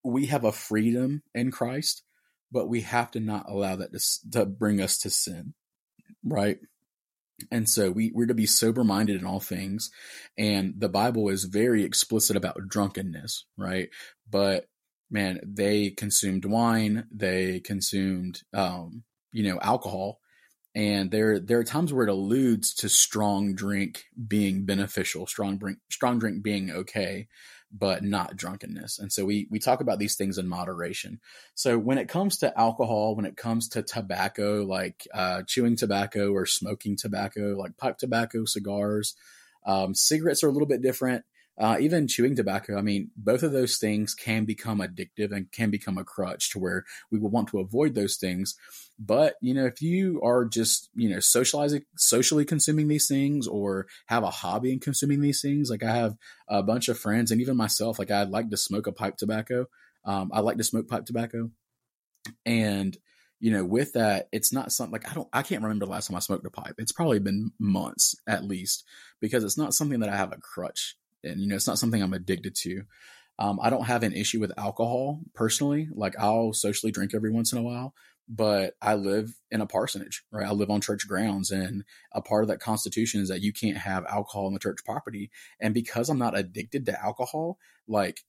we 0.04 0.26
have 0.28 0.44
a 0.44 0.52
freedom 0.52 1.24
in 1.34 1.52
Christ, 1.52 2.04
but 2.52 2.68
we 2.68 2.82
have 2.82 3.12
to 3.12 3.20
not 3.20 3.50
allow 3.50 3.78
that 3.78 3.94
to, 3.94 4.32
to 4.32 4.46
bring 4.46 4.82
us 4.82 4.98
to 5.00 5.10
sin, 5.10 5.54
right? 6.24 6.58
And 7.52 7.67
so 7.67 7.91
we, 7.91 8.12
we're 8.13 8.28
to 8.28 8.34
be 8.34 8.45
sober 8.45 8.84
minded 8.84 9.19
in 9.19 9.26
all 9.26 9.39
things. 9.39 9.91
And 10.38 10.74
the 10.78 10.89
Bible 10.89 11.30
is 11.30 11.43
very 11.45 11.84
explicit 11.84 12.36
about 12.36 12.67
drunkenness, 12.67 13.45
right? 13.58 13.89
But 14.30 14.67
man, 15.12 15.39
they 15.43 15.91
consumed 15.91 16.45
wine, 16.45 17.06
they 17.12 17.60
consumed, 17.60 18.41
um, 18.54 19.04
you 19.32 19.43
know, 19.43 19.60
alcohol 19.62 20.19
and 20.76 21.10
there 21.10 21.39
there 21.39 21.58
are 21.58 21.63
times 21.63 21.93
where 21.93 22.06
it 22.06 22.12
alludes 22.12 22.74
to 22.76 22.89
strong 22.89 23.56
drink 23.56 24.04
being 24.28 24.65
beneficial, 24.65 25.26
strong 25.26 25.58
drink 25.58 25.80
strong 25.89 26.19
drink 26.19 26.43
being 26.43 26.69
okay, 26.69 27.28
but 27.71 28.04
not 28.04 28.36
drunkenness. 28.36 28.99
And 28.99 29.12
so 29.12 29.25
we 29.25 29.47
we 29.49 29.60
talk 29.60 29.82
about 29.82 29.99
these 29.99 30.15
things 30.15 30.38
in 30.38 30.47
moderation. 30.47 31.19
So 31.54 31.78
when 31.78 31.97
it 31.97 32.08
comes 32.10 32.38
to 32.38 32.58
alcohol, 32.58 33.15
when 33.15 33.25
it 33.25 33.38
comes 33.38 33.69
to 33.69 33.84
tobacco, 33.84 34.63
like 34.63 35.08
uh, 35.13 35.43
chewing 35.47 35.75
tobacco 35.75 36.32
or 36.32 36.45
smoking 36.45 36.95
tobacco, 36.95 37.56
like 37.58 37.78
pipe 37.78 37.97
tobacco, 37.97 38.45
cigars, 38.45 39.15
um, 39.65 39.93
cigarettes 39.93 40.43
are 40.43 40.49
a 40.49 40.51
little 40.51 40.67
bit 40.67 40.82
different. 40.82 41.25
Uh, 41.58 41.78
even 41.80 42.08
chewing 42.08 42.36
tobacco, 42.36 42.78
I 42.78 42.82
mean, 42.82 43.12
both 43.15 43.41
of 43.41 43.54
those 43.54 43.78
things 43.78 44.13
can 44.13 44.44
become 44.44 44.80
addictive 44.80 45.32
and 45.32 45.50
can 45.52 45.70
become 45.70 45.98
a 45.98 46.04
crutch 46.04 46.50
to 46.52 46.60
where 46.60 46.84
we 47.10 47.18
will 47.18 47.30
want 47.30 47.48
to 47.50 47.60
avoid 47.60 47.96
those 47.96 48.18
things. 48.18 48.56
But, 49.00 49.36
you 49.41 49.54
know, 49.54 49.65
if 49.65 49.82
you 49.82 50.22
are 50.22 50.44
just, 50.44 50.89
you 50.96 51.10
know, 51.10 51.22
socializing, 51.22 51.84
socially 51.96 52.44
consuming 52.44 52.89
these 52.89 53.08
things 53.08 53.48
or 53.48 53.88
have 54.08 54.24
a 54.24 54.30
hobby 54.30 54.74
in 54.74 54.80
consuming 54.80 55.22
these 55.22 55.41
things, 55.41 55.70
like 55.70 55.84
I 55.84 55.96
have 55.96 56.18
a 56.50 56.62
bunch 56.62 56.89
of 56.89 57.00
friends 57.00 57.32
and 57.32 57.39
even 57.39 57.56
myself, 57.56 58.00
like 58.00 58.12
I'd 58.12 58.30
like 58.30 58.50
to 58.50 58.58
smoke 58.58 58.88
a 58.88 58.91
pipe 58.91 59.15
tobacco. 59.15 59.68
Um, 60.04 60.32
I 60.34 60.41
like 60.41 60.58
to 60.58 60.63
smoke 60.63 60.89
pipe 60.89 61.06
tobacco. 61.06 61.52
And, 62.46 62.98
you 63.39 63.52
know, 63.52 63.63
with 63.63 63.94
that, 63.94 64.28
it's 64.34 64.52
not 64.52 64.74
something 64.74 64.91
like 64.91 65.10
I 65.10 65.13
don't, 65.13 65.30
I 65.32 65.41
can't 65.41 65.63
remember 65.63 65.86
the 65.86 65.91
last 65.91 66.08
time 66.08 66.18
I 66.18 66.20
smoked 66.20 66.46
a 66.46 66.50
pipe. 66.50 66.76
It's 66.80 66.91
probably 66.91 67.20
been 67.20 67.52
months 67.60 68.15
at 68.28 68.44
least 68.44 68.84
because 69.22 69.46
it's 69.46 69.58
not 69.58 69.74
something 69.74 70.02
that 70.02 70.10
I 70.10 70.18
have 70.18 70.34
a 70.34 70.38
crutch 70.38 70.98
and 71.26 71.42
you 71.42 71.48
know 71.48 71.56
it's 71.56 71.68
not 71.68 71.78
something 71.78 72.02
i'm 72.02 72.14
addicted 72.14 72.56
to 72.56 72.84
um, 73.40 73.60
i 73.62 73.70
don't 73.70 73.86
have 73.86 74.04
an 74.04 74.14
issue 74.14 74.40
with 74.40 74.58
alcohol 74.58 75.20
personally 75.34 75.88
like 75.94 76.16
i'll 76.20 76.54
socially 76.54 76.92
drink 76.92 77.14
every 77.14 77.32
once 77.32 77.52
in 77.52 77.60
a 77.60 77.64
while 77.64 77.94
but 78.28 78.74
i 78.82 78.96
live 78.96 79.34
in 79.52 79.62
a 79.62 79.68
parsonage 79.68 80.24
right 80.32 80.48
i 80.48 80.52
live 80.52 80.70
on 80.70 80.82
church 80.82 81.08
grounds 81.08 81.52
and 81.52 81.84
a 82.14 82.22
part 82.22 82.44
of 82.44 82.48
that 82.48 82.60
constitution 82.60 83.22
is 83.22 83.30
that 83.30 83.42
you 83.42 83.54
can't 83.54 83.78
have 83.78 84.06
alcohol 84.06 84.48
on 84.48 84.54
the 84.54 84.60
church 84.60 84.80
property 84.86 85.30
and 85.60 85.74
because 85.74 86.10
i'm 86.10 86.20
not 86.20 86.38
addicted 86.38 86.86
to 86.86 87.04
alcohol 87.04 87.58
like 87.88 88.22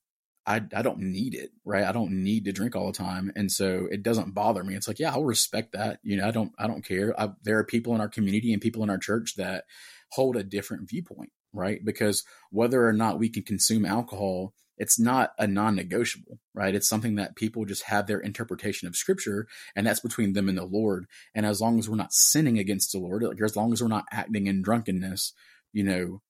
I, 0.47 0.63
I 0.75 0.83
don't 0.83 1.01
need 1.01 1.35
it, 1.35 1.51
right? 1.65 1.85
I 1.85 1.91
don't 1.91 2.23
need 2.23 2.45
to 2.45 2.53
drink 2.53 2.77
all 2.77 2.87
the 2.87 2.93
time. 2.97 3.33
And 3.35 3.51
so 3.51 3.89
it 3.91 4.05
doesn't 4.05 4.33
bother 4.33 4.63
me. 4.63 4.77
It's 4.77 4.87
like, 4.87 5.01
yeah, 5.01 5.11
I'll 5.11 5.25
respect 5.25 5.73
that. 5.73 5.99
You 6.05 6.17
know, 6.17 6.29
I 6.29 6.31
don't, 6.31 6.53
I 6.57 6.69
don't 6.69 6.85
care. 6.85 7.21
I, 7.21 7.31
there 7.43 7.59
are 7.59 7.65
people 7.65 7.95
in 7.97 8.01
our 8.01 8.09
community 8.09 8.53
and 8.53 8.63
people 8.63 8.85
in 8.85 8.91
our 8.91 8.99
church 8.99 9.35
that 9.37 9.65
hold 10.13 10.37
a 10.37 10.45
different 10.45 10.89
viewpoint 10.89 11.33
right? 11.57 11.85
Because 11.85 12.25
whether 12.51 12.87
or 12.87 12.93
not 12.93 13.19
we 13.19 13.29
can 13.29 13.43
consume 13.43 13.85
alcohol, 13.85 14.53
it's 14.79 14.99
not 14.99 15.31
a 15.39 15.47
non-negotiable, 15.47 16.39
right? 16.55 16.75
It's 16.75 16.89
something 16.89 17.15
that 17.15 17.35
people 17.35 17.65
just 17.65 17.85
have 17.85 18.07
their 18.07 18.21
interpretation 18.21 18.87
of 18.87 18.95
scripture 18.95 19.47
and 19.75 19.87
that's 19.87 20.01
between 20.01 20.35
them 20.35 20.49
and 20.49 20.59
the 20.59 20.65
Lord. 20.65 21.07
And 21.35 21.47
as 21.47 21.61
long 21.61 21.79
as 21.79 21.89
we're 21.89 21.97
not 21.97 22.13
sinning 22.13 22.59
against 22.59 22.93
the 22.93 22.99
Lord, 22.99 23.23
like 23.23 23.41
as 23.41 23.57
long 23.57 23.73
as 23.73 23.83
we're 23.83 23.89
not 23.89 24.05
acting 24.13 24.47
in 24.47 24.63
drunkenness, 24.63 25.33
you 25.73 25.83
know, 25.83 26.21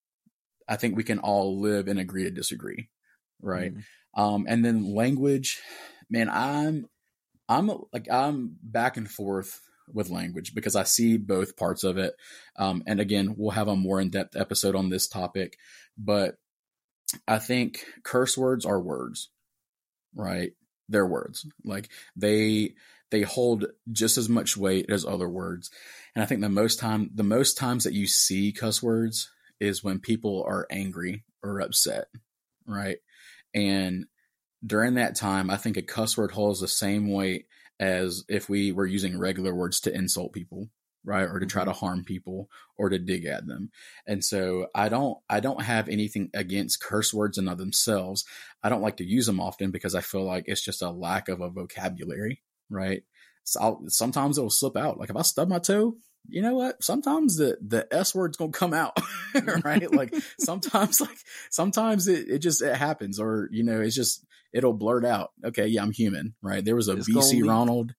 I 0.68 0.76
think 0.76 0.96
we 0.96 1.04
can 1.04 1.18
all 1.18 1.60
live 1.60 1.88
and 1.88 1.98
agree 1.98 2.24
to 2.24 2.30
disagree, 2.30 2.88
right? 3.42 3.72
Mm-hmm. 3.72 4.20
Um, 4.22 4.46
and 4.48 4.64
then 4.64 4.94
language, 4.94 5.60
man, 6.08 6.28
I'm, 6.30 6.88
I'm 7.48 7.70
like, 7.92 8.10
I'm 8.10 8.56
back 8.62 8.96
and 8.96 9.10
forth 9.10 9.60
with 9.92 10.10
language 10.10 10.54
because 10.54 10.76
I 10.76 10.84
see 10.84 11.16
both 11.16 11.56
parts 11.56 11.84
of 11.84 11.98
it. 11.98 12.14
Um, 12.56 12.82
and 12.86 13.00
again, 13.00 13.34
we'll 13.36 13.50
have 13.50 13.68
a 13.68 13.76
more 13.76 14.00
in 14.00 14.10
depth 14.10 14.36
episode 14.36 14.74
on 14.74 14.88
this 14.88 15.08
topic, 15.08 15.58
but 15.96 16.36
I 17.26 17.38
think 17.38 17.84
curse 18.02 18.36
words 18.36 18.64
are 18.66 18.80
words, 18.80 19.30
right? 20.14 20.52
They're 20.88 21.06
words. 21.06 21.46
Like 21.64 21.88
they, 22.16 22.74
they 23.10 23.22
hold 23.22 23.66
just 23.92 24.18
as 24.18 24.28
much 24.28 24.56
weight 24.56 24.86
as 24.90 25.04
other 25.04 25.28
words. 25.28 25.70
And 26.14 26.22
I 26.22 26.26
think 26.26 26.40
the 26.40 26.48
most 26.48 26.78
time, 26.78 27.10
the 27.14 27.22
most 27.22 27.56
times 27.56 27.84
that 27.84 27.94
you 27.94 28.06
see 28.06 28.52
cuss 28.52 28.82
words 28.82 29.30
is 29.60 29.84
when 29.84 30.00
people 30.00 30.44
are 30.46 30.66
angry 30.70 31.24
or 31.42 31.60
upset, 31.60 32.06
right? 32.66 32.98
And 33.54 34.06
during 34.64 34.94
that 34.94 35.14
time, 35.14 35.50
I 35.50 35.56
think 35.56 35.76
a 35.76 35.82
cuss 35.82 36.16
word 36.16 36.32
holds 36.32 36.60
the 36.60 36.68
same 36.68 37.10
weight 37.12 37.46
as 37.78 38.24
if 38.28 38.48
we 38.48 38.72
were 38.72 38.86
using 38.86 39.18
regular 39.18 39.54
words 39.54 39.80
to 39.80 39.94
insult 39.94 40.32
people 40.32 40.68
right 41.04 41.28
or 41.28 41.38
to 41.38 41.46
try 41.46 41.64
to 41.64 41.70
mm-hmm. 41.70 41.78
harm 41.78 42.04
people 42.04 42.48
or 42.76 42.88
to 42.88 42.98
dig 42.98 43.26
at 43.26 43.46
them 43.46 43.70
and 44.06 44.24
so 44.24 44.66
i 44.74 44.88
don't 44.88 45.18
i 45.28 45.38
don't 45.38 45.62
have 45.62 45.88
anything 45.88 46.30
against 46.34 46.80
curse 46.80 47.14
words 47.14 47.38
in 47.38 47.48
of 47.48 47.58
themselves 47.58 48.24
i 48.62 48.68
don't 48.68 48.82
like 48.82 48.96
to 48.96 49.04
use 49.04 49.26
them 49.26 49.40
often 49.40 49.70
because 49.70 49.94
i 49.94 50.00
feel 50.00 50.24
like 50.24 50.44
it's 50.46 50.64
just 50.64 50.82
a 50.82 50.90
lack 50.90 51.28
of 51.28 51.40
a 51.40 51.50
vocabulary 51.50 52.42
right? 52.70 53.02
So 53.44 53.60
I'll, 53.60 53.84
sometimes 53.88 54.38
it'll 54.38 54.50
slip 54.50 54.76
out. 54.76 54.98
Like 54.98 55.10
if 55.10 55.16
I 55.16 55.22
stub 55.22 55.48
my 55.48 55.58
toe, 55.58 55.96
you 56.28 56.42
know 56.42 56.54
what? 56.54 56.82
Sometimes 56.82 57.36
the 57.36 57.56
the 57.64 57.86
S 57.94 58.12
word's 58.12 58.36
gonna 58.36 58.50
come 58.50 58.74
out, 58.74 58.98
right? 59.64 59.92
like 59.94 60.12
sometimes, 60.40 61.00
like 61.00 61.16
sometimes 61.50 62.08
it, 62.08 62.28
it 62.28 62.38
just 62.40 62.62
it 62.62 62.74
happens, 62.74 63.20
or 63.20 63.48
you 63.52 63.62
know, 63.62 63.80
it's 63.80 63.94
just 63.94 64.25
it'll 64.56 64.72
blurt 64.72 65.04
out. 65.04 65.32
Okay, 65.44 65.66
yeah, 65.66 65.82
I'm 65.82 65.92
human, 65.92 66.34
right? 66.40 66.64
There 66.64 66.76
was 66.76 66.88
a 66.88 66.96
it's 66.96 67.08
BC 67.08 67.46
Ronald, 67.46 67.94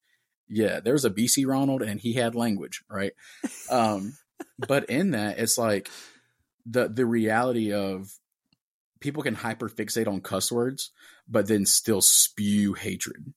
yeah, 0.49 0.79
there 0.79 0.93
was 0.93 1.05
a 1.05 1.09
BC 1.09 1.45
Ronald, 1.47 1.81
and 1.81 1.99
he 1.99 2.13
had 2.13 2.35
language, 2.35 2.83
right? 2.89 3.13
Um, 3.69 4.17
but 4.67 4.85
in 4.89 5.11
that, 5.11 5.39
it's 5.39 5.57
like 5.57 5.89
the 6.65 6.87
the 6.87 7.05
reality 7.05 7.73
of 7.73 8.09
people 8.99 9.23
can 9.23 9.35
hyper 9.35 9.69
fixate 9.69 10.07
on 10.07 10.21
cuss 10.21 10.51
words, 10.51 10.91
but 11.27 11.47
then 11.47 11.65
still 11.65 12.01
spew 12.01 12.73
hatred, 12.73 13.33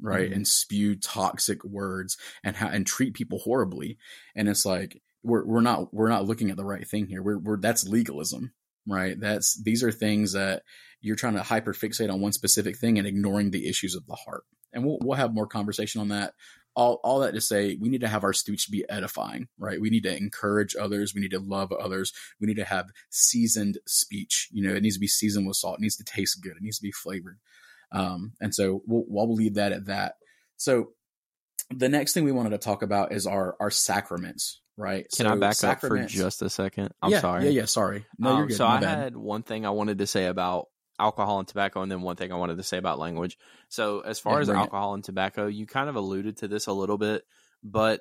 right? 0.00 0.26
Mm-hmm. 0.26 0.34
And 0.34 0.48
spew 0.48 0.96
toxic 0.96 1.64
words 1.64 2.16
and 2.44 2.56
and 2.60 2.86
treat 2.86 3.14
people 3.14 3.38
horribly. 3.38 3.98
And 4.34 4.48
it's 4.48 4.64
like 4.64 5.00
we're 5.22 5.44
we're 5.44 5.60
not 5.60 5.92
we're 5.92 6.08
not 6.08 6.26
looking 6.26 6.50
at 6.50 6.56
the 6.56 6.64
right 6.64 6.86
thing 6.86 7.06
here. 7.06 7.22
We're 7.22 7.38
we're 7.38 7.60
that's 7.60 7.88
legalism, 7.88 8.52
right? 8.86 9.18
That's 9.18 9.60
these 9.62 9.82
are 9.82 9.92
things 9.92 10.32
that 10.32 10.62
you're 11.00 11.16
trying 11.16 11.34
to 11.34 11.42
hyper 11.42 11.72
fixate 11.72 12.12
on 12.12 12.20
one 12.20 12.32
specific 12.32 12.76
thing 12.76 12.98
and 12.98 13.06
ignoring 13.06 13.50
the 13.50 13.68
issues 13.68 13.94
of 13.94 14.06
the 14.06 14.14
heart. 14.14 14.44
And 14.72 14.84
we'll 14.84 14.98
we'll 15.02 15.16
have 15.16 15.34
more 15.34 15.46
conversation 15.46 16.00
on 16.00 16.08
that 16.08 16.34
all, 16.76 17.00
all 17.02 17.20
that 17.20 17.34
to 17.34 17.40
say, 17.40 17.76
we 17.80 17.88
need 17.88 18.00
to 18.00 18.08
have 18.08 18.24
our 18.24 18.32
speech 18.32 18.70
be 18.70 18.84
edifying, 18.88 19.48
right? 19.58 19.80
We 19.80 19.90
need 19.90 20.04
to 20.04 20.16
encourage 20.16 20.76
others. 20.76 21.14
We 21.14 21.20
need 21.20 21.32
to 21.32 21.40
love 21.40 21.72
others. 21.72 22.12
We 22.40 22.46
need 22.46 22.56
to 22.56 22.64
have 22.64 22.90
seasoned 23.10 23.78
speech. 23.86 24.48
You 24.52 24.66
know, 24.66 24.74
it 24.74 24.82
needs 24.82 24.96
to 24.96 25.00
be 25.00 25.08
seasoned 25.08 25.46
with 25.46 25.56
salt. 25.56 25.78
It 25.78 25.82
needs 25.82 25.96
to 25.96 26.04
taste 26.04 26.42
good. 26.42 26.52
It 26.52 26.62
needs 26.62 26.78
to 26.78 26.82
be 26.82 26.92
flavored. 26.92 27.38
Um, 27.92 28.32
and 28.40 28.54
so 28.54 28.82
we'll, 28.86 29.04
we'll 29.08 29.34
leave 29.34 29.54
that 29.54 29.72
at 29.72 29.86
that. 29.86 30.14
So 30.56 30.92
the 31.70 31.88
next 31.88 32.12
thing 32.12 32.24
we 32.24 32.32
wanted 32.32 32.50
to 32.50 32.58
talk 32.58 32.82
about 32.82 33.12
is 33.12 33.26
our, 33.26 33.56
our 33.60 33.70
sacraments, 33.70 34.60
right? 34.80 35.06
Can 35.14 35.26
so 35.26 35.32
I 35.32 35.36
back 35.36 35.62
up 35.62 35.80
for 35.80 36.04
just 36.04 36.42
a 36.42 36.50
second? 36.50 36.90
I'm 37.02 37.10
yeah, 37.10 37.20
sorry. 37.20 37.44
Yeah, 37.44 37.50
yeah, 37.50 37.64
sorry. 37.66 38.06
No, 38.18 38.30
um, 38.30 38.38
you're 38.38 38.46
good. 38.48 38.56
So 38.56 38.66
My 38.66 38.76
I 38.76 38.80
bad. 38.80 38.98
had 38.98 39.16
one 39.16 39.42
thing 39.42 39.66
I 39.66 39.70
wanted 39.70 39.98
to 39.98 40.06
say 40.06 40.26
about 40.26 40.68
alcohol 40.98 41.38
and 41.38 41.48
tobacco, 41.48 41.82
and 41.82 41.90
then 41.90 42.02
one 42.02 42.16
thing 42.16 42.32
I 42.32 42.36
wanted 42.36 42.58
to 42.58 42.62
say 42.62 42.78
about 42.78 42.98
language. 42.98 43.38
So, 43.68 44.00
as 44.00 44.18
far 44.18 44.34
yeah, 44.34 44.40
as 44.40 44.50
alcohol 44.50 44.92
it. 44.92 44.96
and 44.96 45.04
tobacco, 45.04 45.46
you 45.46 45.66
kind 45.66 45.88
of 45.88 45.96
alluded 45.96 46.38
to 46.38 46.48
this 46.48 46.66
a 46.66 46.72
little 46.72 46.98
bit, 46.98 47.24
but 47.62 48.00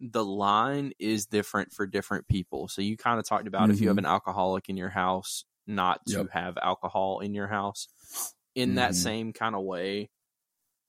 the 0.00 0.24
line 0.24 0.92
is 0.98 1.26
different 1.26 1.72
for 1.72 1.86
different 1.86 2.28
people. 2.28 2.68
So, 2.68 2.82
you 2.82 2.96
kind 2.96 3.18
of 3.18 3.26
talked 3.26 3.48
about 3.48 3.62
mm-hmm. 3.62 3.72
if 3.72 3.80
you 3.80 3.88
have 3.88 3.96
mm-hmm. 3.96 4.06
an 4.06 4.12
alcoholic 4.12 4.68
in 4.68 4.76
your 4.76 4.90
house, 4.90 5.44
not 5.66 6.04
to 6.06 6.18
yep. 6.18 6.30
have 6.30 6.58
alcohol 6.62 7.20
in 7.20 7.34
your 7.34 7.48
house. 7.48 7.88
In 8.54 8.70
mm-hmm. 8.70 8.76
that 8.76 8.94
same 8.94 9.32
kind 9.32 9.54
of 9.54 9.62
way, 9.62 10.10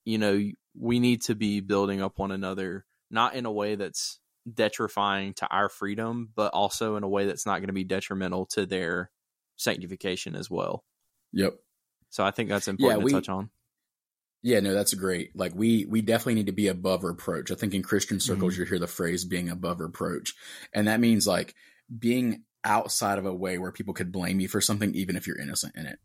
you 0.04 0.18
know, 0.18 0.40
we 0.78 1.00
need 1.00 1.22
to 1.22 1.34
be 1.34 1.60
building 1.60 2.00
up 2.00 2.18
one 2.18 2.30
another, 2.30 2.86
not 3.10 3.34
in 3.34 3.44
a 3.44 3.52
way 3.52 3.74
that's 3.74 4.19
detrifying 4.48 5.34
to 5.36 5.48
our 5.48 5.68
freedom, 5.68 6.30
but 6.34 6.52
also 6.52 6.96
in 6.96 7.02
a 7.02 7.08
way 7.08 7.26
that's 7.26 7.46
not 7.46 7.58
going 7.58 7.68
to 7.68 7.74
be 7.74 7.84
detrimental 7.84 8.46
to 8.46 8.66
their 8.66 9.10
sanctification 9.56 10.34
as 10.34 10.50
well. 10.50 10.84
Yep. 11.32 11.54
So 12.10 12.24
I 12.24 12.30
think 12.30 12.48
that's 12.48 12.68
important 12.68 13.00
yeah, 13.00 13.04
we, 13.04 13.10
to 13.12 13.16
touch 13.18 13.28
on. 13.28 13.50
Yeah, 14.42 14.60
no, 14.60 14.72
that's 14.72 14.94
great. 14.94 15.36
Like 15.36 15.52
we 15.54 15.84
we 15.84 16.00
definitely 16.00 16.34
need 16.34 16.46
to 16.46 16.52
be 16.52 16.68
above 16.68 17.04
reproach. 17.04 17.50
I 17.50 17.54
think 17.54 17.74
in 17.74 17.82
Christian 17.82 18.20
circles 18.20 18.54
mm-hmm. 18.54 18.62
you 18.62 18.68
hear 18.68 18.78
the 18.78 18.86
phrase 18.86 19.24
being 19.24 19.50
above 19.50 19.80
reproach. 19.80 20.34
And 20.72 20.88
that 20.88 21.00
means 21.00 21.26
like 21.26 21.54
being 21.96 22.44
outside 22.64 23.18
of 23.18 23.26
a 23.26 23.34
way 23.34 23.58
where 23.58 23.72
people 23.72 23.94
could 23.94 24.12
blame 24.12 24.40
you 24.40 24.48
for 24.48 24.60
something 24.60 24.94
even 24.94 25.16
if 25.16 25.26
you're 25.26 25.40
innocent 25.40 25.76
in 25.76 25.86
it. 25.86 25.98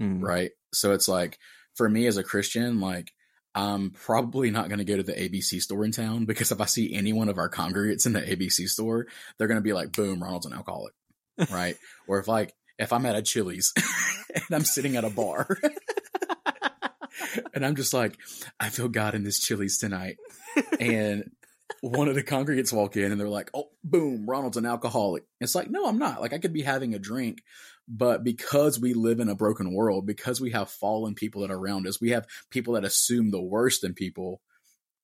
Mm-hmm. 0.00 0.24
Right? 0.24 0.50
So 0.72 0.92
it's 0.92 1.08
like 1.08 1.38
for 1.74 1.88
me 1.88 2.06
as 2.06 2.16
a 2.16 2.22
Christian, 2.22 2.80
like 2.80 3.12
I'm 3.54 3.90
probably 3.90 4.50
not 4.50 4.68
going 4.68 4.78
to 4.78 4.84
go 4.84 4.96
to 4.96 5.02
the 5.02 5.12
ABC 5.12 5.60
store 5.60 5.84
in 5.84 5.92
town 5.92 6.24
because 6.24 6.52
if 6.52 6.60
I 6.60 6.66
see 6.66 6.94
any 6.94 7.12
one 7.12 7.28
of 7.28 7.38
our 7.38 7.48
congregates 7.48 8.06
in 8.06 8.12
the 8.12 8.20
ABC 8.20 8.68
store, 8.68 9.06
they're 9.36 9.48
going 9.48 9.58
to 9.58 9.62
be 9.62 9.72
like, 9.72 9.92
boom, 9.92 10.22
Ronald's 10.22 10.46
an 10.46 10.52
alcoholic. 10.52 10.94
right. 11.50 11.76
or 12.08 12.18
if 12.18 12.28
like, 12.28 12.54
if 12.78 12.92
I'm 12.92 13.06
at 13.06 13.16
a 13.16 13.22
Chili's 13.22 13.72
and 14.34 14.44
I'm 14.52 14.64
sitting 14.64 14.96
at 14.96 15.04
a 15.04 15.10
bar 15.10 15.58
and 17.54 17.66
I'm 17.66 17.76
just 17.76 17.92
like, 17.92 18.18
I 18.58 18.68
feel 18.68 18.88
God 18.88 19.14
in 19.14 19.24
this 19.24 19.40
Chili's 19.40 19.78
tonight. 19.78 20.16
And 20.78 21.30
one 21.80 22.08
of 22.08 22.14
the 22.14 22.22
congregates 22.22 22.72
walk 22.72 22.96
in 22.96 23.10
and 23.10 23.20
they're 23.20 23.28
like, 23.28 23.50
oh, 23.54 23.70
boom, 23.84 24.28
Ronald's 24.28 24.56
an 24.56 24.66
alcoholic. 24.66 25.24
It's 25.40 25.54
like, 25.54 25.70
no, 25.70 25.86
I'm 25.86 25.98
not. 25.98 26.20
Like, 26.20 26.32
I 26.32 26.38
could 26.38 26.52
be 26.52 26.62
having 26.62 26.94
a 26.94 26.98
drink, 26.98 27.42
but 27.92 28.22
because 28.22 28.78
we 28.78 28.94
live 28.94 29.18
in 29.18 29.28
a 29.28 29.34
broken 29.34 29.74
world, 29.74 30.06
because 30.06 30.40
we 30.40 30.52
have 30.52 30.70
fallen 30.70 31.14
people 31.14 31.42
that 31.42 31.50
are 31.50 31.58
around 31.58 31.88
us, 31.88 32.00
we 32.00 32.10
have 32.10 32.26
people 32.48 32.74
that 32.74 32.84
assume 32.84 33.32
the 33.32 33.42
worst 33.42 33.82
in 33.82 33.94
people 33.94 34.40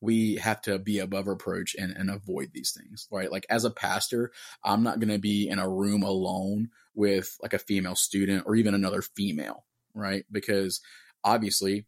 we 0.00 0.36
have 0.36 0.60
to 0.62 0.78
be 0.78 1.00
above 1.00 1.26
reproach 1.26 1.74
and, 1.76 1.90
and 1.96 2.10
avoid 2.10 2.50
these 2.52 2.70
things, 2.70 3.08
right? 3.10 3.32
Like 3.32 3.44
as 3.50 3.64
a 3.64 3.70
pastor, 3.70 4.30
I'm 4.62 4.82
not 4.82 5.00
going 5.00 5.12
to 5.12 5.18
be 5.18 5.48
in 5.48 5.58
a 5.58 5.68
room 5.68 6.02
alone 6.02 6.68
with 6.94 7.36
like 7.42 7.54
a 7.54 7.58
female 7.58 7.96
student 7.96 8.44
or 8.46 8.54
even 8.54 8.74
another 8.74 9.02
female, 9.02 9.64
right? 9.94 10.24
Because 10.30 10.80
obviously 11.24 11.86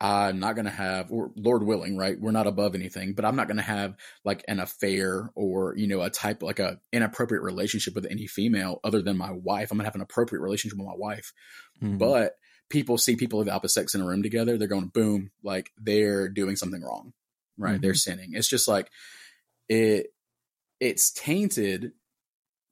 I'm 0.00 0.40
not 0.40 0.54
going 0.54 0.66
to 0.66 0.70
have, 0.70 1.10
or 1.10 1.30
Lord 1.36 1.62
willing, 1.62 1.96
right? 1.96 2.20
We're 2.20 2.30
not 2.30 2.46
above 2.46 2.74
anything, 2.74 3.14
but 3.14 3.24
I'm 3.24 3.36
not 3.36 3.46
going 3.46 3.56
to 3.56 3.62
have 3.62 3.96
like 4.24 4.44
an 4.46 4.60
affair 4.60 5.30
or, 5.34 5.74
you 5.76 5.86
know, 5.86 6.02
a 6.02 6.10
type 6.10 6.42
like 6.42 6.58
a 6.58 6.80
inappropriate 6.92 7.42
relationship 7.42 7.94
with 7.94 8.06
any 8.10 8.26
female 8.26 8.80
other 8.84 9.00
than 9.00 9.16
my 9.16 9.32
wife. 9.32 9.70
I'm 9.70 9.78
going 9.78 9.84
to 9.84 9.88
have 9.88 9.94
an 9.94 10.02
appropriate 10.02 10.42
relationship 10.42 10.78
with 10.78 10.86
my 10.86 10.96
wife. 10.96 11.32
Mm-hmm. 11.82 11.96
But 11.96 12.32
people 12.68 12.98
see 12.98 13.16
people 13.16 13.40
of 13.40 13.46
the 13.46 13.52
opposite 13.52 13.74
sex 13.74 13.94
in 13.94 14.02
a 14.02 14.06
room 14.06 14.22
together, 14.22 14.58
they're 14.58 14.68
going, 14.68 14.88
boom, 14.88 15.30
like 15.42 15.70
they're 15.78 16.28
doing 16.28 16.56
something 16.56 16.82
wrong, 16.82 17.14
right? 17.56 17.74
Mm-hmm. 17.74 17.80
They're 17.80 17.94
sinning. 17.94 18.30
It's 18.34 18.48
just 18.48 18.68
like 18.68 18.90
it 19.68 20.08
it's 20.78 21.10
tainted 21.10 21.92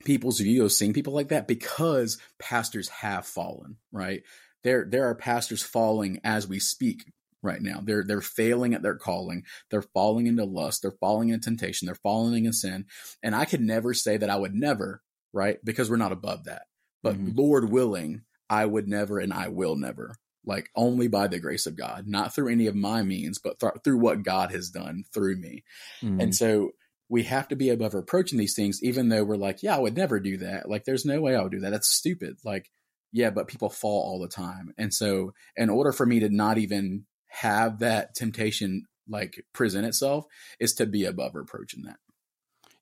people's 0.04 0.40
view 0.40 0.64
of 0.64 0.72
seeing 0.72 0.92
people 0.92 1.14
like 1.14 1.28
that 1.28 1.48
because 1.48 2.18
pastors 2.38 2.88
have 2.90 3.26
fallen, 3.26 3.76
right? 3.92 4.22
There 4.64 4.86
there 4.88 5.08
are 5.08 5.14
pastors 5.14 5.62
falling 5.62 6.20
as 6.24 6.48
we 6.48 6.58
speak 6.58 7.04
right 7.42 7.60
now. 7.60 7.80
They're 7.82 8.04
they're 8.04 8.20
failing 8.20 8.74
at 8.74 8.82
their 8.82 8.96
calling. 8.96 9.44
They're 9.70 9.82
falling 9.82 10.26
into 10.26 10.44
lust. 10.44 10.82
They're 10.82 10.90
falling 10.90 11.28
into 11.28 11.44
temptation. 11.44 11.86
They're 11.86 11.94
falling 11.94 12.46
in 12.46 12.52
sin. 12.52 12.86
And 13.22 13.34
I 13.34 13.44
could 13.44 13.60
never 13.60 13.94
say 13.94 14.16
that 14.16 14.30
I 14.30 14.36
would 14.36 14.54
never, 14.54 15.02
right? 15.32 15.58
Because 15.64 15.90
we're 15.90 15.96
not 15.96 16.12
above 16.12 16.44
that. 16.44 16.62
But 17.02 17.16
mm-hmm. 17.16 17.38
Lord 17.38 17.70
willing, 17.70 18.22
I 18.50 18.64
would 18.64 18.88
never 18.88 19.18
and 19.18 19.32
I 19.32 19.48
will 19.48 19.76
never 19.76 20.16
like 20.46 20.70
only 20.76 21.08
by 21.08 21.26
the 21.26 21.40
grace 21.40 21.66
of 21.66 21.76
God, 21.76 22.06
not 22.06 22.34
through 22.34 22.52
any 22.52 22.66
of 22.66 22.74
my 22.74 23.02
means, 23.02 23.38
but 23.38 23.58
th- 23.58 23.72
through 23.82 23.98
what 23.98 24.22
God 24.22 24.50
has 24.52 24.70
done 24.70 25.04
through 25.12 25.36
me. 25.36 25.64
Mm-hmm. 26.02 26.20
And 26.20 26.34
so 26.34 26.72
we 27.08 27.24
have 27.24 27.48
to 27.48 27.56
be 27.56 27.70
above 27.70 27.94
approaching 27.94 28.38
these 28.38 28.54
things, 28.54 28.82
even 28.82 29.08
though 29.08 29.24
we're 29.24 29.36
like, 29.36 29.62
yeah, 29.62 29.76
I 29.76 29.80
would 29.80 29.96
never 29.96 30.20
do 30.20 30.38
that. 30.38 30.68
Like, 30.68 30.84
there's 30.84 31.04
no 31.04 31.20
way 31.20 31.34
I 31.34 31.42
would 31.42 31.52
do 31.52 31.60
that. 31.60 31.70
That's 31.70 31.88
stupid. 31.88 32.36
Like, 32.44 32.70
yeah, 33.14 33.30
but 33.30 33.48
people 33.48 33.70
fall 33.70 34.02
all 34.02 34.18
the 34.18 34.28
time. 34.28 34.74
And 34.76 34.92
so, 34.92 35.32
in 35.56 35.70
order 35.70 35.92
for 35.92 36.04
me 36.04 36.20
to 36.20 36.28
not 36.28 36.58
even 36.58 37.04
have 37.28 37.78
that 37.78 38.14
temptation 38.14 38.86
like 39.08 39.44
present 39.52 39.86
itself, 39.86 40.26
is 40.58 40.74
to 40.74 40.86
be 40.86 41.04
above 41.04 41.34
reproaching 41.34 41.84
that. 41.84 41.96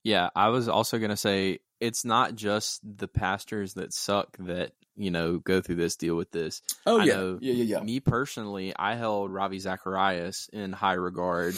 Yeah, 0.03 0.31
I 0.35 0.49
was 0.49 0.69
also 0.69 0.99
going 0.99 1.11
to 1.11 1.17
say 1.17 1.61
it's 1.81 2.05
not 2.05 2.35
just 2.35 2.81
the 2.83 3.09
pastors 3.09 3.75
that 3.75 3.93
suck 3.93 4.37
that 4.39 4.73
you 4.97 5.11
know, 5.11 5.39
go 5.39 5.61
through 5.61 5.77
this, 5.77 5.97
deal 5.97 6.17
with 6.17 6.31
this. 6.31 6.63
Oh 6.87 7.01
I 7.01 7.05
yeah, 7.05 7.23
yeah, 7.41 7.53
yeah, 7.53 7.65
yeah. 7.65 7.81
Me 7.81 8.01
personally, 8.01 8.75
I 8.77 8.95
held 8.95 9.31
Ravi 9.31 9.59
Zacharias 9.59 10.49
in 10.53 10.73
high 10.73 10.95
regard, 10.95 11.55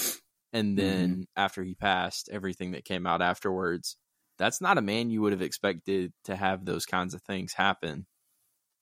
and 0.53 0.79
then 0.79 1.11
mm-hmm. 1.11 1.23
after 1.37 1.63
he 1.63 1.75
passed, 1.75 2.29
everything 2.33 2.73
that 2.73 2.85
came 2.85 3.07
out 3.07 3.23
afterwards. 3.23 3.97
That's 4.37 4.61
not 4.61 4.79
a 4.79 4.83
man 4.83 5.11
you 5.11 5.23
would 5.23 5.33
have 5.33 5.43
expected 5.43 6.13
to 6.25 6.35
have 6.35 6.65
those 6.65 6.87
kinds 6.87 7.15
of 7.15 7.23
things 7.23 7.53
happen, 7.53 8.07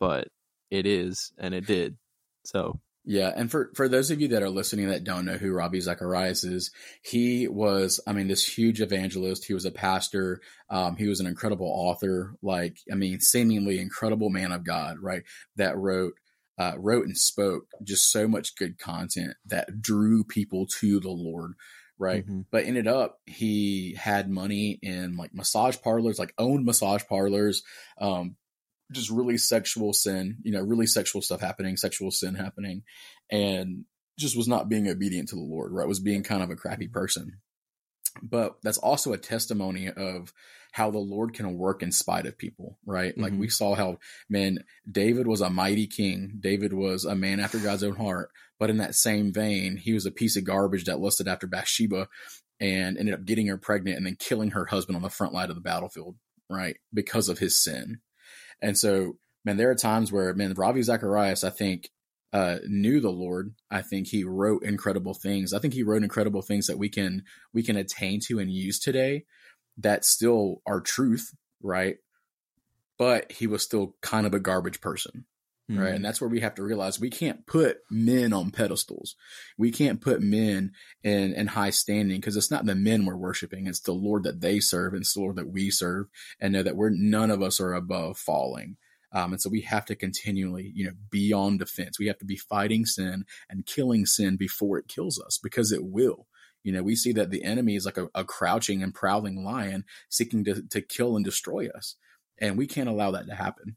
but 0.03 0.27
it 0.69 0.85
is, 0.85 1.33
and 1.39 1.55
it 1.55 1.65
did. 1.65 1.97
So 2.45 2.81
yeah, 3.05 3.33
and 3.37 3.49
for 3.49 3.71
for 3.77 3.89
those 3.89 4.11
of 4.11 4.21
you 4.21 4.27
that 4.29 4.43
are 4.43 4.51
listening 4.51 4.89
that 4.89 5.05
don't 5.05 5.25
know 5.25 5.37
who 5.37 5.53
Ravi 5.53 5.79
Zacharias 5.79 6.43
is, 6.43 6.73
he 7.05 7.47
was, 7.47 8.01
I 8.05 8.13
mean, 8.13 8.27
this 8.27 8.45
huge 8.45 8.81
evangelist. 8.81 9.45
He 9.45 9.55
was 9.55 9.65
a 9.65 9.71
pastor. 9.71 10.41
Um, 10.69 10.97
he 10.97 11.07
was 11.07 11.21
an 11.21 11.29
incredible 11.29 11.69
author. 11.69 12.35
Like, 12.43 12.79
I 12.91 12.97
mean, 12.97 13.21
seemingly 13.21 13.79
incredible 13.79 14.29
man 14.29 14.51
of 14.51 14.65
God, 14.65 14.97
right? 15.01 15.23
That 15.55 15.77
wrote 15.77 16.15
uh, 16.59 16.73
wrote 16.77 17.07
and 17.07 17.17
spoke 17.17 17.67
just 17.85 18.11
so 18.11 18.27
much 18.27 18.57
good 18.57 18.81
content 18.81 19.35
that 19.47 19.81
drew 19.81 20.25
people 20.25 20.67
to 20.81 20.99
the 20.99 21.11
Lord, 21.11 21.53
right? 21.97 22.27
Mm-hmm. 22.27 22.41
But 22.51 22.65
ended 22.65 22.89
up 22.89 23.21
he 23.25 23.95
had 23.95 24.29
money 24.29 24.81
in 24.83 25.17
like 25.17 25.33
massage 25.33 25.77
parlors, 25.81 26.19
like 26.19 26.35
owned 26.39 26.67
massage 26.67 27.05
parlors, 27.09 27.63
um, 28.01 28.35
just 28.93 29.11
really 29.11 29.39
sexual 29.39 29.93
sin, 29.93 30.39
you 30.43 30.53
know, 30.53 30.61
really 30.61 30.87
sexual 30.87 31.23
stuff 31.23 31.41
happening, 31.41 31.77
sexual 31.77 32.11
sin 32.11 32.35
happening, 32.35 32.83
and 33.31 33.85
just 34.19 34.37
was 34.37 34.49
not 34.49 34.69
being 34.69 34.89
obedient 34.89 35.29
to 35.31 35.37
the 35.37 35.43
Lord, 35.43 35.73
right? 35.73 35.89
Was 35.89 36.01
being 36.01 36.23
kind 36.23 36.43
of 36.43 36.51
a 36.51 36.57
crappy 36.57 36.89
person. 36.89 37.39
But 38.23 38.57
that's 38.63 38.79
also 38.79 39.13
a 39.13 39.19
testimony 39.19 39.89
of 39.89 40.33
how 40.73 40.91
the 40.91 40.99
Lord 40.99 41.35
can 41.35 41.57
work 41.57 41.83
in 41.83 41.93
spite 41.93 42.27
of 42.27 42.39
people, 42.39 42.79
right? 42.85 43.17
Like 43.17 43.33
Mhm. 43.33 43.39
we 43.39 43.49
saw 43.49 43.75
how, 43.75 43.99
man, 44.29 44.65
David 44.91 45.27
was 45.27 45.41
a 45.41 45.51
mighty 45.51 45.87
king. 45.87 46.39
David 46.41 46.73
was 46.73 47.05
a 47.05 47.15
man 47.15 47.41
after 47.41 47.59
God's 47.59 47.83
own 47.83 47.97
heart. 47.97 48.31
But 48.59 48.71
in 48.71 48.79
that 48.79 48.95
same 48.95 49.33
vein, 49.33 49.77
he 49.77 49.93
was 49.93 50.07
a 50.07 50.11
piece 50.11 50.37
of 50.37 50.45
garbage 50.45 50.85
that 50.85 51.01
lusted 51.01 51.27
after 51.27 51.47
Bathsheba 51.47 52.09
and 52.61 52.97
ended 52.97 53.15
up 53.15 53.25
getting 53.25 53.49
her 53.49 53.59
pregnant 53.59 53.97
and 53.97 54.07
then 54.07 54.17
killing 54.17 54.51
her 54.53 54.67
husband 54.67 54.97
on 54.97 55.03
the 55.03 55.11
front 55.11 55.33
line 55.35 55.51
of 55.51 55.57
the 55.57 55.63
battlefield, 55.63 56.17
right? 56.49 56.77
Because 56.93 57.29
of 57.29 57.39
his 57.39 57.63
sin. 57.63 58.01
And 58.63 58.79
so, 58.79 59.17
man, 59.45 59.59
there 59.59 59.71
are 59.71 59.75
times 59.75 60.13
where, 60.13 60.33
man, 60.35 60.55
Ravi 60.55 60.83
Zacharias, 60.83 61.45
I 61.45 61.51
think, 61.51 61.91
uh, 62.33 62.59
knew 62.67 63.01
the 63.01 63.11
Lord. 63.11 63.55
I 63.71 63.83
think 63.83 64.09
he 64.09 64.25
wrote 64.25 64.63
incredible 64.63 65.13
things. 65.13 65.53
I 65.53 65.59
think 65.59 65.75
he 65.75 65.83
wrote 65.83 66.03
incredible 66.03 66.41
things 66.41 66.67
that 66.67 66.79
we 66.79 66.89
can 66.89 67.25
we 67.53 67.63
can 67.63 67.77
attain 67.77 68.21
to 68.29 68.39
and 68.39 68.51
use 68.51 68.79
today 68.79 69.27
that 69.77 70.05
still 70.05 70.63
are 70.67 70.81
truth, 70.81 71.35
right? 71.63 71.97
But 72.99 73.33
he 73.33 73.47
was 73.47 73.63
still 73.63 73.97
kind 74.01 74.27
of 74.27 74.33
a 74.33 74.41
garbage 74.41 74.81
person, 74.81 75.27
right? 75.69 75.95
And 75.95 76.05
that's 76.05 76.21
where 76.21 76.31
we 76.31 76.41
have 76.41 76.55
to 76.57 76.63
realize 76.63 77.01
we 77.01 77.11
can't 77.11 77.47
put 77.47 77.79
men 77.91 78.33
on 78.33 78.51
pedestals. 78.51 79.15
We 79.57 79.71
can't 79.71 80.01
put 80.01 80.21
men 80.21 80.73
in 81.03 81.33
in 81.35 81.49
high 81.49 81.71
standing 81.71 82.21
because 82.21 82.37
it's 82.37 82.51
not 82.51 82.67
the 82.67 82.75
men 82.75 83.07
we're 83.07 83.17
worshiping; 83.17 83.67
it's 83.67 83.81
the 83.81 83.93
Lord 83.93 84.25
that 84.25 84.41
they 84.41 84.61
serve, 84.61 84.93
and 84.93 85.03
it's 85.03 85.15
the 85.15 85.21
Lord 85.21 85.37
that 85.37 85.51
we 85.51 85.71
serve, 85.71 86.07
and 86.41 86.53
know 86.53 86.63
that 86.63 86.77
we're 86.77 86.91
none 86.91 87.31
of 87.31 87.43
us 87.43 87.61
are 87.61 87.75
above 87.75 88.19
falling. 88.19 88.77
Um, 89.15 89.33
and 89.33 89.41
so 89.41 89.51
we 89.51 89.61
have 89.63 89.85
to 89.87 89.95
continually, 89.95 90.73
you 90.75 90.87
know, 90.87 90.93
be 91.11 91.33
on 91.33 91.59
defense. 91.59 91.99
We 91.99 92.07
have 92.07 92.19
to 92.19 92.25
be 92.25 92.37
fighting 92.37 92.87
sin 92.87 93.25
and 93.51 93.67
killing 93.67 94.07
sin 94.07 94.37
before 94.37 94.79
it 94.79 94.89
kills 94.89 95.21
us 95.21 95.39
because 95.43 95.71
it 95.71 95.85
will. 95.85 96.27
You 96.63 96.73
know, 96.73 96.83
we 96.83 96.97
see 96.97 97.13
that 97.13 97.31
the 97.31 97.45
enemy 97.45 97.77
is 97.77 97.85
like 97.85 97.99
a, 97.99 98.09
a 98.15 98.25
crouching 98.25 98.83
and 98.83 98.95
prowling 98.95 99.45
lion 99.45 99.85
seeking 100.09 100.45
to, 100.45 100.63
to 100.69 100.81
kill 100.81 101.17
and 101.17 101.25
destroy 101.25 101.69
us. 101.69 101.97
And 102.39 102.57
we 102.57 102.67
can't 102.67 102.89
allow 102.89 103.11
that 103.11 103.27
to 103.27 103.35
happen. 103.35 103.77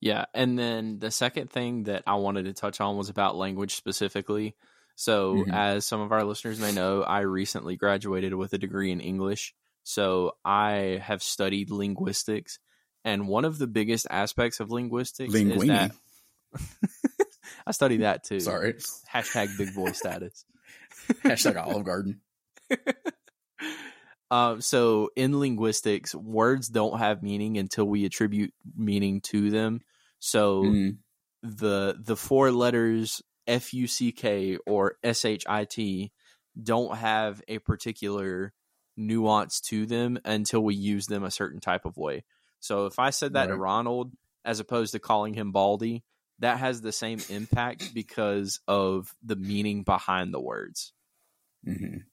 Yeah, 0.00 0.26
and 0.32 0.58
then 0.58 0.98
the 1.00 1.10
second 1.10 1.50
thing 1.50 1.84
that 1.84 2.04
I 2.06 2.14
wanted 2.16 2.44
to 2.44 2.52
touch 2.52 2.80
on 2.80 2.96
was 2.96 3.08
about 3.08 3.36
language 3.36 3.74
specifically. 3.74 4.54
So, 4.94 5.36
Mhm. 5.44 5.52
as 5.52 5.86
some 5.86 6.00
of 6.00 6.12
our 6.12 6.24
listeners 6.24 6.60
may 6.60 6.72
know, 6.72 7.02
I 7.02 7.20
recently 7.20 7.76
graduated 7.76 8.34
with 8.34 8.52
a 8.52 8.58
degree 8.58 8.90
in 8.92 9.00
English. 9.00 9.54
So, 9.84 10.36
I 10.44 11.00
have 11.02 11.22
studied 11.22 11.70
linguistics, 11.70 12.58
and 13.04 13.26
one 13.28 13.44
of 13.44 13.58
the 13.58 13.66
biggest 13.66 14.06
aspects 14.10 14.60
of 14.60 14.70
linguistics 14.70 15.34
is 15.34 15.66
that 15.66 15.92
I 17.66 17.72
study 17.72 17.98
that 17.98 18.24
too. 18.24 18.40
Sorry. 18.40 18.74
Hashtag 19.12 19.56
big 19.58 19.74
boy 19.74 19.92
status. 19.92 20.44
Hashtag 21.24 21.56
Olive 21.56 21.84
Garden. 21.84 22.20
Um, 24.30 24.60
so 24.60 25.10
in 25.16 25.38
linguistics, 25.38 26.14
words 26.14 26.68
don't 26.68 26.98
have 26.98 27.22
meaning 27.22 27.56
until 27.56 27.86
we 27.86 28.04
attribute 28.04 28.52
meaning 28.76 29.20
to 29.22 29.50
them. 29.50 29.80
So 30.18 30.62
Mhm. 30.66 30.98
the 31.42 31.96
the 32.00 32.16
four 32.16 32.52
letters 32.52 33.22
F 33.46 33.74
U 33.74 33.86
C 33.86 34.12
K 34.12 34.58
or 34.66 34.96
S 35.02 35.24
H 35.24 35.44
I 35.48 35.64
T 35.64 36.12
don't 36.62 36.96
have 36.96 37.42
a 37.48 37.58
particular 37.60 38.52
nuance 38.96 39.60
to 39.60 39.86
them 39.86 40.18
until 40.24 40.62
we 40.62 40.74
use 40.74 41.06
them 41.06 41.24
a 41.24 41.30
certain 41.30 41.60
type 41.60 41.84
of 41.86 41.96
way. 41.96 42.24
So 42.60 42.86
if 42.86 42.98
I 42.98 43.10
said 43.10 43.34
that 43.34 43.46
to 43.48 43.56
Ronald 43.56 44.12
as 44.44 44.60
opposed 44.60 44.92
to 44.92 44.98
calling 44.98 45.34
him 45.34 45.52
Baldy, 45.52 46.04
that 46.40 46.58
has 46.58 46.80
the 46.80 46.92
same 46.92 47.24
impact 47.28 47.86
because 47.92 48.60
of 48.68 49.14
the 49.22 49.36
meaning 49.36 49.84
behind 49.84 50.34
the 50.34 50.40
words. 50.40 50.92
Mhm. 51.62 52.07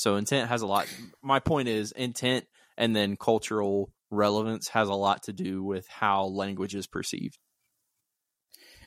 So 0.00 0.16
intent 0.16 0.48
has 0.48 0.62
a 0.62 0.66
lot. 0.66 0.86
My 1.22 1.40
point 1.40 1.68
is 1.68 1.92
intent 1.92 2.46
and 2.78 2.96
then 2.96 3.18
cultural 3.18 3.92
relevance 4.10 4.68
has 4.68 4.88
a 4.88 4.94
lot 4.94 5.24
to 5.24 5.34
do 5.34 5.62
with 5.62 5.86
how 5.88 6.24
language 6.24 6.74
is 6.74 6.86
perceived. 6.86 7.36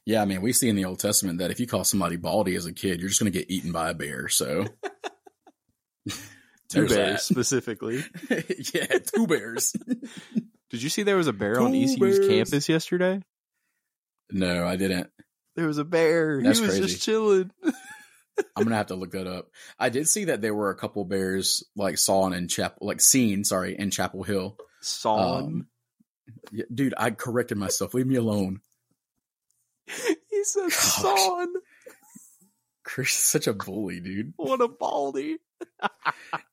Yeah, 0.08 0.24
I 0.24 0.26
mean, 0.26 0.42
we 0.42 0.54
see 0.54 0.70
in 0.70 0.76
the 0.76 0.86
Old 0.86 0.98
Testament 0.98 1.38
that 1.38 1.52
if 1.52 1.60
you 1.60 1.68
call 1.68 1.84
somebody 1.84 2.16
baldy 2.16 2.56
as 2.56 2.66
a 2.66 2.74
kid, 2.74 3.00
you're 3.00 3.10
just 3.10 3.22
going 3.22 3.32
to 3.32 3.38
get 3.38 3.52
eaten 3.52 3.72
by 3.72 3.92
a 3.92 3.94
bear. 3.94 4.28
So, 4.28 4.66
Two 6.70 6.88
bears 6.88 7.22
specifically. 7.22 8.04
yeah, 8.74 8.98
two 9.14 9.28
bears. 9.28 9.72
Did 10.72 10.82
you 10.82 10.90
see 10.90 11.04
there 11.04 11.18
was 11.18 11.28
a 11.28 11.34
bear 11.34 11.62
on 11.62 11.76
ECU's 11.76 12.00
bears. 12.00 12.28
campus 12.28 12.68
yesterday? 12.68 13.22
no, 14.32 14.66
I 14.66 14.78
didn't. 14.78 15.12
There 15.56 15.68
was 15.68 15.78
a 15.78 15.86
bear. 15.86 16.42
That's 16.42 16.58
he 16.58 16.66
was 16.66 16.72
crazy. 16.72 16.88
just 16.88 17.04
chilling. 17.04 17.52
I'm 18.56 18.64
gonna 18.64 18.76
have 18.76 18.88
to 18.88 18.96
look 18.96 19.12
that 19.12 19.28
up. 19.28 19.50
I 19.80 19.90
did 19.90 20.08
see 20.08 20.26
that 20.26 20.42
there 20.42 20.56
were 20.56 20.70
a 20.70 20.76
couple 20.76 21.06
bears 21.06 21.64
like 21.76 21.98
sawn 21.98 22.34
in 22.34 22.48
Chapel, 22.48 22.88
like 22.88 23.02
seen, 23.02 23.44
sorry, 23.44 23.78
in 23.78 23.92
Chapel 23.92 24.24
Hill. 24.24 24.58
Sawn. 24.82 25.44
Um, 25.44 25.68
Yeah, 26.52 26.66
dude, 26.74 26.94
I 26.98 27.12
corrected 27.12 27.58
myself. 27.58 27.94
Leave 27.94 28.08
me 28.08 28.16
alone. 28.16 28.62
he 29.88 30.44
said 30.44 30.64
gosh. 30.64 30.74
sawn. 30.74 31.48
Chris 32.84 33.10
is 33.10 33.24
such 33.24 33.48
a 33.48 33.54
bully, 33.54 34.00
dude. 34.00 34.34
What 34.36 34.62
a 34.62 34.68
baldy. 34.68 35.38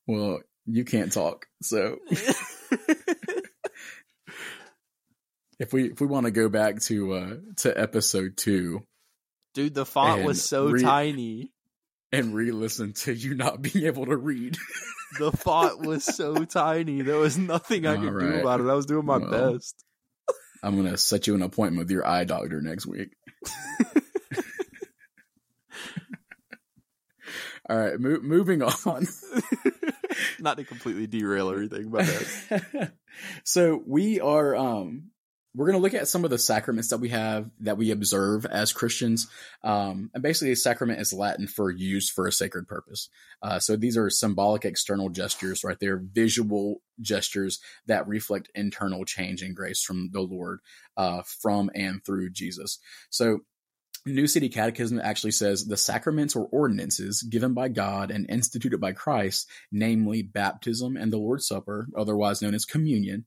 Well, 0.06 0.40
you 0.66 0.84
can't 0.84 1.12
talk, 1.12 1.46
so 1.62 1.98
if 5.58 5.72
we 5.72 5.90
if 5.90 6.00
we 6.00 6.06
want 6.06 6.26
to 6.26 6.30
go 6.30 6.48
back 6.48 6.80
to 6.82 7.12
uh 7.12 7.34
to 7.58 7.80
episode 7.80 8.36
two 8.36 8.84
Dude, 9.54 9.74
the 9.74 9.86
font 9.86 10.22
was 10.24 10.44
so 10.44 10.68
re- 10.68 10.82
tiny. 10.82 11.52
And 12.12 12.34
re-listen 12.34 12.92
to 12.94 13.12
you 13.14 13.34
not 13.34 13.62
being 13.62 13.86
able 13.86 14.06
to 14.06 14.16
read, 14.16 14.56
The 15.18 15.32
font 15.32 15.80
was 15.80 16.04
so 16.04 16.44
tiny. 16.44 17.02
There 17.02 17.18
was 17.18 17.36
nothing 17.38 17.86
I 17.86 17.96
could 17.96 18.18
do 18.18 18.40
about 18.40 18.60
it. 18.60 18.66
I 18.68 18.74
was 18.74 18.86
doing 18.86 19.06
my 19.06 19.18
Well. 19.18 19.52
best. 19.54 19.84
I'm 20.62 20.76
gonna 20.76 20.96
set 20.98 21.26
you 21.26 21.34
an 21.34 21.42
appointment 21.42 21.78
with 21.86 21.90
your 21.90 22.06
eye 22.06 22.24
doctor 22.24 22.60
next 22.60 22.86
week. 22.86 23.10
All 27.68 27.76
right, 27.78 27.98
mo- 28.00 28.20
moving 28.22 28.62
on. 28.62 29.06
Not 30.40 30.56
to 30.56 30.64
completely 30.64 31.06
derail 31.06 31.50
everything, 31.50 31.90
but 31.90 32.04
so 33.44 33.80
we 33.86 34.20
are 34.20 34.56
um 34.56 35.10
we're 35.54 35.66
going 35.66 35.78
to 35.78 35.82
look 35.82 35.94
at 35.94 36.06
some 36.06 36.24
of 36.24 36.30
the 36.30 36.38
sacraments 36.38 36.90
that 36.90 36.98
we 36.98 37.08
have 37.08 37.50
that 37.60 37.76
we 37.76 37.90
observe 37.90 38.46
as 38.46 38.72
Christians. 38.72 39.26
Um, 39.64 40.10
and 40.14 40.22
basically, 40.22 40.52
a 40.52 40.56
sacrament 40.56 41.00
is 41.00 41.12
Latin 41.12 41.48
for 41.48 41.70
used 41.70 42.12
for 42.12 42.26
a 42.26 42.32
sacred 42.32 42.68
purpose. 42.68 43.08
Uh, 43.42 43.58
so 43.58 43.76
these 43.76 43.96
are 43.96 44.08
symbolic 44.10 44.64
external 44.64 45.08
gestures, 45.08 45.64
right? 45.64 45.78
They're 45.80 46.02
visual 46.02 46.82
gestures 47.00 47.58
that 47.86 48.06
reflect 48.06 48.50
internal 48.54 49.04
change 49.04 49.42
and 49.42 49.56
grace 49.56 49.82
from 49.82 50.10
the 50.12 50.20
Lord, 50.20 50.60
uh, 50.96 51.22
from 51.24 51.70
and 51.74 52.04
through 52.04 52.30
Jesus. 52.30 52.78
So 53.10 53.40
New 54.06 54.26
City 54.26 54.48
Catechism 54.48 54.98
actually 54.98 55.32
says 55.32 55.66
the 55.66 55.76
sacraments 55.76 56.34
or 56.34 56.48
ordinances 56.50 57.22
given 57.22 57.52
by 57.52 57.68
God 57.68 58.10
and 58.10 58.28
instituted 58.30 58.80
by 58.80 58.92
Christ, 58.92 59.48
namely 59.70 60.22
baptism 60.22 60.96
and 60.96 61.12
the 61.12 61.18
Lord's 61.18 61.46
Supper, 61.46 61.86
otherwise 61.96 62.40
known 62.40 62.54
as 62.54 62.64
communion, 62.64 63.26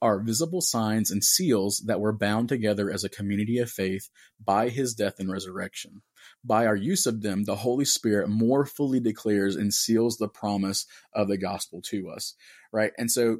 are 0.00 0.20
visible 0.20 0.60
signs 0.60 1.10
and 1.10 1.24
seals 1.24 1.82
that 1.86 2.00
were 2.00 2.12
bound 2.12 2.48
together 2.48 2.90
as 2.90 3.02
a 3.02 3.08
community 3.08 3.58
of 3.58 3.70
faith 3.70 4.08
by 4.44 4.68
his 4.68 4.94
death 4.94 5.18
and 5.18 5.30
resurrection. 5.30 6.02
By 6.44 6.66
our 6.66 6.76
use 6.76 7.06
of 7.06 7.22
them, 7.22 7.44
the 7.44 7.56
Holy 7.56 7.84
Spirit 7.84 8.28
more 8.28 8.64
fully 8.64 9.00
declares 9.00 9.56
and 9.56 9.74
seals 9.74 10.16
the 10.18 10.28
promise 10.28 10.86
of 11.12 11.28
the 11.28 11.38
gospel 11.38 11.82
to 11.86 12.10
us, 12.10 12.34
right? 12.72 12.92
And 12.96 13.10
so 13.10 13.38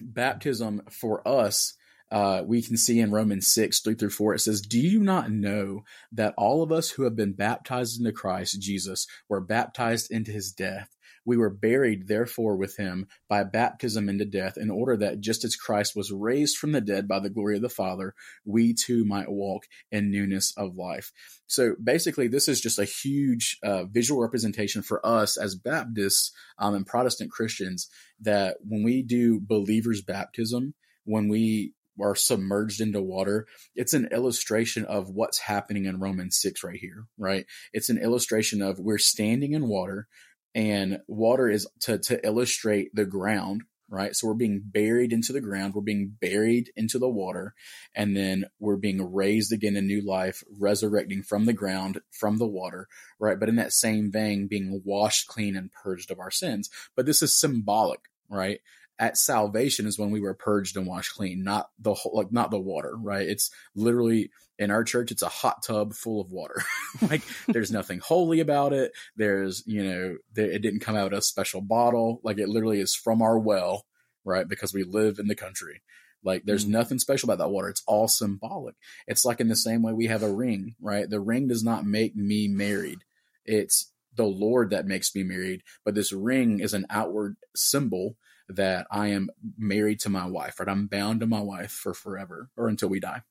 baptism 0.00 0.82
for 0.90 1.26
us 1.26 1.74
uh, 2.10 2.42
we 2.46 2.62
can 2.62 2.76
see 2.76 3.00
in 3.00 3.10
Romans 3.10 3.52
6, 3.52 3.80
3 3.80 3.94
through 3.94 4.10
4, 4.10 4.34
it 4.34 4.38
says, 4.40 4.60
Do 4.60 4.78
you 4.78 5.00
not 5.00 5.30
know 5.30 5.84
that 6.12 6.34
all 6.36 6.62
of 6.62 6.70
us 6.70 6.90
who 6.90 7.02
have 7.02 7.16
been 7.16 7.32
baptized 7.32 7.98
into 7.98 8.12
Christ 8.12 8.60
Jesus 8.60 9.06
were 9.28 9.40
baptized 9.40 10.10
into 10.10 10.30
his 10.30 10.52
death? 10.52 10.96
We 11.24 11.36
were 11.36 11.50
buried, 11.50 12.06
therefore, 12.06 12.54
with 12.54 12.76
him 12.76 13.08
by 13.28 13.42
baptism 13.42 14.08
into 14.08 14.24
death, 14.24 14.56
in 14.56 14.70
order 14.70 14.96
that 14.98 15.20
just 15.20 15.44
as 15.44 15.56
Christ 15.56 15.96
was 15.96 16.12
raised 16.12 16.56
from 16.56 16.70
the 16.70 16.80
dead 16.80 17.08
by 17.08 17.18
the 17.18 17.28
glory 17.28 17.56
of 17.56 17.62
the 17.62 17.68
Father, 17.68 18.14
we 18.44 18.72
too 18.72 19.04
might 19.04 19.28
walk 19.28 19.64
in 19.90 20.12
newness 20.12 20.54
of 20.56 20.76
life. 20.76 21.12
So 21.48 21.74
basically, 21.82 22.28
this 22.28 22.46
is 22.46 22.60
just 22.60 22.78
a 22.78 22.84
huge 22.84 23.58
uh, 23.64 23.84
visual 23.86 24.22
representation 24.22 24.82
for 24.82 25.04
us 25.04 25.36
as 25.36 25.56
Baptists 25.56 26.30
um, 26.58 26.76
and 26.76 26.86
Protestant 26.86 27.32
Christians 27.32 27.88
that 28.20 28.58
when 28.66 28.84
we 28.84 29.02
do 29.02 29.40
believers' 29.40 30.02
baptism, 30.02 30.74
when 31.04 31.28
we 31.28 31.72
are 32.00 32.14
submerged 32.14 32.80
into 32.80 33.00
water, 33.00 33.46
it's 33.74 33.94
an 33.94 34.08
illustration 34.12 34.84
of 34.84 35.10
what's 35.10 35.38
happening 35.38 35.84
in 35.84 36.00
Romans 36.00 36.38
6 36.40 36.62
right 36.64 36.78
here, 36.78 37.06
right? 37.18 37.46
It's 37.72 37.88
an 37.88 37.98
illustration 37.98 38.62
of 38.62 38.78
we're 38.78 38.98
standing 38.98 39.52
in 39.52 39.68
water 39.68 40.08
and 40.56 41.00
water 41.06 41.50
is 41.50 41.68
to, 41.82 41.98
to 41.98 42.26
illustrate 42.26 42.94
the 42.94 43.04
ground, 43.04 43.64
right? 43.90 44.16
So 44.16 44.26
we're 44.26 44.34
being 44.34 44.62
buried 44.64 45.12
into 45.12 45.34
the 45.34 45.42
ground, 45.42 45.74
we're 45.74 45.82
being 45.82 46.16
buried 46.18 46.72
into 46.74 46.98
the 46.98 47.10
water, 47.10 47.54
and 47.94 48.16
then 48.16 48.46
we're 48.58 48.76
being 48.76 49.12
raised 49.12 49.52
again 49.52 49.76
in 49.76 49.86
new 49.86 50.00
life, 50.00 50.42
resurrecting 50.58 51.22
from 51.22 51.44
the 51.44 51.52
ground, 51.52 52.00
from 52.10 52.38
the 52.38 52.46
water, 52.46 52.88
right? 53.20 53.38
But 53.38 53.50
in 53.50 53.56
that 53.56 53.72
same 53.72 54.10
vein, 54.10 54.46
being 54.46 54.80
washed 54.82 55.28
clean 55.28 55.56
and 55.56 55.70
purged 55.72 56.10
of 56.10 56.18
our 56.18 56.30
sins. 56.30 56.70
But 56.96 57.04
this 57.04 57.20
is 57.22 57.38
symbolic, 57.38 58.00
right? 58.30 58.60
At 58.98 59.18
salvation 59.18 59.86
is 59.86 59.98
when 59.98 60.10
we 60.10 60.20
were 60.20 60.34
purged 60.34 60.76
and 60.76 60.86
washed 60.86 61.14
clean, 61.14 61.44
not 61.44 61.70
the 61.78 61.94
whole, 61.94 62.12
like 62.14 62.32
not 62.32 62.50
the 62.50 62.58
water, 62.58 62.94
right? 62.96 63.28
It's 63.28 63.50
literally 63.74 64.30
in 64.58 64.70
our 64.70 64.84
church, 64.84 65.10
it's 65.10 65.22
a 65.22 65.28
hot 65.28 65.62
tub 65.62 65.94
full 65.94 66.20
of 66.20 66.32
water. 66.32 66.62
like 67.10 67.22
there's 67.46 67.70
nothing 67.70 67.98
holy 67.98 68.40
about 68.40 68.72
it. 68.72 68.92
There's, 69.16 69.62
you 69.66 69.84
know, 69.84 70.16
there, 70.32 70.50
it 70.50 70.62
didn't 70.62 70.80
come 70.80 70.96
out 70.96 71.12
of 71.12 71.18
a 71.18 71.22
special 71.22 71.60
bottle. 71.60 72.20
Like 72.22 72.38
it 72.38 72.48
literally 72.48 72.80
is 72.80 72.94
from 72.94 73.20
our 73.20 73.38
well, 73.38 73.84
right? 74.24 74.48
Because 74.48 74.72
we 74.72 74.82
live 74.82 75.18
in 75.18 75.28
the 75.28 75.34
country. 75.34 75.82
Like 76.24 76.44
there's 76.44 76.64
mm 76.64 76.70
nothing 76.70 76.98
special 76.98 77.30
about 77.30 77.42
that 77.44 77.50
water. 77.50 77.68
It's 77.68 77.82
all 77.86 78.08
symbolic. 78.08 78.74
It's 79.06 79.24
like 79.24 79.40
in 79.40 79.48
the 79.48 79.56
same 79.56 79.82
way 79.82 79.92
we 79.92 80.06
have 80.06 80.22
a 80.22 80.32
ring, 80.32 80.74
right? 80.80 81.08
The 81.08 81.20
ring 81.20 81.48
does 81.48 81.62
not 81.62 81.84
make 81.84 82.16
me 82.16 82.48
married. 82.48 83.00
It's 83.44 83.92
the 84.14 84.24
Lord 84.24 84.70
that 84.70 84.86
makes 84.86 85.14
me 85.14 85.22
married, 85.22 85.62
but 85.84 85.94
this 85.94 86.12
ring 86.12 86.60
is 86.60 86.72
an 86.72 86.86
outward 86.88 87.36
symbol 87.54 88.16
that 88.48 88.86
I 88.90 89.08
am 89.08 89.30
married 89.58 90.00
to 90.00 90.08
my 90.08 90.26
wife, 90.26 90.60
right? 90.60 90.68
I'm 90.68 90.86
bound 90.86 91.20
to 91.20 91.26
my 91.26 91.40
wife 91.40 91.70
for 91.70 91.94
forever 91.94 92.50
or 92.56 92.68
until 92.68 92.88
we 92.88 93.00
die. 93.00 93.22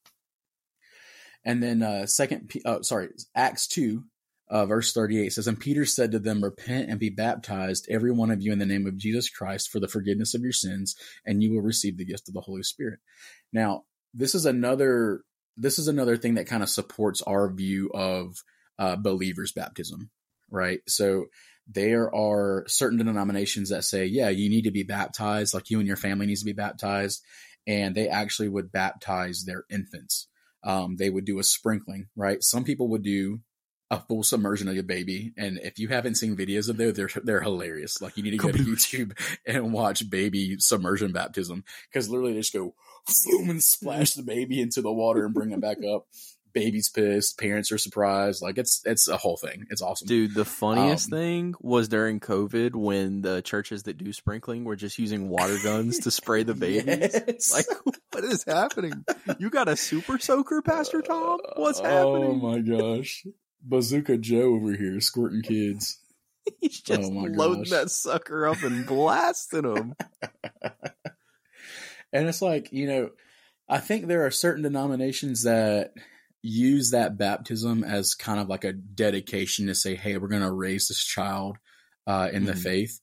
And 1.43 1.61
then 1.61 1.83
uh 1.83 2.05
second 2.07 2.51
uh, 2.65 2.81
sorry, 2.81 3.09
Acts 3.35 3.67
2 3.67 4.03
uh, 4.47 4.65
verse 4.65 4.93
38 4.93 5.33
says, 5.33 5.47
And 5.47 5.59
Peter 5.59 5.85
said 5.85 6.11
to 6.11 6.19
them, 6.19 6.43
Repent 6.43 6.89
and 6.89 6.99
be 6.99 7.09
baptized, 7.09 7.87
every 7.89 8.11
one 8.11 8.29
of 8.29 8.41
you, 8.41 8.51
in 8.53 8.59
the 8.59 8.65
name 8.65 8.85
of 8.85 8.97
Jesus 8.97 9.29
Christ 9.29 9.71
for 9.71 9.79
the 9.79 9.87
forgiveness 9.87 10.33
of 10.35 10.41
your 10.41 10.51
sins, 10.51 10.95
and 11.25 11.41
you 11.41 11.51
will 11.53 11.61
receive 11.61 11.97
the 11.97 12.05
gift 12.05 12.27
of 12.27 12.33
the 12.33 12.41
Holy 12.41 12.63
Spirit. 12.63 12.99
Now, 13.51 13.83
this 14.13 14.35
is 14.35 14.45
another 14.45 15.21
this 15.57 15.79
is 15.79 15.87
another 15.87 16.17
thing 16.17 16.35
that 16.35 16.47
kind 16.47 16.61
of 16.61 16.69
supports 16.69 17.21
our 17.21 17.49
view 17.49 17.89
of 17.93 18.43
uh, 18.77 18.97
believers' 18.97 19.53
baptism, 19.53 20.09
right? 20.51 20.79
So 20.85 21.27
there 21.67 22.13
are 22.13 22.63
certain 22.67 22.99
denominations 22.99 23.69
that 23.69 23.83
say, 23.83 24.05
yeah, 24.05 24.29
you 24.29 24.49
need 24.49 24.63
to 24.63 24.71
be 24.71 24.83
baptized, 24.83 25.53
like 25.53 25.69
you 25.69 25.79
and 25.79 25.87
your 25.87 25.97
family 25.97 26.25
needs 26.25 26.41
to 26.41 26.45
be 26.45 26.53
baptized, 26.53 27.23
and 27.65 27.95
they 27.95 28.07
actually 28.07 28.49
would 28.49 28.71
baptize 28.71 29.43
their 29.43 29.63
infants. 29.69 30.27
Um, 30.63 30.95
they 30.97 31.09
would 31.09 31.25
do 31.25 31.39
a 31.39 31.43
sprinkling, 31.43 32.07
right? 32.15 32.43
Some 32.43 32.63
people 32.63 32.89
would 32.89 33.03
do 33.03 33.39
a 33.91 33.99
full 33.99 34.23
submersion 34.23 34.67
of 34.67 34.73
your 34.73 34.83
baby, 34.83 35.33
and 35.37 35.59
if 35.59 35.77
you 35.79 35.87
haven't 35.87 36.15
seen 36.15 36.35
videos 36.35 36.69
of 36.69 36.77
those, 36.77 36.95
they're 36.95 37.09
they're 37.23 37.41
hilarious. 37.41 38.01
Like 38.01 38.17
you 38.17 38.23
need 38.23 38.31
to 38.31 38.37
go 38.37 38.51
to 38.51 38.57
YouTube 38.57 39.17
and 39.47 39.73
watch 39.73 40.07
baby 40.09 40.57
submersion 40.59 41.11
baptism 41.11 41.63
because 41.91 42.09
literally 42.09 42.33
they 42.33 42.39
just 42.39 42.53
go 42.53 42.73
boom 43.25 43.49
and 43.49 43.63
splash 43.63 44.13
the 44.13 44.23
baby 44.23 44.59
into 44.59 44.81
the 44.81 44.91
water 44.91 45.25
and 45.25 45.33
bring 45.33 45.51
it 45.51 45.61
back 45.61 45.77
up 45.83 46.07
baby's 46.55 46.89
pissed, 46.89 47.37
parents 47.37 47.71
are 47.71 47.77
surprised. 47.77 48.41
Like 48.41 48.57
it's 48.57 48.81
it's 48.85 49.07
a 49.07 49.17
whole 49.17 49.37
thing. 49.37 49.67
It's 49.69 49.83
awesome. 49.83 50.07
Dude, 50.07 50.33
the 50.33 50.45
funniest 50.45 51.13
um, 51.13 51.19
thing 51.19 51.55
was 51.59 51.87
during 51.87 52.19
COVID 52.19 52.73
when 52.73 53.21
the 53.21 53.43
churches 53.43 53.83
that 53.83 53.99
do 53.99 54.11
sprinkling 54.11 54.63
were 54.63 54.75
just 54.75 54.97
using 54.97 55.29
water 55.29 55.57
guns 55.63 55.99
to 55.99 56.11
spray 56.11 56.41
the 56.41 56.53
babies. 56.55 57.21
Yes. 57.27 57.53
Like 57.53 57.67
what 58.11 58.23
is 58.23 58.43
happening? 58.45 59.05
You 59.37 59.51
got 59.51 59.67
a 59.67 59.75
super 59.75 60.17
soaker, 60.17 60.63
Pastor 60.63 61.03
Tom? 61.03 61.39
What's 61.57 61.79
oh 61.81 61.83
happening? 61.83 62.41
Oh 62.41 62.51
my 62.51 62.59
gosh. 62.59 63.27
Bazooka 63.61 64.17
Joe 64.17 64.55
over 64.55 64.73
here 64.73 64.99
squirting 65.01 65.41
kids. 65.41 65.99
He's 66.61 66.81
just 66.81 67.01
oh 67.01 67.09
loading 67.09 67.63
gosh. 67.63 67.69
that 67.71 67.91
sucker 67.91 68.47
up 68.47 68.63
and 68.63 68.85
blasting 68.85 69.63
them. 69.63 69.95
and 72.13 72.27
it's 72.27 72.41
like, 72.41 72.71
you 72.71 72.87
know, 72.87 73.09
I 73.67 73.79
think 73.79 74.05
there 74.05 74.25
are 74.25 74.31
certain 74.31 74.63
denominations 74.63 75.43
that 75.43 75.93
use 76.45 76.91
that 76.91 77.17
baptism 77.17 77.83
as 77.83 78.13
kind 78.13 78.39
of 78.39 78.47
like 78.47 78.63
a 78.63 78.73
dedication 78.73 79.67
to 79.67 79.75
say, 79.75 79.95
hey, 79.95 80.17
we're 80.17 80.27
going 80.27 80.43
to 80.43 80.51
raise 80.51 80.87
this 80.87 81.03
child 81.03 81.57
uh, 82.05 82.29
in 82.31 82.43
mm-hmm. 82.43 82.47
the 82.47 82.55
faith. 82.55 83.01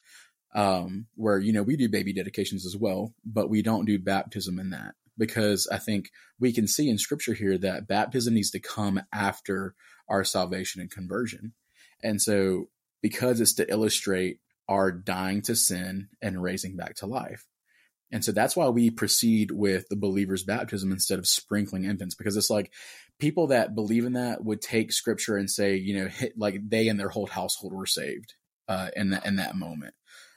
Um, 0.55 1.07
where, 1.15 1.39
you 1.39 1.53
know, 1.53 1.63
we 1.63 1.77
do 1.77 1.89
baby 1.89 2.13
dedications 2.13 2.67
as 2.67 2.77
well, 2.77 3.15
but 3.25 3.49
we 3.49 3.63
don't 3.63 3.87
do 3.87 3.99
baptism 3.99 4.59
in 4.59 4.71
that 4.71 4.95
because 5.17 5.67
I 5.73 5.79
think 5.79 6.11
we 6.39 6.53
can 6.53 6.69
see 6.69 6.91
in 6.91 6.99
scripture 6.99 7.33
here 7.33 7.57
that 7.59 7.89
baptism 7.89 8.35
needs 8.35 8.51
to 8.51 8.61
come 8.61 9.01
after 9.15 9.75
our 10.09 10.25
salvation 10.25 10.83
and 10.83 10.91
conversion. 10.91 11.55
And 12.03 12.21
so, 12.21 12.69
because 13.01 13.41
it's 13.41 13.55
to 13.55 13.71
illustrate 13.71 14.41
our 14.69 14.93
dying 14.93 15.41
to 15.43 15.57
sin 15.57 16.09
and 16.21 16.43
raising 16.43 16.77
back 16.77 16.97
to 16.97 17.07
life. 17.07 17.47
And 18.13 18.25
so 18.25 18.31
that's 18.31 18.55
why 18.55 18.69
we 18.69 18.91
proceed 18.91 19.51
with 19.51 19.89
the 19.89 19.97
believer's 19.97 20.45
baptism 20.45 20.93
instead 20.93 21.19
of 21.19 21.27
sprinkling 21.27 21.85
infants, 21.85 22.15
because 22.15 22.37
it's 22.37 22.51
like 22.51 22.71
people 23.19 23.47
that 23.49 23.75
believe 23.75 24.05
in 24.05 24.13
that 24.13 24.45
would 24.45 24.61
take 24.61 24.93
scripture 24.93 25.37
and 25.37 25.51
say, 25.51 25.77
you 25.77 25.99
know, 25.99 26.09
hit, 26.09 26.35
like 26.37 26.61
they 26.69 26.89
and 26.89 27.01
their 27.01 27.09
whole 27.09 27.27
household 27.27 27.73
were 27.73 27.87
saved 27.87 28.35
uh, 28.69 28.91
in 28.95 29.11
that 29.11 29.25
in 29.25 29.37
that 29.37 29.57
moment. 29.57 29.95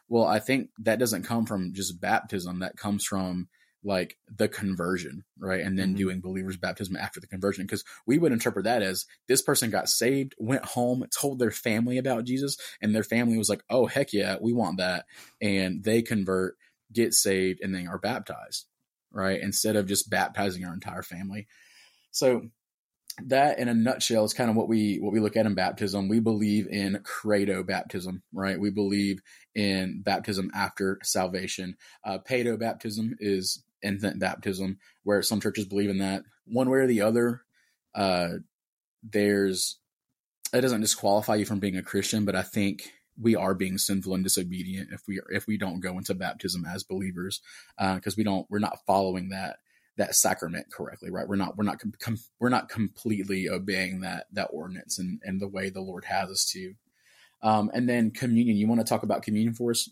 Well, 0.07 0.25
I 0.25 0.39
think 0.39 0.69
that 0.79 0.99
doesn't 0.99 1.23
come 1.23 1.45
from 1.45 1.73
just 1.73 1.99
baptism. 1.99 2.59
That 2.59 2.77
comes 2.77 3.03
from 3.03 3.49
like 3.83 4.17
the 4.35 4.47
conversion, 4.47 5.23
right? 5.37 5.61
And 5.61 5.77
then 5.77 5.89
mm-hmm. 5.89 5.97
doing 5.97 6.21
believers 6.21 6.57
baptism 6.57 6.95
after 6.95 7.19
the 7.19 7.27
conversion. 7.27 7.65
Because 7.65 7.83
we 8.07 8.17
would 8.17 8.31
interpret 8.31 8.65
that 8.65 8.81
as 8.81 9.05
this 9.27 9.41
person 9.41 9.69
got 9.69 9.89
saved, 9.89 10.33
went 10.39 10.65
home, 10.65 11.05
told 11.15 11.37
their 11.37 11.51
family 11.51 11.97
about 11.97 12.25
Jesus, 12.25 12.57
and 12.81 12.95
their 12.95 13.03
family 13.03 13.37
was 13.37 13.49
like, 13.49 13.63
oh, 13.69 13.85
heck 13.85 14.11
yeah, 14.11 14.37
we 14.41 14.53
want 14.53 14.77
that. 14.77 15.05
And 15.41 15.83
they 15.83 16.01
convert 16.01 16.55
get 16.91 17.13
saved, 17.13 17.61
and 17.61 17.73
then 17.73 17.87
are 17.87 17.97
baptized, 17.97 18.65
right? 19.11 19.39
Instead 19.41 19.75
of 19.75 19.87
just 19.87 20.09
baptizing 20.09 20.65
our 20.65 20.73
entire 20.73 21.03
family. 21.03 21.47
So 22.11 22.49
that 23.23 23.59
in 23.59 23.69
a 23.69 23.73
nutshell 23.73 24.25
is 24.25 24.33
kind 24.33 24.49
of 24.49 24.55
what 24.55 24.67
we 24.67 24.97
what 24.97 25.13
we 25.13 25.19
look 25.19 25.37
at 25.37 25.45
in 25.45 25.55
baptism. 25.55 26.09
We 26.09 26.19
believe 26.19 26.67
in 26.67 26.99
credo 27.03 27.63
baptism, 27.63 28.23
right? 28.33 28.59
We 28.59 28.69
believe 28.69 29.21
in 29.53 30.01
baptism 30.01 30.51
after 30.53 30.99
salvation. 31.03 31.77
Uh, 32.03 32.17
pedo 32.17 32.59
baptism 32.59 33.15
is 33.19 33.63
infant 33.81 34.19
baptism, 34.19 34.79
where 35.03 35.21
some 35.21 35.39
churches 35.39 35.65
believe 35.65 35.89
in 35.89 35.99
that. 35.99 36.23
One 36.45 36.69
way 36.69 36.79
or 36.79 36.87
the 36.87 37.01
other, 37.01 37.43
uh, 37.93 38.29
there's 39.01 39.79
it 40.53 40.61
doesn't 40.61 40.81
disqualify 40.81 41.35
you 41.35 41.45
from 41.45 41.59
being 41.59 41.77
a 41.77 41.83
Christian, 41.83 42.25
but 42.25 42.35
I 42.35 42.41
think 42.41 42.91
we 43.19 43.35
are 43.35 43.53
being 43.53 43.77
sinful 43.77 44.13
and 44.13 44.23
disobedient 44.23 44.89
if 44.91 45.01
we 45.07 45.19
are, 45.19 45.31
if 45.31 45.47
we 45.47 45.57
don't 45.57 45.79
go 45.79 45.97
into 45.97 46.13
baptism 46.13 46.65
as 46.65 46.83
believers 46.83 47.41
because 47.77 48.13
uh, 48.13 48.17
we 48.17 48.23
don't 48.23 48.45
we're 48.49 48.59
not 48.59 48.79
following 48.85 49.29
that 49.29 49.57
that 49.97 50.15
sacrament 50.15 50.67
correctly 50.71 51.09
right? 51.09 51.27
We're 51.27 51.35
not 51.35 51.57
we're 51.57 51.63
not 51.63 51.79
com- 51.99 52.17
we're 52.39 52.49
not 52.49 52.69
completely 52.69 53.49
obeying 53.49 54.01
that 54.01 54.27
that 54.33 54.49
ordinance 54.51 54.99
and 54.99 55.19
and 55.23 55.39
the 55.39 55.47
way 55.47 55.69
the 55.69 55.81
lord 55.81 56.05
has 56.05 56.29
us 56.29 56.45
to. 56.51 56.73
Um, 57.41 57.69
and 57.73 57.87
then 57.87 58.11
communion 58.11 58.57
you 58.57 58.67
want 58.67 58.81
to 58.81 58.87
talk 58.87 59.03
about 59.03 59.23
communion 59.23 59.53
for 59.53 59.71
us? 59.71 59.89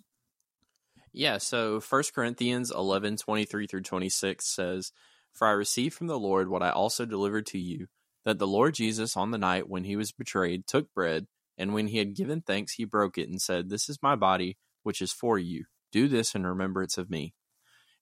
Yeah 1.14 1.38
so 1.38 1.80
First 1.80 2.14
corinthians 2.14 2.72
11 2.72 3.18
23 3.18 3.68
through 3.68 3.82
26 3.82 4.46
says 4.46 4.92
for 5.32 5.48
i 5.48 5.52
received 5.52 5.96
from 5.96 6.08
the 6.08 6.20
lord 6.20 6.50
what 6.50 6.64
i 6.64 6.70
also 6.70 7.06
delivered 7.06 7.46
to 7.48 7.58
you 7.58 7.88
that 8.26 8.40
the 8.40 8.48
lord 8.48 8.74
jesus 8.74 9.16
on 9.16 9.32
the 9.32 9.38
night 9.38 9.70
when 9.70 9.84
he 9.84 9.96
was 9.96 10.12
betrayed 10.12 10.66
took 10.68 10.94
bread 10.94 11.28
and 11.58 11.74
when 11.74 11.88
he 11.88 11.98
had 11.98 12.16
given 12.16 12.42
thanks, 12.42 12.74
he 12.74 12.86
broke 12.86 13.18
it 13.18 13.30
and 13.30 13.42
said, 13.42 13.70
This 13.70 13.90
is 13.90 14.02
my 14.02 14.16
body, 14.16 14.58
which 14.84 15.02
is 15.02 15.12
for 15.12 15.38
you. 15.38 15.66
Do 15.92 16.08
this 16.08 16.36
in 16.36 16.46
remembrance 16.46 16.98
of 16.98 17.10
me. 17.10 17.34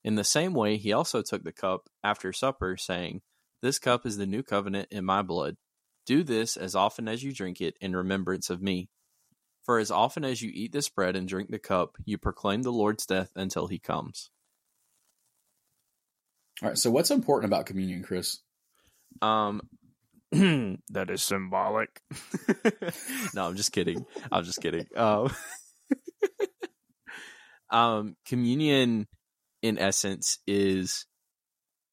In 0.03 0.15
the 0.15 0.23
same 0.23 0.53
way, 0.53 0.77
he 0.77 0.93
also 0.93 1.21
took 1.21 1.43
the 1.43 1.51
cup 1.51 1.89
after 2.03 2.33
supper, 2.33 2.77
saying, 2.77 3.21
This 3.61 3.79
cup 3.79 4.05
is 4.05 4.17
the 4.17 4.25
new 4.25 4.43
covenant 4.43 4.87
in 4.91 5.05
my 5.05 5.21
blood. 5.21 5.57
Do 6.05 6.23
this 6.23 6.57
as 6.57 6.75
often 6.75 7.07
as 7.07 7.23
you 7.23 7.33
drink 7.33 7.61
it 7.61 7.75
in 7.79 7.95
remembrance 7.95 8.49
of 8.49 8.61
me. 8.61 8.89
For 9.63 9.77
as 9.77 9.91
often 9.91 10.25
as 10.25 10.41
you 10.41 10.49
eat 10.51 10.71
this 10.71 10.89
bread 10.89 11.15
and 11.15 11.27
drink 11.27 11.51
the 11.51 11.59
cup, 11.59 11.97
you 12.03 12.17
proclaim 12.17 12.63
the 12.63 12.71
Lord's 12.71 13.05
death 13.05 13.29
until 13.35 13.67
he 13.67 13.77
comes. 13.77 14.31
All 16.63 16.69
right. 16.69 16.77
So, 16.77 16.89
what's 16.89 17.11
important 17.11 17.53
about 17.53 17.67
communion, 17.67 18.01
Chris? 18.01 18.39
Um, 19.21 19.61
that 20.89 21.09
is 21.09 21.21
symbolic. 21.23 22.01
no, 23.35 23.47
I'm 23.47 23.55
just 23.55 23.71
kidding. 23.73 24.05
I'm 24.31 24.43
just 24.45 24.61
kidding. 24.61 24.87
Um, 24.95 25.29
um, 27.69 28.15
communion, 28.25 29.07
in 29.61 29.77
essence, 29.77 30.39
is 30.47 31.05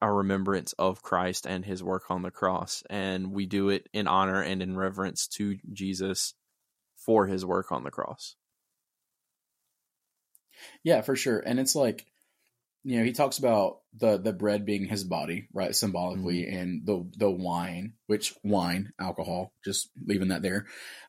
a 0.00 0.12
remembrance 0.12 0.72
of 0.74 1.02
Christ 1.02 1.46
and 1.46 1.64
his 1.64 1.82
work 1.82 2.10
on 2.10 2.22
the 2.22 2.30
cross. 2.30 2.84
And 2.88 3.32
we 3.32 3.46
do 3.46 3.70
it 3.70 3.88
in 3.92 4.06
honor 4.06 4.40
and 4.40 4.62
in 4.62 4.76
reverence 4.76 5.26
to 5.38 5.56
Jesus 5.72 6.34
for 6.96 7.26
his 7.26 7.44
work 7.44 7.72
on 7.72 7.82
the 7.82 7.90
cross. 7.90 8.36
Yeah, 10.84 11.00
for 11.00 11.16
sure. 11.16 11.40
And 11.40 11.58
it's 11.58 11.74
like, 11.74 12.06
you 12.88 12.98
know, 12.98 13.04
he 13.04 13.12
talks 13.12 13.36
about 13.36 13.80
the 13.98 14.16
the 14.16 14.32
bread 14.32 14.64
being 14.64 14.86
his 14.86 15.04
body, 15.04 15.46
right, 15.52 15.76
symbolically, 15.76 16.42
mm-hmm. 16.42 16.56
and 16.56 16.86
the 16.86 17.06
the 17.18 17.30
wine, 17.30 17.92
which 18.06 18.32
wine, 18.42 18.94
alcohol, 18.98 19.52
just 19.62 19.90
leaving 20.06 20.28
that 20.28 20.40
there, 20.40 20.64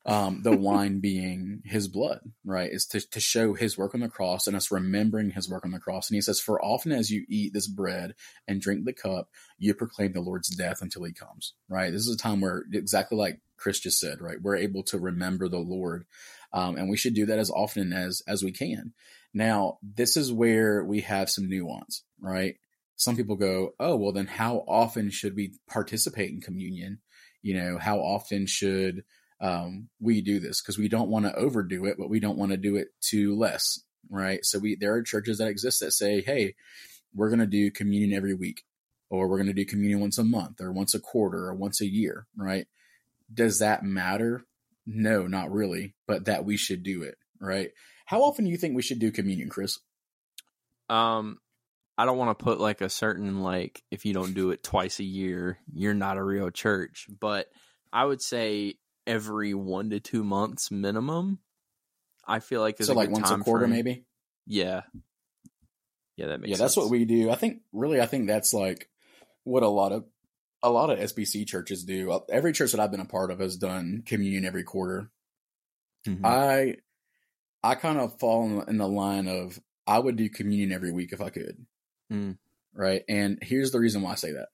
um, 0.06 0.42
the 0.44 0.58
wine 0.58 1.00
being 1.00 1.62
his 1.64 1.88
blood, 1.88 2.20
right, 2.44 2.70
is 2.70 2.86
to 2.88 3.00
to 3.12 3.22
show 3.22 3.54
his 3.54 3.78
work 3.78 3.96
on 3.96 4.02
the 4.02 4.10
cross 4.10 4.46
and 4.46 4.58
us 4.58 4.72
remembering 4.72 5.32
his 5.32 5.50
work 5.50 5.64
on 5.64 5.72
the 5.72 5.80
cross. 5.80 6.10
And 6.10 6.16
he 6.16 6.22
says, 6.22 6.42
"For 6.42 6.62
often 6.62 6.92
as 6.92 7.12
you 7.12 7.26
eat 7.30 7.54
this 7.54 7.68
bread 7.68 8.14
and 8.46 8.60
drink 8.60 8.84
the 8.84 8.92
cup, 8.92 9.30
you 9.58 9.74
proclaim 9.74 10.12
the 10.12 10.20
Lord's 10.20 10.50
death 10.50 10.82
until 10.82 11.06
he 11.06 11.14
comes." 11.14 11.54
Right. 11.70 11.94
This 11.94 12.06
is 12.06 12.14
a 12.14 12.18
time 12.18 12.42
where 12.42 12.66
exactly 12.74 13.18
like 13.18 13.40
Chris 13.56 13.80
just 13.80 14.02
said, 14.02 14.20
right, 14.20 14.42
we're 14.42 14.58
able 14.58 14.84
to 14.84 15.00
remember 15.00 15.48
the 15.48 15.60
Lord, 15.60 16.06
um, 16.52 16.76
and 16.76 16.90
we 16.90 16.98
should 16.98 17.14
do 17.14 17.26
that 17.28 17.40
as 17.40 17.50
often 17.50 17.94
as 17.94 18.22
as 18.28 18.44
we 18.44 18.52
can. 18.52 18.92
Now, 19.34 19.78
this 19.84 20.18
is 20.18 20.32
where 20.32 20.84
we 20.84 21.02
have 21.02 21.30
some 21.30 21.50
nuance, 21.50 22.04
right? 22.20 22.56
Some 22.96 23.16
people 23.16 23.36
go, 23.36 23.72
oh, 23.80 23.96
well, 23.96 24.12
then 24.12 24.28
how 24.28 24.64
often 24.68 25.10
should 25.10 25.36
we 25.36 25.54
participate 25.70 26.32
in 26.32 26.42
communion? 26.42 27.00
You 27.42 27.56
know, 27.56 27.78
how 27.78 28.00
often 28.00 28.46
should 28.46 29.04
um, 29.40 29.90
we 30.02 30.22
do 30.22 30.40
this? 30.40 30.62
Because 30.62 30.78
we 30.78 30.90
don't 30.90 31.10
want 31.10 31.26
to 31.26 31.36
overdo 31.36 31.86
it, 31.86 31.96
but 31.98 32.10
we 32.10 32.20
don't 32.20 32.38
want 32.38 32.52
to 32.52 32.58
do 32.58 32.76
it 32.76 32.90
too 33.02 33.38
less, 33.38 33.80
right? 34.10 34.44
So 34.44 34.60
we 34.60 34.76
there 34.76 34.94
are 34.96 35.04
churches 35.04 35.38
that 35.38 35.48
exist 35.48 35.80
that 35.80 35.92
say, 35.92 36.22
hey, 36.22 36.56
we're 37.14 37.30
going 37.30 37.40
to 37.40 37.46
do 37.46 37.72
communion 37.72 38.14
every 38.14 38.34
week, 38.34 38.64
or 39.10 39.28
we're 39.28 39.38
going 39.38 39.48
to 39.48 39.54
do 39.54 39.66
communion 39.66 40.02
once 40.02 40.18
a 40.18 40.24
month, 40.24 40.60
or 40.60 40.72
once 40.72 40.94
a 40.94 41.00
quarter, 41.00 41.46
or 41.46 41.54
once 41.54 41.80
a 41.82 41.90
year, 41.90 42.28
right? 42.36 42.68
Does 43.34 43.60
that 43.60 43.84
matter? 43.84 44.44
No, 44.86 45.28
not 45.28 45.52
really, 45.52 45.96
but 46.08 46.26
that 46.26 46.46
we 46.46 46.58
should 46.58 46.84
do 46.84 47.04
it, 47.04 47.16
right? 47.40 47.72
How 48.10 48.24
often 48.24 48.46
do 48.46 48.50
you 48.50 48.58
think 48.58 48.76
we 48.76 48.82
should 48.82 48.98
do 48.98 49.12
communion, 49.12 49.50
Chris? 49.50 49.78
Um, 50.90 51.38
I 51.96 52.06
don't 52.06 52.18
want 52.18 52.36
to 52.36 52.44
put 52.44 52.60
like 52.60 52.82
a 52.82 52.90
certain 52.90 53.44
like 53.44 53.84
if 53.92 54.04
you 54.04 54.16
don't 54.16 54.34
do 54.34 54.50
it 54.50 54.64
twice 54.64 55.00
a 55.00 55.04
year, 55.04 55.60
you're 55.72 55.94
not 55.94 56.18
a 56.18 56.24
real 56.24 56.50
church. 56.50 57.06
But 57.20 57.50
I 57.94 58.04
would 58.04 58.20
say 58.20 58.80
every 59.06 59.54
one 59.54 59.92
to 59.92 60.00
two 60.00 60.24
months 60.24 60.72
minimum. 60.72 61.38
I 62.28 62.40
feel 62.40 62.62
like 62.62 62.80
is 62.80 62.88
so 62.88 62.96
like 62.96 63.12
once 63.12 63.30
a 63.30 63.38
quarter, 63.38 63.68
frame. 63.68 63.76
maybe. 63.76 64.06
Yeah, 64.48 64.82
yeah, 66.18 66.30
that 66.30 66.40
makes 66.40 66.50
yeah, 66.50 66.56
sense. 66.56 66.74
that's 66.74 66.78
what 66.78 66.90
we 66.90 67.06
do. 67.06 67.30
I 67.30 67.36
think 67.36 67.60
really, 67.72 68.02
I 68.02 68.08
think 68.08 68.26
that's 68.26 68.56
like 68.56 68.90
what 69.44 69.62
a 69.62 69.70
lot 69.70 69.92
of 69.92 70.06
a 70.64 70.72
lot 70.72 70.90
of 70.90 70.98
SBC 70.98 71.46
churches 71.46 71.84
do. 71.84 72.10
Uh, 72.10 72.22
Every 72.32 72.54
church 72.54 72.72
that 72.72 72.80
I've 72.80 72.90
been 72.90 73.02
a 73.02 73.06
part 73.06 73.30
of 73.30 73.38
has 73.40 73.56
done 73.56 74.02
communion 74.04 74.46
every 74.46 74.64
quarter. 74.64 75.12
Mhm. 76.08 76.22
I 76.26 76.78
I 77.64 77.76
kind 77.76 78.00
of 78.00 78.20
fall 78.20 78.62
in 78.62 78.78
the, 78.78 78.88
line 78.88 79.28
of 79.28 79.60
I 79.86 80.00
would 80.00 80.16
do 80.16 80.30
communion 80.30 80.72
every 80.72 80.92
week 80.92 81.12
if 81.12 81.22
I 81.22 81.30
could. 81.30 81.66
Mm. 82.12 82.38
Right. 82.74 83.04
And 83.10 83.40
here's 83.42 83.72
the 83.72 83.80
reason 83.80 84.02
why 84.02 84.12
I 84.12 84.16
say 84.16 84.32
that. 84.32 84.48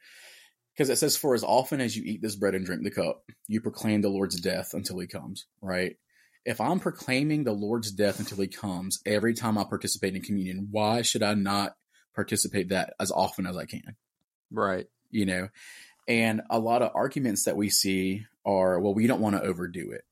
Because 0.73 0.89
it 0.89 0.97
says, 0.97 1.15
For 1.15 1.35
as 1.35 1.43
often 1.43 1.81
as 1.81 1.95
you 1.95 2.03
eat 2.05 2.21
this 2.21 2.35
bread 2.35 2.55
and 2.55 2.65
drink 2.65 2.83
the 2.83 2.91
cup, 2.91 3.23
you 3.47 3.61
proclaim 3.61 4.01
the 4.01 4.09
Lord's 4.09 4.39
death 4.39 4.73
until 4.73 4.99
he 4.99 5.07
comes. 5.07 5.45
Right. 5.61 5.97
If 6.45 6.61
I'm 6.61 6.79
proclaiming 6.79 7.43
the 7.43 7.53
Lord's 7.53 7.91
death 7.91 8.19
until 8.19 8.37
he 8.39 8.47
comes 8.47 8.99
every 9.05 9.33
time 9.33 9.57
I 9.57 9.63
participate 9.63 10.15
in 10.15 10.21
communion, 10.21 10.67
why 10.71 11.01
should 11.01 11.23
I 11.23 11.33
not 11.33 11.75
participate 12.13 12.69
that 12.69 12.93
as 12.99 13.11
often 13.11 13.45
as 13.45 13.57
I 13.57 13.65
can? 13.65 13.95
right. 14.51 14.87
you 15.11 15.25
know 15.25 15.49
and 16.07 16.41
a 16.49 16.59
lot 16.59 16.81
of 16.81 16.91
arguments 16.95 17.45
that 17.45 17.57
we 17.57 17.69
see 17.69 18.25
are 18.45 18.79
well 18.79 18.93
we 18.93 19.07
don't 19.07 19.21
want 19.21 19.35
to 19.35 19.41
overdo 19.41 19.91
it 19.91 20.03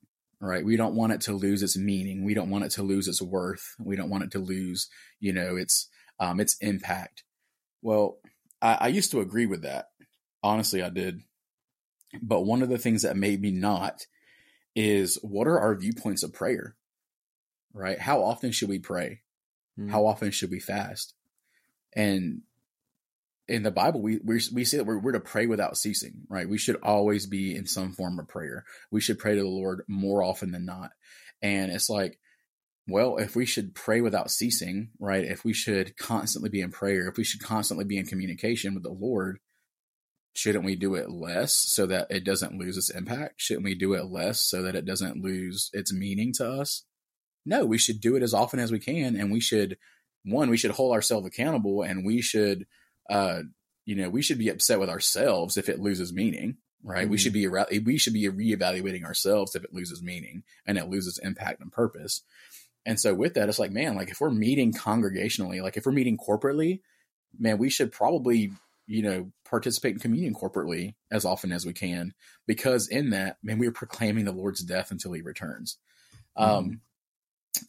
right? 0.44 0.64
We 0.64 0.76
don't 0.76 0.94
want 0.94 1.12
it 1.12 1.20
to 1.22 1.32
lose 1.32 1.62
its 1.62 1.76
meaning. 1.76 2.24
We 2.24 2.34
don't 2.34 2.50
want 2.50 2.64
it 2.64 2.70
to 2.72 2.82
lose 2.82 3.08
its 3.08 3.22
worth. 3.22 3.74
We 3.78 3.96
don't 3.96 4.10
want 4.10 4.24
it 4.24 4.30
to 4.32 4.38
lose 4.38 4.88
you 5.20 5.32
know 5.32 5.56
its 5.56 5.88
um 6.20 6.40
its 6.40 6.56
impact. 6.60 7.24
Well 7.82 8.18
i, 8.60 8.78
I 8.80 8.88
used 8.88 9.10
to 9.12 9.20
agree 9.20 9.46
with 9.46 9.62
that. 9.62 9.86
Honestly 10.42 10.82
i 10.82 10.88
did. 10.88 11.20
But 12.22 12.42
one 12.42 12.62
of 12.62 12.68
the 12.68 12.78
things 12.78 13.02
that 13.02 13.16
made 13.16 13.40
me 13.40 13.50
not 13.50 14.06
is 14.76 15.18
what 15.22 15.48
are 15.48 15.58
our 15.58 15.74
viewpoints 15.74 16.22
of 16.22 16.32
prayer? 16.32 16.76
Right? 17.72 17.98
How 17.98 18.22
often 18.22 18.52
should 18.52 18.68
we 18.68 18.78
pray? 18.78 19.20
Mm. 19.78 19.90
how 19.90 20.06
often 20.06 20.30
should 20.30 20.50
we 20.50 20.60
fast? 20.60 21.14
And 21.94 22.42
in 23.48 23.62
the 23.62 23.70
bible 23.70 24.00
we 24.00 24.18
we, 24.24 24.40
we 24.52 24.64
say 24.64 24.78
that 24.78 24.86
we're, 24.86 24.98
we're 24.98 25.12
to 25.12 25.20
pray 25.20 25.46
without 25.46 25.76
ceasing 25.76 26.22
right? 26.28 26.48
We 26.48 26.58
should 26.58 26.76
always 26.82 27.26
be 27.26 27.54
in 27.54 27.66
some 27.66 27.92
form 27.92 28.18
of 28.18 28.28
prayer. 28.28 28.64
We 28.90 29.00
should 29.00 29.18
pray 29.18 29.34
to 29.34 29.42
the 29.42 29.48
lord 29.48 29.82
more 29.86 30.22
often 30.22 30.50
than 30.50 30.64
not. 30.64 30.90
And 31.42 31.70
it's 31.70 31.90
like 31.90 32.18
well 32.88 33.18
if 33.18 33.36
we 33.36 33.46
should 33.46 33.74
pray 33.74 34.00
without 34.00 34.30
ceasing 34.30 34.90
right? 34.98 35.24
If 35.24 35.44
we 35.44 35.52
should 35.52 35.96
constantly 35.96 36.50
be 36.50 36.60
in 36.60 36.70
prayer 36.70 37.08
if 37.08 37.16
we 37.16 37.24
should 37.24 37.42
constantly 37.42 37.84
be 37.84 37.98
in 37.98 38.06
communication 38.06 38.74
with 38.74 38.82
the 38.82 38.90
lord 38.92 39.38
shouldn't 40.36 40.64
we 40.64 40.74
do 40.74 40.94
it 40.94 41.10
less 41.10 41.54
so 41.54 41.86
that 41.86 42.08
it 42.10 42.24
doesn't 42.24 42.58
lose 42.58 42.76
its 42.76 42.90
impact? 42.90 43.34
Shouldn't 43.36 43.64
we 43.64 43.76
do 43.76 43.92
it 43.94 44.06
less 44.06 44.40
so 44.40 44.62
that 44.62 44.74
it 44.74 44.84
doesn't 44.84 45.22
lose 45.22 45.70
its 45.72 45.92
meaning 45.92 46.32
to 46.34 46.50
us? 46.50 46.84
No 47.44 47.66
we 47.66 47.76
should 47.76 48.00
do 48.00 48.16
it 48.16 48.22
as 48.22 48.32
often 48.32 48.58
as 48.58 48.72
we 48.72 48.78
can 48.78 49.16
and 49.16 49.30
we 49.30 49.40
should 49.40 49.76
one 50.24 50.48
we 50.48 50.56
should 50.56 50.70
hold 50.70 50.94
ourselves 50.94 51.26
accountable 51.26 51.82
and 51.82 52.06
we 52.06 52.22
should 52.22 52.66
uh 53.10 53.42
you 53.84 53.94
know 53.96 54.08
we 54.10 54.22
should 54.22 54.38
be 54.38 54.48
upset 54.48 54.80
with 54.80 54.88
ourselves 54.90 55.56
if 55.56 55.68
it 55.68 55.80
loses 55.80 56.12
meaning 56.12 56.56
right? 56.86 57.08
We 57.08 57.16
Mhm. 57.16 57.20
should 57.20 57.32
be 57.32 57.48
we 57.80 57.96
should 57.96 58.12
be 58.12 58.24
reevaluating 58.28 59.04
ourselves 59.04 59.54
if 59.56 59.64
it 59.64 59.72
loses 59.72 60.02
meaning 60.02 60.42
and 60.66 60.76
it 60.76 60.90
loses 60.90 61.16
impact 61.16 61.62
and 61.62 61.72
purpose. 61.72 62.20
And 62.84 63.00
so 63.00 63.14
with 63.14 63.32
that 63.34 63.48
it's 63.48 63.58
like 63.58 63.70
man 63.72 63.94
like 63.96 64.10
if 64.10 64.20
we're 64.20 64.28
meeting 64.30 64.72
congregationally 64.74 65.62
like 65.62 65.78
if 65.78 65.86
we're 65.86 65.92
meeting 65.92 66.18
corporately 66.18 66.80
man 67.38 67.56
we 67.56 67.70
should 67.70 67.90
probably 67.90 68.52
you 68.86 69.00
know 69.02 69.32
participate 69.48 69.94
in 69.94 69.98
communion 69.98 70.34
corporately 70.34 70.94
as 71.10 71.24
often 71.24 71.52
as 71.52 71.64
we 71.64 71.72
can 71.72 72.12
because 72.46 72.86
in 72.88 73.08
that 73.10 73.38
man 73.42 73.58
we're 73.58 73.72
proclaiming 73.72 74.26
the 74.26 74.32
lord's 74.32 74.60
death 74.62 74.90
until 74.90 75.12
he 75.14 75.22
returns. 75.22 75.78
Um 76.36 76.82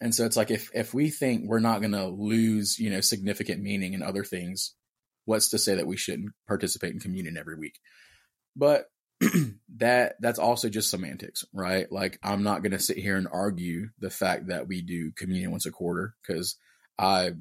and 0.02 0.14
so 0.14 0.26
it's 0.26 0.36
like 0.36 0.52
if 0.52 0.70
if 0.74 0.94
we 0.94 1.10
think 1.10 1.46
we're 1.46 1.60
not 1.60 1.80
going 1.80 1.94
to 1.94 2.08
lose 2.08 2.80
you 2.80 2.90
know 2.90 3.00
significant 3.00 3.62
meaning 3.62 3.94
in 3.94 4.02
other 4.04 4.26
things 4.26 4.74
what's 5.26 5.50
to 5.50 5.58
say 5.60 5.76
that 5.76 5.88
we 5.88 5.98
shouldn't 5.98 6.32
participate 6.48 6.94
in 6.94 7.00
communion 7.00 7.38
every 7.38 7.56
week 7.58 7.80
but 8.56 8.86
that 9.78 10.16
that's 10.20 10.40
also 10.40 10.70
just 10.70 10.90
semantics 10.90 11.44
right 11.54 11.92
like 11.92 12.20
i'm 12.24 12.44
not 12.44 12.62
going 12.62 12.72
to 12.72 12.80
sit 12.80 12.98
here 12.98 13.16
and 13.18 13.28
argue 13.32 13.88
the 14.00 14.10
fact 14.10 14.48
that 14.48 14.68
we 14.68 14.82
do 14.82 15.12
communion 15.16 15.52
once 15.52 15.66
a 15.66 15.72
quarter 15.72 16.14
because 16.22 16.58
i 17.00 17.32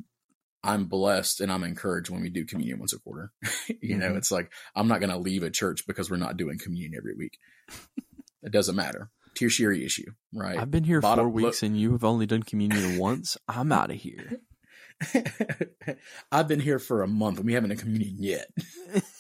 i'm 0.62 0.87
blessed 0.87 1.41
and 1.41 1.51
i'm 1.53 1.64
encouraged 1.64 2.11
when 2.11 2.22
we 2.22 2.30
do 2.30 2.45
communion 2.45 2.78
once 2.78 2.93
a 2.93 2.99
quarter 3.01 3.32
you 3.82 3.97
know 3.99 4.11
Mhm. 4.12 4.16
it's 4.16 4.30
like 4.30 4.51
i'm 4.76 4.89
not 4.89 5.01
going 5.01 5.11
to 5.11 5.18
leave 5.18 5.43
a 5.43 5.51
church 5.51 5.87
because 5.87 6.11
we're 6.11 6.16
not 6.16 6.37
doing 6.37 6.59
communion 6.59 6.93
every 6.97 7.14
week 7.14 7.39
it 8.43 8.53
doesn't 8.53 8.76
matter 8.76 9.11
tertiary 9.35 9.85
issue 9.85 10.11
right 10.32 10.57
I've 10.59 10.70
been 10.70 10.85
here 10.85 11.01
Bottom- 11.01 11.24
four 11.24 11.28
weeks 11.30 11.62
and 11.64 11.78
you 11.78 11.91
have 11.93 12.05
only 12.05 12.24
done 12.26 12.45
communion 12.45 12.99
once. 12.99 13.37
I'm 13.49 13.72
out 13.72 13.91
of 13.91 13.97
here. 13.97 14.39
I've 16.32 16.49
been 16.49 16.61
here 16.61 16.78
for 16.78 17.03
a 17.03 17.09
month 17.09 17.38
and 17.38 17.47
we 17.47 17.55
haven't 17.55 17.70
done 17.70 17.78
communion 17.78 18.16
yet. 18.18 18.51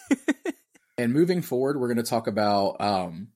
and 0.98 1.12
moving 1.12 1.42
forward, 1.42 1.78
we're 1.78 1.92
going 1.92 2.04
to 2.04 2.10
talk 2.10 2.26
about 2.26 2.80
um, 2.80 3.28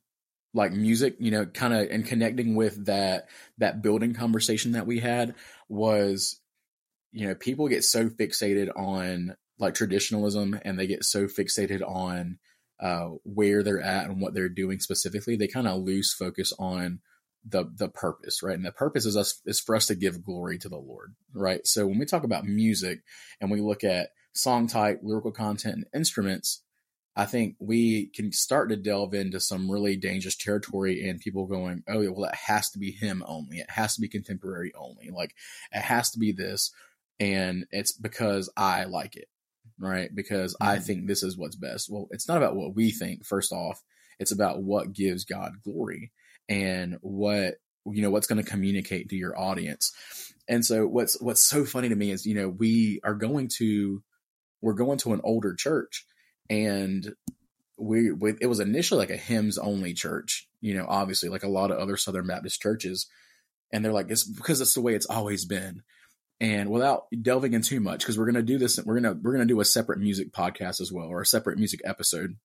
like 0.55 0.73
music, 0.73 1.17
you 1.19 1.31
know, 1.31 1.47
kind 1.47 1.75
of 1.75 1.89
and 1.91 2.07
connecting 2.07 2.55
with 2.55 2.87
that 2.87 3.29
that 3.59 3.83
building 3.83 4.15
conversation 4.15 4.73
that 4.73 4.87
we 4.87 5.01
had 5.01 5.35
was, 5.69 6.41
you 7.13 7.27
know, 7.27 7.35
people 7.35 7.69
get 7.69 7.85
so 7.85 8.09
fixated 8.09 8.71
on 8.77 9.37
like 9.59 9.75
traditionalism 9.75 10.59
and 10.65 10.79
they 10.79 10.87
get 10.87 11.05
so 11.05 11.27
fixated 11.27 11.83
on 11.89 12.39
uh, 12.81 13.09
where 13.25 13.63
they're 13.63 13.81
at 13.81 14.07
and 14.07 14.21
what 14.21 14.35
they're 14.35 14.49
doing 14.49 14.79
specifically, 14.79 15.37
they 15.37 15.49
kind 15.49 15.67
of 15.67 15.83
lose 15.83 16.13
focus 16.13 16.53
on 16.59 17.01
the 17.49 17.65
the 17.75 17.89
purpose, 17.89 18.43
right? 18.43 18.57
And 18.57 18.65
the 18.65 18.73
purpose 18.73 19.07
is 19.07 19.17
us 19.17 19.41
is 19.47 19.61
for 19.61 19.77
us 19.77 19.87
to 19.87 19.95
give 19.95 20.25
glory 20.25 20.59
to 20.59 20.69
the 20.69 20.77
Lord, 20.79 21.15
right? 21.35 21.67
So 21.67 21.87
when 21.87 21.99
we 21.99 22.07
talk 22.07 22.25
about 22.25 22.45
music 22.47 23.01
and 23.41 23.51
we 23.51 23.61
look 23.61 23.85
at 23.85 24.11
song 24.35 24.67
type, 24.67 25.01
lyrical 25.03 25.33
content, 25.33 25.75
and 25.77 25.85
instruments, 25.95 26.63
I 27.17 27.27
think 27.27 27.57
we 27.59 28.07
can 28.15 28.31
start 28.33 28.71
to 28.71 28.77
delve 28.77 29.15
into 29.15 29.41
some 29.41 29.71
really 29.71 29.97
dangerous 29.97 30.37
territory 30.37 31.09
and 31.09 31.21
people 31.21 31.47
going, 31.47 31.83
oh, 31.89 32.01
yeah, 32.01 32.11
well, 32.11 32.29
it 32.31 32.35
has 32.47 32.71
to 32.71 32.79
be 32.79 32.93
him 32.93 33.25
only. 33.27 33.59
It 33.59 33.71
has 33.71 33.97
to 33.97 34.01
be 34.01 34.09
contemporary 34.09 34.73
only. 34.79 35.11
Like, 35.11 35.35
it 35.73 35.81
has 35.81 36.11
to 36.13 36.19
be 36.21 36.31
this. 36.31 36.71
And 37.19 37.67
it's 37.73 37.93
because 37.93 38.49
I 38.57 38.85
like 38.85 39.17
it, 39.17 39.29
right? 39.81 40.15
Because 40.15 40.57
I 40.61 40.77
Mhm. 40.77 40.83
think 40.85 41.07
this 41.07 41.25
is 41.25 41.37
what's 41.37 41.57
best. 41.57 41.91
Well, 41.91 42.07
it's 42.13 42.29
not 42.29 42.37
about 42.37 42.55
what 42.55 42.77
we 42.77 42.93
think, 42.93 43.27
first 43.27 43.51
off. 43.51 43.83
It's 44.21 44.33
about 44.33 44.63
what 44.63 44.93
gives 44.93 45.25
God 45.25 45.55
glory 45.65 46.13
and 46.49 46.99
what, 47.01 47.55
you 47.87 48.03
know, 48.03 48.11
what's 48.11 48.27
going 48.27 48.43
to 48.43 48.51
communicate 48.51 49.09
to 49.11 49.17
your 49.17 49.39
audience. 49.39 49.93
And 50.49 50.65
so 50.65 50.87
what's, 50.87 51.21
what's 51.21 51.43
so 51.43 51.65
funny 51.65 51.89
to 51.89 51.97
me 51.97 52.11
is, 52.11 52.27
you 52.27 52.35
know, 52.35 52.49
we 52.49 53.01
are 53.05 53.15
going 53.15 53.49
to, 53.59 54.03
we're 54.63 54.75
going 54.75 54.99
to 54.99 55.13
an 55.13 55.21
older 55.25 55.55
church 55.55 56.07
and 56.49 57.15
we, 57.79 58.11
we 58.11 58.35
it 58.41 58.47
was 58.47 58.61
initially 58.61 58.99
like 58.99 59.11
a 59.11 59.17
hymns 59.17 59.59
only 59.59 59.95
church, 59.95 60.49
you 60.61 60.75
know, 60.75 60.87
obviously 60.89 61.29
like 61.29 61.45
a 61.45 61.49
lot 61.49 61.71
of 61.71 61.79
other 61.79 61.97
Southern 61.97 62.27
Baptist 62.27 62.61
churches. 62.61 63.07
And 63.73 63.85
they're 63.85 63.93
like, 63.93 64.11
it's 64.11 64.25
because 64.25 64.61
it's 64.61 64.75
the 64.75 64.81
way 64.81 64.95
it's 64.95 65.07
always 65.07 65.45
been. 65.45 65.83
And 66.41 66.71
without 66.71 67.07
delving 67.21 67.53
in 67.53 67.63
too 67.63 67.81
much, 67.81 68.01
because 68.01 68.17
we're 68.17 68.27
gonna 68.27 68.43
do 68.43 68.59
this, 68.59 68.79
we're 68.85 69.01
gonna 69.01 69.19
we're 69.21 69.33
gonna 69.33 69.45
do 69.45 69.61
a 69.61 69.65
separate 69.65 69.99
music 69.99 70.33
podcast 70.33 70.81
as 70.81 70.93
well, 70.93 71.07
or 71.07 71.21
a 71.21 71.27
separate 71.27 71.59
music 71.59 71.81
episode. 71.85 72.37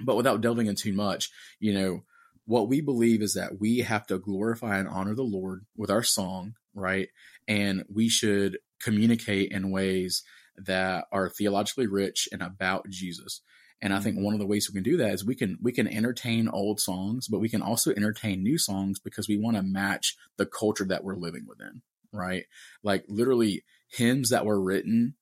But 0.00 0.16
without 0.16 0.40
delving 0.40 0.66
in 0.66 0.76
too 0.76 0.92
much, 0.92 1.30
you 1.58 1.74
know, 1.74 2.04
what 2.46 2.68
we 2.68 2.80
believe 2.80 3.22
is 3.22 3.34
that 3.34 3.60
we 3.60 3.80
have 3.80 4.06
to 4.06 4.18
glorify 4.18 4.78
and 4.78 4.88
honor 4.88 5.14
the 5.14 5.22
Lord 5.22 5.66
with 5.76 5.90
our 5.90 6.02
song, 6.02 6.54
right? 6.74 7.08
And 7.46 7.84
we 7.92 8.08
should 8.08 8.58
communicate 8.80 9.52
in 9.52 9.70
ways 9.70 10.22
that 10.56 11.06
are 11.12 11.28
theologically 11.28 11.86
rich 11.86 12.28
and 12.32 12.42
about 12.42 12.88
Jesus. 12.88 13.42
And 13.82 13.92
I 13.92 14.00
think 14.00 14.16
mm-hmm. 14.16 14.24
one 14.24 14.34
of 14.34 14.40
the 14.40 14.46
ways 14.46 14.68
we 14.68 14.74
can 14.74 14.90
do 14.90 14.96
that 14.98 15.12
is 15.12 15.24
we 15.24 15.34
can 15.34 15.58
we 15.60 15.72
can 15.72 15.86
entertain 15.86 16.48
old 16.48 16.80
songs, 16.80 17.28
but 17.28 17.40
we 17.40 17.48
can 17.48 17.62
also 17.62 17.90
entertain 17.90 18.42
new 18.42 18.58
songs 18.58 18.98
because 18.98 19.28
we 19.28 19.36
want 19.36 19.56
to 19.56 19.62
match 19.62 20.16
the 20.38 20.46
culture 20.46 20.86
that 20.86 21.04
we're 21.04 21.16
living 21.16 21.44
within, 21.46 21.82
right? 22.12 22.44
Like 22.82 23.04
literally 23.08 23.64
hymns 23.88 24.30
that 24.30 24.46
were 24.46 24.60
written 24.60 25.14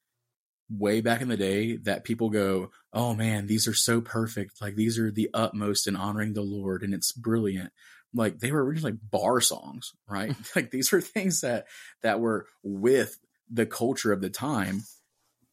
way 0.78 1.00
back 1.00 1.20
in 1.20 1.28
the 1.28 1.36
day 1.36 1.76
that 1.76 2.04
people 2.04 2.30
go, 2.30 2.70
oh 2.92 3.14
man, 3.14 3.46
these 3.46 3.68
are 3.68 3.74
so 3.74 4.00
perfect. 4.00 4.60
Like 4.60 4.76
these 4.76 4.98
are 4.98 5.10
the 5.10 5.30
utmost 5.34 5.86
in 5.86 5.96
honoring 5.96 6.34
the 6.34 6.42
Lord 6.42 6.82
and 6.82 6.94
it's 6.94 7.12
brilliant. 7.12 7.72
Like 8.12 8.38
they 8.38 8.52
were 8.52 8.64
originally 8.64 8.96
bar 9.10 9.40
songs, 9.40 9.92
right? 10.08 10.34
like 10.56 10.70
these 10.70 10.92
are 10.92 11.00
things 11.00 11.40
that 11.40 11.66
that 12.02 12.20
were 12.20 12.46
with 12.62 13.18
the 13.50 13.66
culture 13.66 14.12
of 14.12 14.20
the 14.20 14.30
time, 14.30 14.82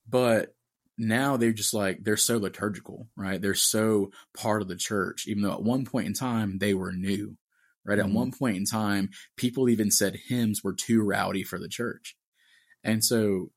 but 0.07 0.53
now 0.97 1.37
they're 1.37 1.51
just 1.51 1.73
like 1.73 2.03
they're 2.03 2.17
so 2.17 2.37
liturgical, 2.37 3.07
right? 3.15 3.41
They're 3.41 3.55
so 3.55 4.11
part 4.37 4.61
of 4.61 4.67
the 4.67 4.75
church, 4.75 5.25
even 5.27 5.43
though 5.43 5.53
at 5.53 5.63
one 5.63 5.85
point 5.85 6.07
in 6.07 6.13
time 6.13 6.59
they 6.59 6.73
were 6.73 6.91
new. 6.91 7.37
Right. 7.83 7.97
Mm-hmm. 7.97 8.09
At 8.09 8.15
one 8.15 8.31
point 8.31 8.57
in 8.57 8.65
time, 8.65 9.09
people 9.37 9.67
even 9.67 9.89
said 9.89 10.15
hymns 10.27 10.63
were 10.63 10.73
too 10.73 11.01
rowdy 11.01 11.41
for 11.41 11.57
the 11.57 11.67
church. 11.67 12.15
And 12.83 13.03
so 13.03 13.49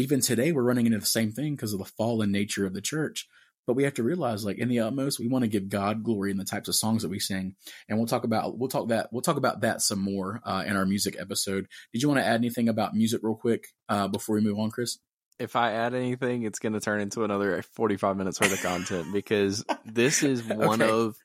even 0.00 0.20
today 0.20 0.52
we're 0.52 0.62
running 0.62 0.86
into 0.86 0.98
the 0.98 1.06
same 1.06 1.32
thing 1.32 1.54
because 1.54 1.72
of 1.72 1.78
the 1.78 1.84
fallen 1.84 2.32
nature 2.32 2.66
of 2.66 2.74
the 2.74 2.80
church. 2.80 3.28
But 3.66 3.74
we 3.74 3.84
have 3.84 3.94
to 3.94 4.02
realize 4.02 4.44
like 4.44 4.58
in 4.58 4.68
the 4.68 4.80
utmost 4.80 5.20
we 5.20 5.28
want 5.28 5.44
to 5.44 5.48
give 5.48 5.68
god 5.68 6.02
glory 6.02 6.30
in 6.30 6.38
the 6.38 6.44
types 6.44 6.68
of 6.68 6.74
songs 6.74 7.02
that 7.02 7.10
we 7.10 7.20
sing. 7.20 7.54
And 7.88 7.98
we'll 7.98 8.08
talk 8.08 8.24
about 8.24 8.58
we'll 8.58 8.68
talk 8.68 8.88
that 8.88 9.12
we'll 9.12 9.22
talk 9.22 9.36
about 9.36 9.60
that 9.60 9.80
some 9.80 10.00
more 10.00 10.40
uh, 10.44 10.64
in 10.66 10.76
our 10.76 10.86
music 10.86 11.16
episode. 11.18 11.68
Did 11.92 12.02
you 12.02 12.08
want 12.08 12.20
to 12.20 12.26
add 12.26 12.36
anything 12.36 12.68
about 12.68 12.94
music 12.94 13.20
real 13.22 13.36
quick 13.36 13.68
uh, 13.88 14.08
before 14.08 14.36
we 14.36 14.40
move 14.40 14.58
on 14.58 14.70
chris? 14.70 14.98
If 15.38 15.56
I 15.56 15.72
add 15.72 15.94
anything, 15.94 16.42
it's 16.42 16.58
going 16.58 16.74
to 16.74 16.80
turn 16.80 17.00
into 17.00 17.24
another 17.24 17.62
45 17.62 18.16
minutes 18.16 18.40
worth 18.40 18.52
of 18.52 18.62
content 18.62 19.12
because 19.12 19.64
this 19.86 20.22
is 20.22 20.42
one 20.44 20.82
okay. 20.82 20.90
of 20.90 21.16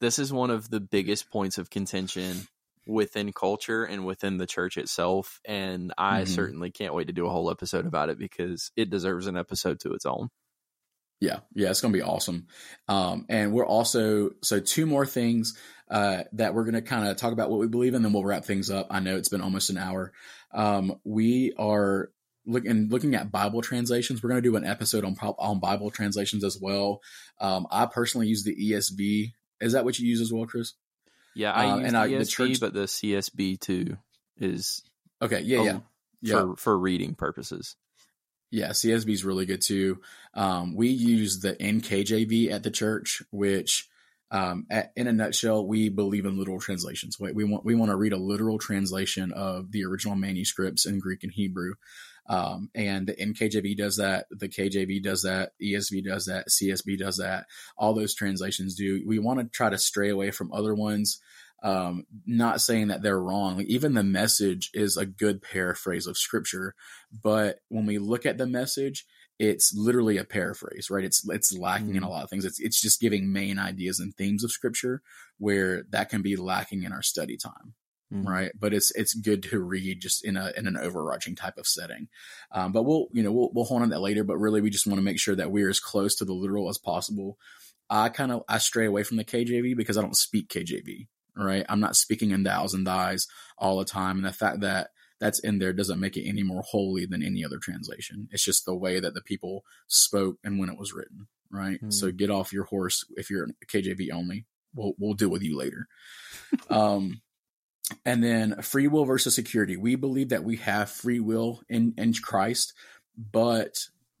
this 0.00 0.18
is 0.18 0.32
one 0.32 0.50
of 0.50 0.68
the 0.68 0.80
biggest 0.80 1.30
points 1.30 1.58
of 1.58 1.70
contention 1.70 2.46
within 2.86 3.32
culture 3.32 3.84
and 3.84 4.04
within 4.04 4.38
the 4.38 4.46
church 4.46 4.76
itself. 4.76 5.40
And 5.44 5.92
I 5.96 6.22
mm-hmm. 6.22 6.32
certainly 6.32 6.70
can't 6.70 6.94
wait 6.94 7.06
to 7.06 7.12
do 7.12 7.26
a 7.26 7.30
whole 7.30 7.50
episode 7.50 7.86
about 7.86 8.10
it 8.10 8.18
because 8.18 8.70
it 8.76 8.90
deserves 8.90 9.26
an 9.26 9.36
episode 9.36 9.80
to 9.80 9.92
its 9.92 10.06
own. 10.06 10.28
Yeah, 11.20 11.38
yeah, 11.54 11.70
it's 11.70 11.80
going 11.80 11.92
to 11.92 11.98
be 11.98 12.02
awesome. 12.02 12.48
Um, 12.88 13.24
and 13.28 13.52
we're 13.52 13.66
also 13.66 14.30
so 14.42 14.60
two 14.60 14.84
more 14.84 15.06
things 15.06 15.58
uh, 15.90 16.24
that 16.32 16.54
we're 16.54 16.64
going 16.64 16.74
to 16.74 16.82
kind 16.82 17.08
of 17.08 17.16
talk 17.16 17.32
about 17.32 17.50
what 17.50 17.60
we 17.60 17.68
believe 17.68 17.94
in, 17.94 18.02
then 18.02 18.12
we'll 18.12 18.24
wrap 18.24 18.44
things 18.44 18.70
up. 18.70 18.88
I 18.90 19.00
know 19.00 19.16
it's 19.16 19.28
been 19.28 19.40
almost 19.40 19.70
an 19.70 19.78
hour. 19.78 20.12
Um, 20.52 21.00
we 21.04 21.52
are 21.58 22.10
looking 22.46 22.88
looking 22.88 23.14
at 23.14 23.32
Bible 23.32 23.62
translations. 23.62 24.22
We're 24.22 24.30
going 24.30 24.42
to 24.42 24.48
do 24.48 24.56
an 24.56 24.66
episode 24.66 25.04
on 25.04 25.16
on 25.20 25.60
Bible 25.60 25.90
translations 25.90 26.44
as 26.44 26.58
well. 26.60 27.00
Um, 27.40 27.66
I 27.70 27.86
personally 27.86 28.26
use 28.26 28.44
the 28.44 28.56
ESV. 28.56 29.32
Is 29.60 29.72
that 29.72 29.84
what 29.84 29.98
you 29.98 30.06
use 30.06 30.20
as 30.20 30.32
well, 30.32 30.46
Chris? 30.46 30.74
Yeah, 31.34 31.52
I 31.52 31.70
uh, 31.70 31.76
use 31.76 31.86
and 31.86 31.94
the 31.94 32.00
I, 32.00 32.08
ESV, 32.08 32.18
the 32.18 32.26
church... 32.26 32.60
but 32.60 32.74
the 32.74 32.84
CSB 32.84 33.60
too 33.60 33.96
is 34.38 34.82
okay. 35.20 35.40
Yeah, 35.40 35.62
yeah, 35.62 35.78
yeah. 36.20 36.40
For 36.40 36.56
for 36.56 36.78
reading 36.78 37.14
purposes. 37.14 37.76
Yeah, 38.50 38.68
CSB 38.68 39.10
is 39.10 39.24
really 39.24 39.46
good 39.46 39.62
too. 39.62 40.00
Um, 40.32 40.76
we 40.76 40.88
use 40.88 41.40
the 41.40 41.54
NKJV 41.54 42.52
at 42.52 42.62
the 42.62 42.70
church, 42.70 43.20
which, 43.32 43.88
um, 44.30 44.66
at, 44.70 44.92
in 44.94 45.08
a 45.08 45.12
nutshell, 45.12 45.66
we 45.66 45.88
believe 45.88 46.24
in 46.24 46.38
literal 46.38 46.60
translations. 46.60 47.18
We, 47.18 47.32
we 47.32 47.42
want 47.42 47.64
we 47.64 47.74
want 47.74 47.90
to 47.90 47.96
read 47.96 48.12
a 48.12 48.16
literal 48.16 48.58
translation 48.58 49.32
of 49.32 49.72
the 49.72 49.84
original 49.84 50.14
manuscripts 50.14 50.86
in 50.86 51.00
Greek 51.00 51.24
and 51.24 51.32
Hebrew. 51.32 51.74
Um, 52.26 52.70
and 52.74 53.06
the 53.06 53.14
NKJV 53.14 53.76
does 53.76 53.96
that, 53.96 54.26
the 54.30 54.48
KJV 54.48 55.02
does 55.02 55.22
that, 55.22 55.52
ESV 55.62 56.04
does 56.04 56.26
that, 56.26 56.48
CSB 56.48 56.98
does 56.98 57.18
that. 57.18 57.46
All 57.76 57.94
those 57.94 58.14
translations 58.14 58.74
do. 58.74 59.02
We 59.06 59.18
want 59.18 59.40
to 59.40 59.46
try 59.46 59.70
to 59.70 59.78
stray 59.78 60.08
away 60.08 60.30
from 60.30 60.52
other 60.52 60.74
ones. 60.74 61.20
Um, 61.62 62.04
not 62.26 62.60
saying 62.60 62.88
that 62.88 63.02
they're 63.02 63.20
wrong. 63.20 63.62
Even 63.62 63.94
the 63.94 64.02
message 64.02 64.70
is 64.74 64.96
a 64.96 65.06
good 65.06 65.40
paraphrase 65.40 66.06
of 66.06 66.18
scripture, 66.18 66.74
but 67.22 67.60
when 67.68 67.86
we 67.86 67.96
look 67.96 68.26
at 68.26 68.36
the 68.36 68.46
message, 68.46 69.06
it's 69.38 69.72
literally 69.74 70.18
a 70.18 70.24
paraphrase, 70.24 70.90
right? 70.90 71.04
It's 71.04 71.26
it's 71.28 71.56
lacking 71.56 71.88
mm-hmm. 71.88 71.96
in 71.96 72.02
a 72.02 72.10
lot 72.10 72.22
of 72.22 72.30
things. 72.30 72.44
It's 72.44 72.60
it's 72.60 72.80
just 72.80 73.00
giving 73.00 73.32
main 73.32 73.58
ideas 73.58 73.98
and 73.98 74.14
themes 74.14 74.44
of 74.44 74.52
scripture 74.52 75.00
where 75.38 75.84
that 75.90 76.10
can 76.10 76.20
be 76.20 76.36
lacking 76.36 76.82
in 76.82 76.92
our 76.92 77.02
study 77.02 77.36
time 77.36 77.74
mm-hmm. 78.14 78.28
right? 78.28 78.52
But 78.58 78.72
it's 78.72 78.90
it's 78.92 79.14
good 79.14 79.42
to 79.44 79.60
read 79.60 80.00
just 80.00 80.24
in 80.24 80.36
a 80.36 80.52
in 80.56 80.66
an 80.66 80.76
overarching 80.76 81.34
type 81.34 81.58
of 81.58 81.66
setting. 81.66 82.08
Um, 82.52 82.72
but 82.72 82.84
we'll 82.84 83.08
you 83.12 83.22
know 83.22 83.32
we'll 83.32 83.50
we'll 83.52 83.64
hone 83.64 83.82
on 83.82 83.90
that 83.90 84.00
later. 84.00 84.24
But 84.24 84.38
really, 84.38 84.60
we 84.60 84.70
just 84.70 84.86
want 84.86 84.98
to 84.98 85.04
make 85.04 85.18
sure 85.18 85.36
that 85.36 85.50
we're 85.50 85.70
as 85.70 85.80
close 85.80 86.14
to 86.16 86.24
the 86.24 86.32
literal 86.32 86.68
as 86.68 86.78
possible. 86.78 87.38
I 87.90 88.08
kind 88.08 88.32
of 88.32 88.42
I 88.48 88.58
stray 88.58 88.86
away 88.86 89.02
from 89.02 89.16
the 89.16 89.24
KJV 89.24 89.76
because 89.76 89.98
I 89.98 90.02
don't 90.02 90.16
speak 90.16 90.48
KJV, 90.48 91.08
right? 91.36 91.66
I'm 91.68 91.80
not 91.80 91.96
speaking 91.96 92.30
in 92.30 92.44
thous 92.44 92.74
and 92.74 92.86
thys 92.86 93.26
all 93.58 93.78
the 93.78 93.84
time, 93.84 94.16
and 94.16 94.26
the 94.26 94.32
fact 94.32 94.60
that 94.60 94.90
that's 95.20 95.38
in 95.40 95.58
there 95.58 95.72
doesn't 95.72 96.00
make 96.00 96.16
it 96.16 96.28
any 96.28 96.42
more 96.42 96.62
holy 96.62 97.06
than 97.06 97.22
any 97.22 97.44
other 97.44 97.58
translation. 97.58 98.28
It's 98.30 98.44
just 98.44 98.64
the 98.64 98.74
way 98.74 99.00
that 99.00 99.14
the 99.14 99.22
people 99.22 99.64
spoke 99.86 100.36
and 100.42 100.58
when 100.58 100.68
it 100.68 100.78
was 100.78 100.92
written, 100.92 101.28
right? 101.50 101.80
Mm. 101.82 101.92
So 101.92 102.10
get 102.10 102.30
off 102.30 102.52
your 102.52 102.64
horse 102.64 103.04
if 103.16 103.30
you're 103.30 103.48
KJV 103.66 104.12
only. 104.12 104.44
We'll 104.74 104.94
we'll 104.98 105.14
deal 105.14 105.28
with 105.28 105.42
you 105.42 105.56
later. 105.56 105.86
um, 106.70 107.22
and 108.04 108.22
then 108.22 108.62
free 108.62 108.88
will 108.88 109.04
versus 109.04 109.34
security. 109.34 109.76
We 109.76 109.94
believe 109.96 110.30
that 110.30 110.44
we 110.44 110.56
have 110.56 110.90
free 110.90 111.20
will 111.20 111.62
in, 111.68 111.94
in 111.96 112.14
Christ, 112.14 112.72
but 113.16 113.76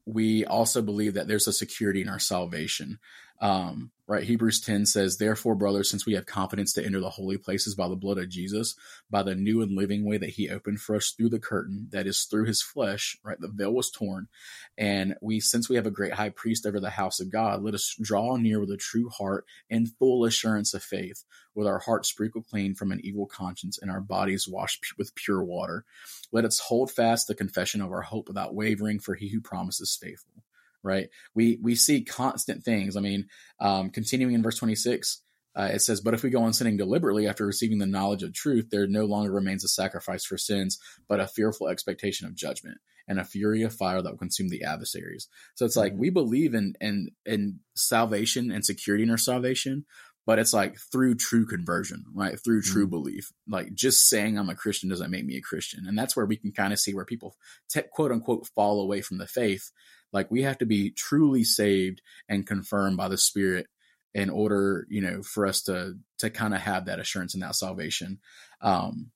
we 0.06 0.44
also 0.44 0.82
believe 0.82 1.14
that 1.14 1.28
there's 1.28 1.48
a 1.48 1.52
security 1.52 2.02
in 2.02 2.08
our 2.08 2.18
salvation. 2.18 2.98
Um, 3.40 3.90
right? 4.06 4.24
Hebrews 4.24 4.60
10 4.60 4.86
says, 4.86 5.16
Therefore, 5.16 5.54
brothers, 5.54 5.90
since 5.90 6.04
we 6.04 6.14
have 6.14 6.26
confidence 6.26 6.72
to 6.74 6.84
enter 6.84 7.00
the 7.00 7.10
holy 7.10 7.38
places 7.38 7.74
by 7.74 7.88
the 7.88 7.96
blood 7.96 8.18
of 8.18 8.28
Jesus, 8.28 8.74
by 9.10 9.22
the 9.22 9.34
new 9.34 9.62
and 9.62 9.76
living 9.76 10.04
way 10.04 10.18
that 10.18 10.30
he 10.30 10.50
opened 10.50 10.80
for 10.80 10.94
us 10.96 11.10
through 11.16 11.30
the 11.30 11.38
curtain, 11.38 11.88
that 11.90 12.06
is 12.06 12.24
through 12.24 12.44
his 12.44 12.62
flesh, 12.62 13.16
right? 13.24 13.40
The 13.40 13.48
veil 13.48 13.72
was 13.72 13.90
torn. 13.90 14.28
And 14.76 15.16
we, 15.22 15.40
since 15.40 15.68
we 15.68 15.76
have 15.76 15.86
a 15.86 15.90
great 15.90 16.12
high 16.12 16.30
priest 16.30 16.66
over 16.66 16.80
the 16.80 16.90
house 16.90 17.20
of 17.20 17.30
God, 17.30 17.62
let 17.62 17.74
us 17.74 17.96
draw 18.00 18.36
near 18.36 18.60
with 18.60 18.70
a 18.70 18.76
true 18.76 19.08
heart 19.08 19.46
and 19.70 19.92
full 19.98 20.24
assurance 20.24 20.74
of 20.74 20.82
faith, 20.82 21.24
with 21.54 21.66
our 21.66 21.78
hearts 21.78 22.08
sprinkled 22.10 22.46
clean 22.46 22.74
from 22.74 22.92
an 22.92 23.00
evil 23.02 23.26
conscience 23.26 23.78
and 23.80 23.90
our 23.90 24.00
bodies 24.00 24.46
washed 24.46 24.84
with 24.98 25.14
pure 25.14 25.42
water. 25.42 25.84
Let 26.30 26.44
us 26.44 26.58
hold 26.58 26.90
fast 26.90 27.26
the 27.26 27.34
confession 27.34 27.80
of 27.80 27.90
our 27.90 28.02
hope 28.02 28.28
without 28.28 28.54
wavering, 28.54 29.00
for 29.00 29.14
he 29.14 29.28
who 29.28 29.40
promises 29.40 29.98
faithful 30.00 30.43
right? 30.84 31.08
We 31.34 31.58
we 31.62 31.74
see 31.74 32.04
constant 32.04 32.62
things. 32.62 32.96
I 32.96 33.00
mean, 33.00 33.26
um, 33.58 33.90
continuing 33.90 34.34
in 34.34 34.42
verse 34.42 34.58
26, 34.58 35.22
uh, 35.56 35.70
it 35.72 35.80
says, 35.80 36.00
But 36.00 36.14
if 36.14 36.22
we 36.22 36.30
go 36.30 36.42
on 36.42 36.52
sinning 36.52 36.76
deliberately 36.76 37.26
after 37.26 37.46
receiving 37.46 37.78
the 37.78 37.86
knowledge 37.86 38.22
of 38.22 38.32
truth, 38.32 38.68
there 38.70 38.86
no 38.86 39.04
longer 39.04 39.32
remains 39.32 39.64
a 39.64 39.68
sacrifice 39.68 40.24
for 40.24 40.36
sins, 40.36 40.78
but 41.08 41.20
a 41.20 41.28
fearful 41.28 41.68
expectation 41.68 42.26
of 42.26 42.34
judgment 42.34 42.78
and 43.06 43.20
a 43.20 43.24
fury 43.24 43.62
of 43.62 43.74
fire 43.74 44.02
that 44.02 44.10
will 44.10 44.18
consume 44.18 44.48
the 44.48 44.64
adversaries. 44.64 45.28
So 45.54 45.64
it's 45.64 45.76
like 45.76 45.92
mm-hmm. 45.92 46.00
we 46.00 46.10
believe 46.10 46.54
in, 46.54 46.74
in 46.80 47.10
in 47.24 47.60
salvation 47.76 48.50
and 48.50 48.64
security 48.64 49.04
in 49.04 49.10
our 49.10 49.18
salvation, 49.18 49.84
but 50.26 50.38
it's 50.38 50.54
like 50.54 50.76
through 50.90 51.16
true 51.16 51.46
conversion, 51.46 52.04
right? 52.14 52.38
Through 52.42 52.62
true 52.62 52.84
mm-hmm. 52.84 52.90
belief. 52.90 53.32
Like 53.46 53.74
just 53.74 54.08
saying 54.08 54.38
I'm 54.38 54.48
a 54.48 54.54
Christian 54.54 54.88
doesn't 54.88 55.10
make 55.10 55.26
me 55.26 55.36
a 55.36 55.42
Christian. 55.42 55.86
And 55.86 55.96
that's 55.96 56.16
where 56.16 56.26
we 56.26 56.36
can 56.36 56.52
kind 56.52 56.72
of 56.72 56.80
see 56.80 56.94
where 56.94 57.04
people 57.04 57.36
te- 57.68 57.82
quote 57.92 58.10
unquote 58.10 58.48
fall 58.54 58.80
away 58.80 59.02
from 59.02 59.18
the 59.18 59.26
faith 59.26 59.70
like 60.14 60.30
we 60.30 60.42
have 60.44 60.58
to 60.58 60.66
be 60.66 60.90
truly 60.90 61.44
saved 61.44 62.00
and 62.28 62.46
confirmed 62.46 62.96
by 62.96 63.08
the 63.08 63.18
Spirit 63.18 63.66
in 64.14 64.30
order, 64.30 64.86
you 64.88 65.02
know, 65.02 65.22
for 65.22 65.46
us 65.46 65.62
to 65.64 65.96
to 66.20 66.30
kind 66.30 66.54
of 66.54 66.60
have 66.60 66.86
that 66.86 67.00
assurance 67.00 67.34
and 67.34 67.42
that 67.42 67.56
salvation. 67.56 68.20
Um, 68.62 69.10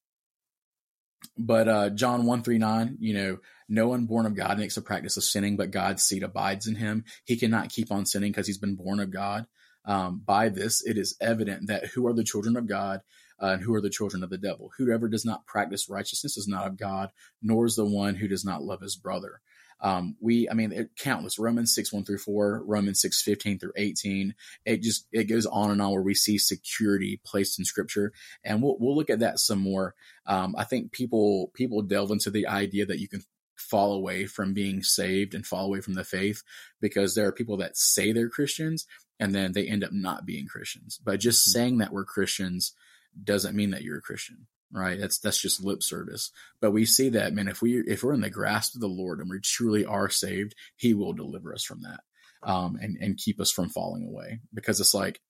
but 1.39 1.69
uh, 1.69 1.91
John 1.91 2.27
one 2.27 2.43
three 2.43 2.59
nine, 2.59 2.99
you 3.01 3.15
know, 3.15 3.39
no 3.69 3.89
one 3.89 4.07
born 4.07 4.27
of 4.27 4.35
God 4.35 4.59
makes 4.59 4.77
a 4.77 4.83
practice 4.83 5.17
of 5.17 5.25
sinning, 5.25 5.57
but 5.57 5.71
God's 5.71 6.03
seed 6.03 6.23
abides 6.23 6.67
in 6.67 6.75
him. 6.75 7.05
He 7.25 7.37
cannot 7.37 7.71
keep 7.71 7.93
on 7.93 8.05
sinning 8.05 8.33
because 8.33 8.47
he's 8.47 8.59
been 8.59 8.75
born 8.75 9.01
of 9.01 9.11
God. 9.11 9.47
Um, 9.85 10.21
by 10.25 10.49
this, 10.49 10.85
it 10.85 10.99
is 10.99 11.17
evident 11.21 11.69
that 11.69 11.87
who 11.87 12.07
are 12.09 12.13
the 12.13 12.25
children 12.25 12.57
of 12.57 12.67
God 12.67 13.01
uh, 13.41 13.53
and 13.53 13.63
who 13.63 13.75
are 13.75 13.81
the 13.81 13.89
children 13.89 14.23
of 14.23 14.31
the 14.31 14.37
devil. 14.37 14.71
Whoever 14.77 15.09
does 15.09 15.25
not 15.25 15.47
practice 15.47 15.89
righteousness 15.89 16.37
is 16.37 16.49
not 16.49 16.67
of 16.67 16.77
God, 16.77 17.11
nor 17.41 17.67
is 17.67 17.77
the 17.77 17.87
one 17.87 18.17
who 18.17 18.29
does 18.29 18.45
not 18.45 18.63
love 18.63 18.81
his 18.81 18.97
brother. 18.97 19.41
Um, 19.81 20.17
we, 20.21 20.49
I 20.49 20.55
mean, 20.55 20.73
it, 20.73 20.91
countless 20.99 21.39
Romans 21.39 21.75
6, 21.75 21.93
1 21.93 22.05
through 22.05 22.19
4, 22.19 22.63
Romans 22.65 23.01
6, 23.01 23.23
15 23.23 23.59
through 23.59 23.73
18. 23.77 24.35
It 24.65 24.83
just, 24.83 25.07
it 25.13 25.25
goes 25.25 25.47
on 25.47 25.71
and 25.71 25.81
on 25.81 25.93
where 25.93 26.03
we 26.03 26.15
see 26.15 26.39
security 26.39 27.21
placed 27.25 27.59
in 27.59 27.65
scripture. 27.65 28.13
And 28.45 28.63
we'll, 28.63 28.77
we'll 28.79 28.97
look 28.97 29.11
at 29.11 29.21
that 29.21 29.39
some 29.39 29.61
more. 29.61 29.95
Um, 30.27 30.55
I 30.59 30.65
think 30.65 30.93
people, 30.93 31.51
people 31.55 31.83
delve 31.83 32.11
into 32.11 32.31
the 32.31 32.47
idea 32.47 32.87
that 32.87 33.01
you 33.01 33.09
can 33.09 33.23
fall 33.57 33.93
away 33.93 34.27
from 34.27 34.55
being 34.55 34.83
saved 34.83 35.35
and 35.35 35.47
fall 35.47 35.67
away 35.67 35.81
from 35.81 35.95
the 35.95 36.05
faith 36.05 36.43
because 36.81 37.15
there 37.15 37.27
are 37.27 37.33
people 37.33 37.57
that 37.59 37.77
say 37.77 38.13
they're 38.13 38.29
Christians 38.29 38.87
and 39.21 39.35
then 39.35 39.53
they 39.53 39.67
end 39.67 39.83
up 39.83 39.93
not 39.93 40.27
being 40.27 40.47
Christians. 40.47 41.01
But 41.05 41.21
just 41.21 41.49
mm-hmm. 41.49 41.59
saying 41.59 41.79
that 41.79 41.93
we're 41.93 42.05
Christians 42.05 42.73
doesn't 43.23 43.57
mean 43.57 43.71
that 43.71 43.83
you're 43.83 43.99
a 43.99 44.03
Christian 44.03 44.47
right? 44.73 44.99
That's 45.01 45.19
that's 45.19 45.41
just 45.41 45.65
lip 45.65 45.83
service. 45.83 46.31
But 46.61 46.73
we 46.73 46.85
see 46.85 47.09
that, 47.11 47.33
man, 47.33 47.49
if 47.49 47.63
we 47.63 47.79
if 47.81 48.03
we're 48.03 48.15
in 48.15 48.21
the 48.21 48.31
grasp 48.31 48.75
of 48.75 48.81
the 48.81 48.89
Lord 48.89 49.21
and 49.21 49.31
we 49.31 49.41
truly 49.41 49.85
are 49.85 50.09
saved, 50.09 50.55
He 50.77 50.95
will 50.95 51.13
deliver 51.13 51.53
us 51.53 51.65
from 51.65 51.83
that, 51.83 52.01
um, 52.43 52.79
and 52.81 52.97
and 53.01 53.17
keep 53.17 53.41
us 53.41 53.51
from 53.51 53.69
falling 53.69 54.07
away. 54.07 54.41
Because 54.53 54.81
it's 54.81 54.95
like 54.95 55.21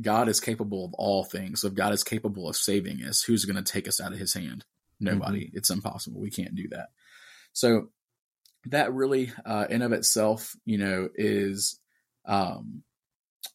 God 0.00 0.28
is 0.28 0.40
capable 0.40 0.84
of 0.84 0.94
all 0.94 1.24
things. 1.24 1.60
So 1.60 1.68
if 1.68 1.74
God 1.74 1.92
is 1.92 2.04
capable 2.04 2.48
of 2.48 2.56
saving 2.56 3.02
us, 3.02 3.22
who's 3.22 3.44
going 3.44 3.62
to 3.62 3.72
take 3.72 3.88
us 3.88 4.00
out 4.00 4.12
of 4.12 4.18
His 4.18 4.34
hand? 4.34 4.64
Nobody. 5.00 5.46
Mm-hmm. 5.46 5.56
It's 5.56 5.70
impossible. 5.70 6.20
We 6.20 6.30
can't 6.30 6.54
do 6.54 6.68
that. 6.70 6.88
So 7.52 7.88
that 8.66 8.92
really, 8.92 9.32
uh, 9.46 9.66
in 9.70 9.82
of 9.82 9.92
itself, 9.92 10.54
you 10.64 10.78
know, 10.78 11.08
is 11.14 11.78
um, 12.24 12.82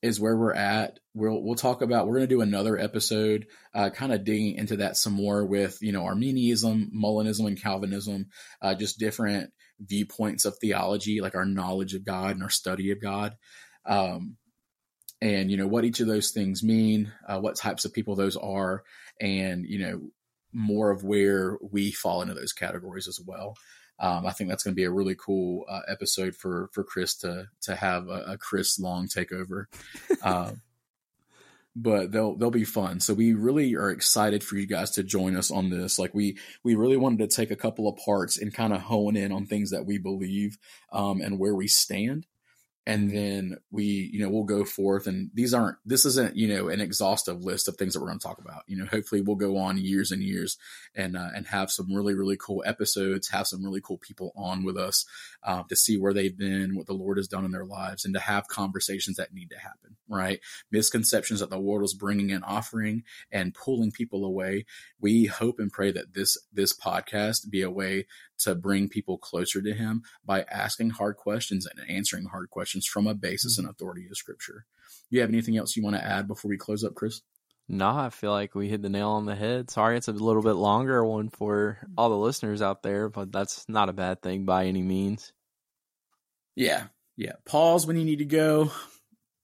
is 0.02 0.20
where 0.20 0.36
we're 0.36 0.54
at. 0.54 1.00
We'll 1.14 1.42
we'll 1.42 1.56
talk 1.56 1.82
about. 1.82 2.08
We're 2.08 2.18
going 2.18 2.30
to 2.30 2.36
do 2.36 2.42
another 2.42 2.78
episode, 2.78 3.48
uh, 3.74 3.90
kind 3.90 4.14
of 4.14 4.24
digging 4.24 4.56
into 4.56 4.78
that 4.78 4.98
some 4.98 5.14
more 5.14 5.46
with 5.46 5.78
you 5.82 5.92
know 5.92 6.06
Arminianism, 6.06 6.92
Molinism, 6.96 7.48
and 7.48 7.62
Calvinism, 7.62 8.28
uh, 8.62 8.76
just 8.76 9.00
different 9.00 9.52
viewpoints 9.80 10.46
of 10.46 10.58
theology, 10.60 11.22
like 11.22 11.36
our 11.36 11.46
knowledge 11.46 11.94
of 11.94 12.06
God 12.06 12.32
and 12.32 12.44
our 12.44 12.50
study 12.50 12.92
of 12.92 13.02
God. 13.02 13.36
Um, 13.86 14.38
and 15.22 15.50
you 15.50 15.58
know 15.58 15.68
what 15.68 15.86
each 15.86 16.02
of 16.02 16.08
those 16.08 16.32
things 16.32 16.64
mean, 16.64 17.12
uh, 17.28 17.40
what 17.40 17.56
types 17.56 17.86
of 17.86 17.94
people 17.94 18.16
those 18.16 18.36
are, 18.36 18.84
and 19.22 19.66
you 19.66 19.80
know 19.80 20.02
more 20.54 20.92
of 20.92 21.04
where 21.04 21.58
we 21.62 21.92
fall 21.92 22.22
into 22.22 22.34
those 22.34 22.54
categories 22.54 23.08
as 23.08 23.20
well. 23.26 23.56
Um, 24.00 24.26
I 24.26 24.32
think 24.32 24.50
that's 24.50 24.64
going 24.64 24.74
to 24.74 24.80
be 24.80 24.86
a 24.86 24.92
really 24.92 25.16
cool 25.16 25.66
uh, 25.70 25.82
episode 25.88 26.36
for 26.36 26.70
for 26.74 26.84
Chris 26.84 27.16
to 27.18 27.48
to 27.62 27.76
have 27.76 28.08
a, 28.08 28.34
a 28.34 28.38
Chris 28.38 28.80
Long 28.80 29.08
takeover. 29.08 29.66
Uh, 30.22 30.54
but 31.76 32.12
they'll 32.12 32.36
they'll 32.36 32.52
be 32.52 32.66
fun. 32.66 33.00
So 33.00 33.14
we 33.14 33.34
really 33.34 33.76
are 33.76 33.90
excited 33.90 34.44
for 34.44 34.58
you 34.58 34.68
guys 34.68 34.92
to 34.92 35.04
join 35.04 35.36
us 35.36 35.50
on 35.52 35.70
this. 35.70 35.98
Like 35.98 36.14
we 36.14 36.38
we 36.64 36.76
really 36.76 36.98
wanted 36.98 37.20
to 37.20 37.36
take 37.36 37.52
a 37.52 37.56
couple 37.56 37.88
of 37.88 37.98
parts 37.98 38.38
and 38.38 38.54
kind 38.54 38.74
of 38.74 38.82
hone 38.82 39.16
in 39.16 39.32
on 39.32 39.46
things 39.46 39.72
that 39.72 39.86
we 39.86 39.98
believe 39.98 40.58
um, 40.92 41.22
and 41.22 41.40
where 41.40 41.56
we 41.56 41.68
stand 41.68 42.28
and 42.86 43.12
then 43.12 43.58
we 43.72 44.10
you 44.12 44.20
know 44.20 44.30
we'll 44.30 44.44
go 44.44 44.66
forth 44.66 45.08
and 45.08 45.30
these 45.34 45.54
aren't 45.54 45.78
this 45.86 46.06
isn't 46.06 46.36
you 46.36 46.48
know 46.48 46.68
an 46.68 46.82
exhaustive 46.82 47.44
list 47.44 47.68
of 47.68 47.78
things 47.78 47.94
that 47.94 48.02
we're 48.02 48.08
going 48.08 48.20
to 48.20 48.28
talk 48.28 48.40
about. 48.40 48.64
You 48.68 48.78
know 48.78 48.86
hopefully 48.86 49.22
we'll 49.22 49.36
go 49.36 49.58
on 49.58 49.78
years 49.78 50.12
and 50.12 50.22
years 50.22 50.58
and 50.96 51.16
uh, 51.18 51.30
and 51.36 51.48
have 51.48 51.72
some 51.72 51.94
really 51.94 52.14
really 52.14 52.38
cool 52.38 52.64
episodes 52.66 53.30
have 53.30 53.48
some 53.48 53.64
really 53.64 53.82
cool 53.82 53.98
people 53.98 54.34
on 54.36 54.64
with 54.64 54.78
us 54.78 55.06
uh, 55.44 55.64
to 55.70 55.76
see 55.76 55.98
where 55.98 56.14
they've 56.14 56.38
been 56.38 56.76
what 56.76 56.88
the 56.88 56.94
lord 56.94 57.18
has 57.18 57.28
done 57.28 57.46
in 57.46 57.52
their 57.52 57.66
lives 57.66 58.06
and 58.06 58.14
to 58.14 58.20
have 58.20 58.48
conversations 58.48 59.18
that 59.18 59.34
need 59.34 59.50
to 59.50 59.58
happen 59.58 59.96
right? 60.14 60.40
Misconceptions 60.72 61.40
that 61.40 61.50
the 61.50 61.60
world 61.60 61.84
is 61.84 61.94
bringing 61.94 62.32
and 62.32 62.44
offering 62.44 63.04
and 63.32 63.54
pulling 63.54 63.92
people 63.92 64.26
away. 64.26 64.66
We 65.00 65.26
hope 65.26 65.60
and 65.60 65.72
pray 65.72 65.92
that 65.92 66.14
this 66.14 66.38
this 66.52 66.78
podcast 66.78 67.50
be 67.50 67.62
a 67.62 67.72
way 67.72 68.06
to 68.44 68.56
bring 68.56 68.90
people 68.90 69.18
closer 69.18 69.62
to 69.62 69.74
him 69.74 70.04
by 70.26 70.44
asking 70.52 70.92
hard 70.92 71.18
questions 71.18 71.66
and 71.66 71.90
answering 71.90 72.26
hard 72.26 72.50
questions 72.50 72.86
from 72.86 73.08
a 73.08 73.14
basis 73.14 73.58
and 73.58 73.68
authority 73.68 74.06
of 74.10 74.18
scripture. 74.18 74.66
Do 75.10 75.16
you 75.18 75.22
have 75.22 75.30
anything 75.30 75.58
else 75.58 75.76
you 75.76 75.84
want 75.84 75.96
to 75.96 76.04
add 76.04 76.28
before 76.28 76.50
we 76.50 76.58
close 76.58 76.84
up, 76.84 76.96
Chris? 76.96 77.22
No, 77.70 77.90
I 77.90 78.10
feel 78.10 78.32
like 78.32 78.56
we 78.56 78.68
hit 78.68 78.82
the 78.82 78.90
nail 78.90 79.10
on 79.10 79.26
the 79.26 79.36
head. 79.36 79.70
Sorry, 79.70 79.98
it's 79.98 80.10
a 80.10 80.12
little 80.12 80.42
bit 80.42 80.54
longer 80.54 81.04
one 81.06 81.30
for 81.30 81.80
all 81.98 82.10
the 82.10 82.18
listeners 82.18 82.62
out 82.62 82.84
there, 82.84 83.10
but 83.10 83.32
that's 83.32 83.68
not 83.70 83.90
a 83.90 83.94
bad 83.94 84.22
thing 84.22 84.46
by 84.46 84.66
any 84.66 84.82
means. 84.82 85.32
Yeah, 86.56 86.88
yeah. 87.16 87.34
Pause 87.46 87.88
when 87.88 87.98
you 87.98 88.04
need 88.04 88.20
to 88.20 88.26
go. 88.26 88.72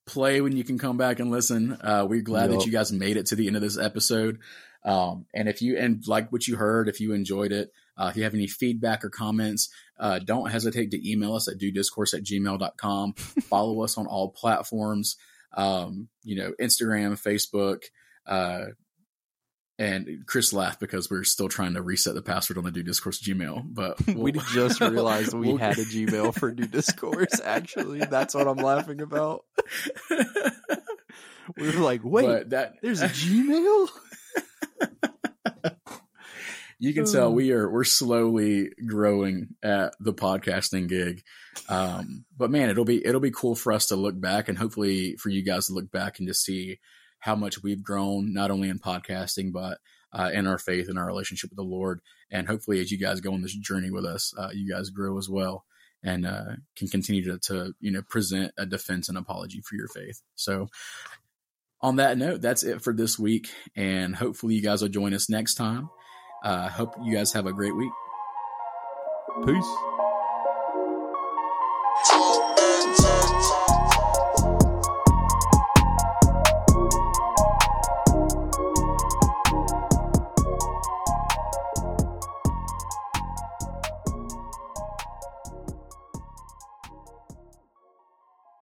Play 0.05 0.41
when 0.41 0.57
you 0.57 0.63
can 0.63 0.77
come 0.77 0.97
back 0.97 1.19
and 1.19 1.31
listen. 1.31 1.77
Uh, 1.81 2.05
we're 2.09 2.21
glad 2.21 2.49
yep. 2.49 2.59
that 2.59 2.65
you 2.65 2.71
guys 2.71 2.91
made 2.91 3.15
it 3.15 3.27
to 3.27 3.35
the 3.35 3.47
end 3.47 3.55
of 3.55 3.61
this 3.61 3.77
episode. 3.77 4.39
Um, 4.83 5.25
and 5.33 5.49
if 5.49 5.61
you 5.61 5.77
and 5.77 6.05
like 6.07 6.31
what 6.31 6.47
you 6.47 6.55
heard, 6.55 6.87
if 6.87 6.99
you 6.99 7.13
enjoyed 7.13 7.51
it, 7.51 7.71
uh, 7.97 8.07
if 8.09 8.17
you 8.17 8.23
have 8.23 8.33
any 8.33 8.47
feedback 8.47 9.03
or 9.03 9.09
comments, 9.09 9.69
uh, 9.99 10.19
don't 10.19 10.49
hesitate 10.49 10.91
to 10.91 11.09
email 11.09 11.35
us 11.35 11.49
at 11.49 11.57
Due 11.57 11.71
Discourse 11.71 12.13
at 12.13 12.23
gmail.com. 12.23 13.13
Follow 13.13 13.83
us 13.83 13.97
on 13.97 14.07
all 14.07 14.29
platforms, 14.29 15.17
um, 15.55 16.07
you 16.23 16.37
know, 16.37 16.53
Instagram, 16.61 17.21
Facebook, 17.21 17.83
uh, 18.25 18.67
and 19.77 20.25
Chris 20.25 20.51
laughed 20.53 20.79
because 20.79 21.09
we're 21.09 21.23
still 21.23 21.47
trying 21.47 21.73
to 21.73 21.81
reset 21.81 22.13
the 22.13 22.21
password 22.21 22.57
on 22.57 22.65
the 22.65 22.71
Due 22.71 22.83
Discourse 22.83 23.21
Gmail. 23.21 23.63
But 23.65 24.05
we'll, 24.07 24.17
we 24.17 24.31
just 24.31 24.79
realized 24.81 25.33
we 25.33 25.47
we'll, 25.47 25.57
had 25.57 25.77
a 25.77 25.85
Gmail 25.85 26.35
for 26.35 26.51
Due 26.51 26.67
Discourse. 26.67 27.41
Actually, 27.43 27.99
that's 27.99 28.33
what 28.33 28.47
I'm 28.47 28.57
laughing 28.57 29.01
about. 29.01 29.43
We 31.57 31.67
were 31.67 31.83
like, 31.83 32.01
wait, 32.03 32.51
that, 32.51 32.75
there's 32.81 33.01
a 33.01 33.09
Gmail 33.09 33.89
you 36.79 36.93
can 36.93 37.05
tell 37.05 37.33
we 37.33 37.51
are 37.51 37.69
we're 37.69 37.83
slowly 37.83 38.69
growing 38.85 39.55
at 39.63 39.93
the 39.99 40.13
podcasting 40.13 40.87
gig. 40.87 41.23
Um, 41.67 42.25
but 42.37 42.51
man, 42.51 42.69
it'll 42.69 42.85
be 42.85 43.05
it'll 43.05 43.21
be 43.21 43.31
cool 43.31 43.55
for 43.55 43.73
us 43.73 43.87
to 43.87 43.95
look 43.95 44.19
back 44.19 44.49
and 44.49 44.57
hopefully 44.57 45.15
for 45.17 45.29
you 45.29 45.43
guys 45.43 45.67
to 45.67 45.73
look 45.73 45.91
back 45.91 46.19
and 46.19 46.27
to 46.27 46.33
see 46.33 46.79
how 47.19 47.35
much 47.35 47.61
we've 47.61 47.83
grown, 47.83 48.33
not 48.33 48.51
only 48.51 48.69
in 48.69 48.79
podcasting 48.79 49.51
but 49.51 49.79
uh, 50.13 50.31
in 50.33 50.47
our 50.47 50.57
faith 50.57 50.89
and 50.89 50.97
our 50.97 51.05
relationship 51.05 51.51
with 51.51 51.57
the 51.57 51.63
Lord. 51.63 52.01
And 52.31 52.47
hopefully, 52.47 52.79
as 52.79 52.91
you 52.91 52.97
guys 52.97 53.21
go 53.21 53.33
on 53.33 53.41
this 53.41 53.55
journey 53.55 53.91
with 53.91 54.05
us, 54.05 54.33
uh, 54.37 54.49
you 54.53 54.71
guys 54.71 54.89
grow 54.89 55.17
as 55.17 55.29
well 55.29 55.65
and 56.03 56.25
uh, 56.25 56.55
can 56.75 56.87
continue 56.87 57.23
to, 57.25 57.39
to 57.39 57.73
you 57.79 57.91
know 57.91 58.01
present 58.09 58.51
a 58.57 58.65
defense 58.65 59.09
and 59.09 59.17
apology 59.17 59.61
for 59.61 59.75
your 59.75 59.87
faith. 59.87 60.21
So 60.35 60.67
on 61.81 61.97
that 61.97 62.17
note, 62.17 62.41
that's 62.41 62.63
it 62.63 62.81
for 62.81 62.93
this 62.93 63.17
week. 63.17 63.49
And 63.75 64.15
hopefully, 64.15 64.55
you 64.55 64.61
guys 64.61 64.81
will 64.81 64.89
join 64.89 65.13
us 65.13 65.29
next 65.29 65.55
time. 65.55 65.89
I 66.43 66.49
uh, 66.49 66.69
hope 66.69 66.95
you 67.03 67.13
guys 67.13 67.33
have 67.33 67.45
a 67.45 67.53
great 67.53 67.75
week. 67.75 67.91
Peace. 69.45 69.98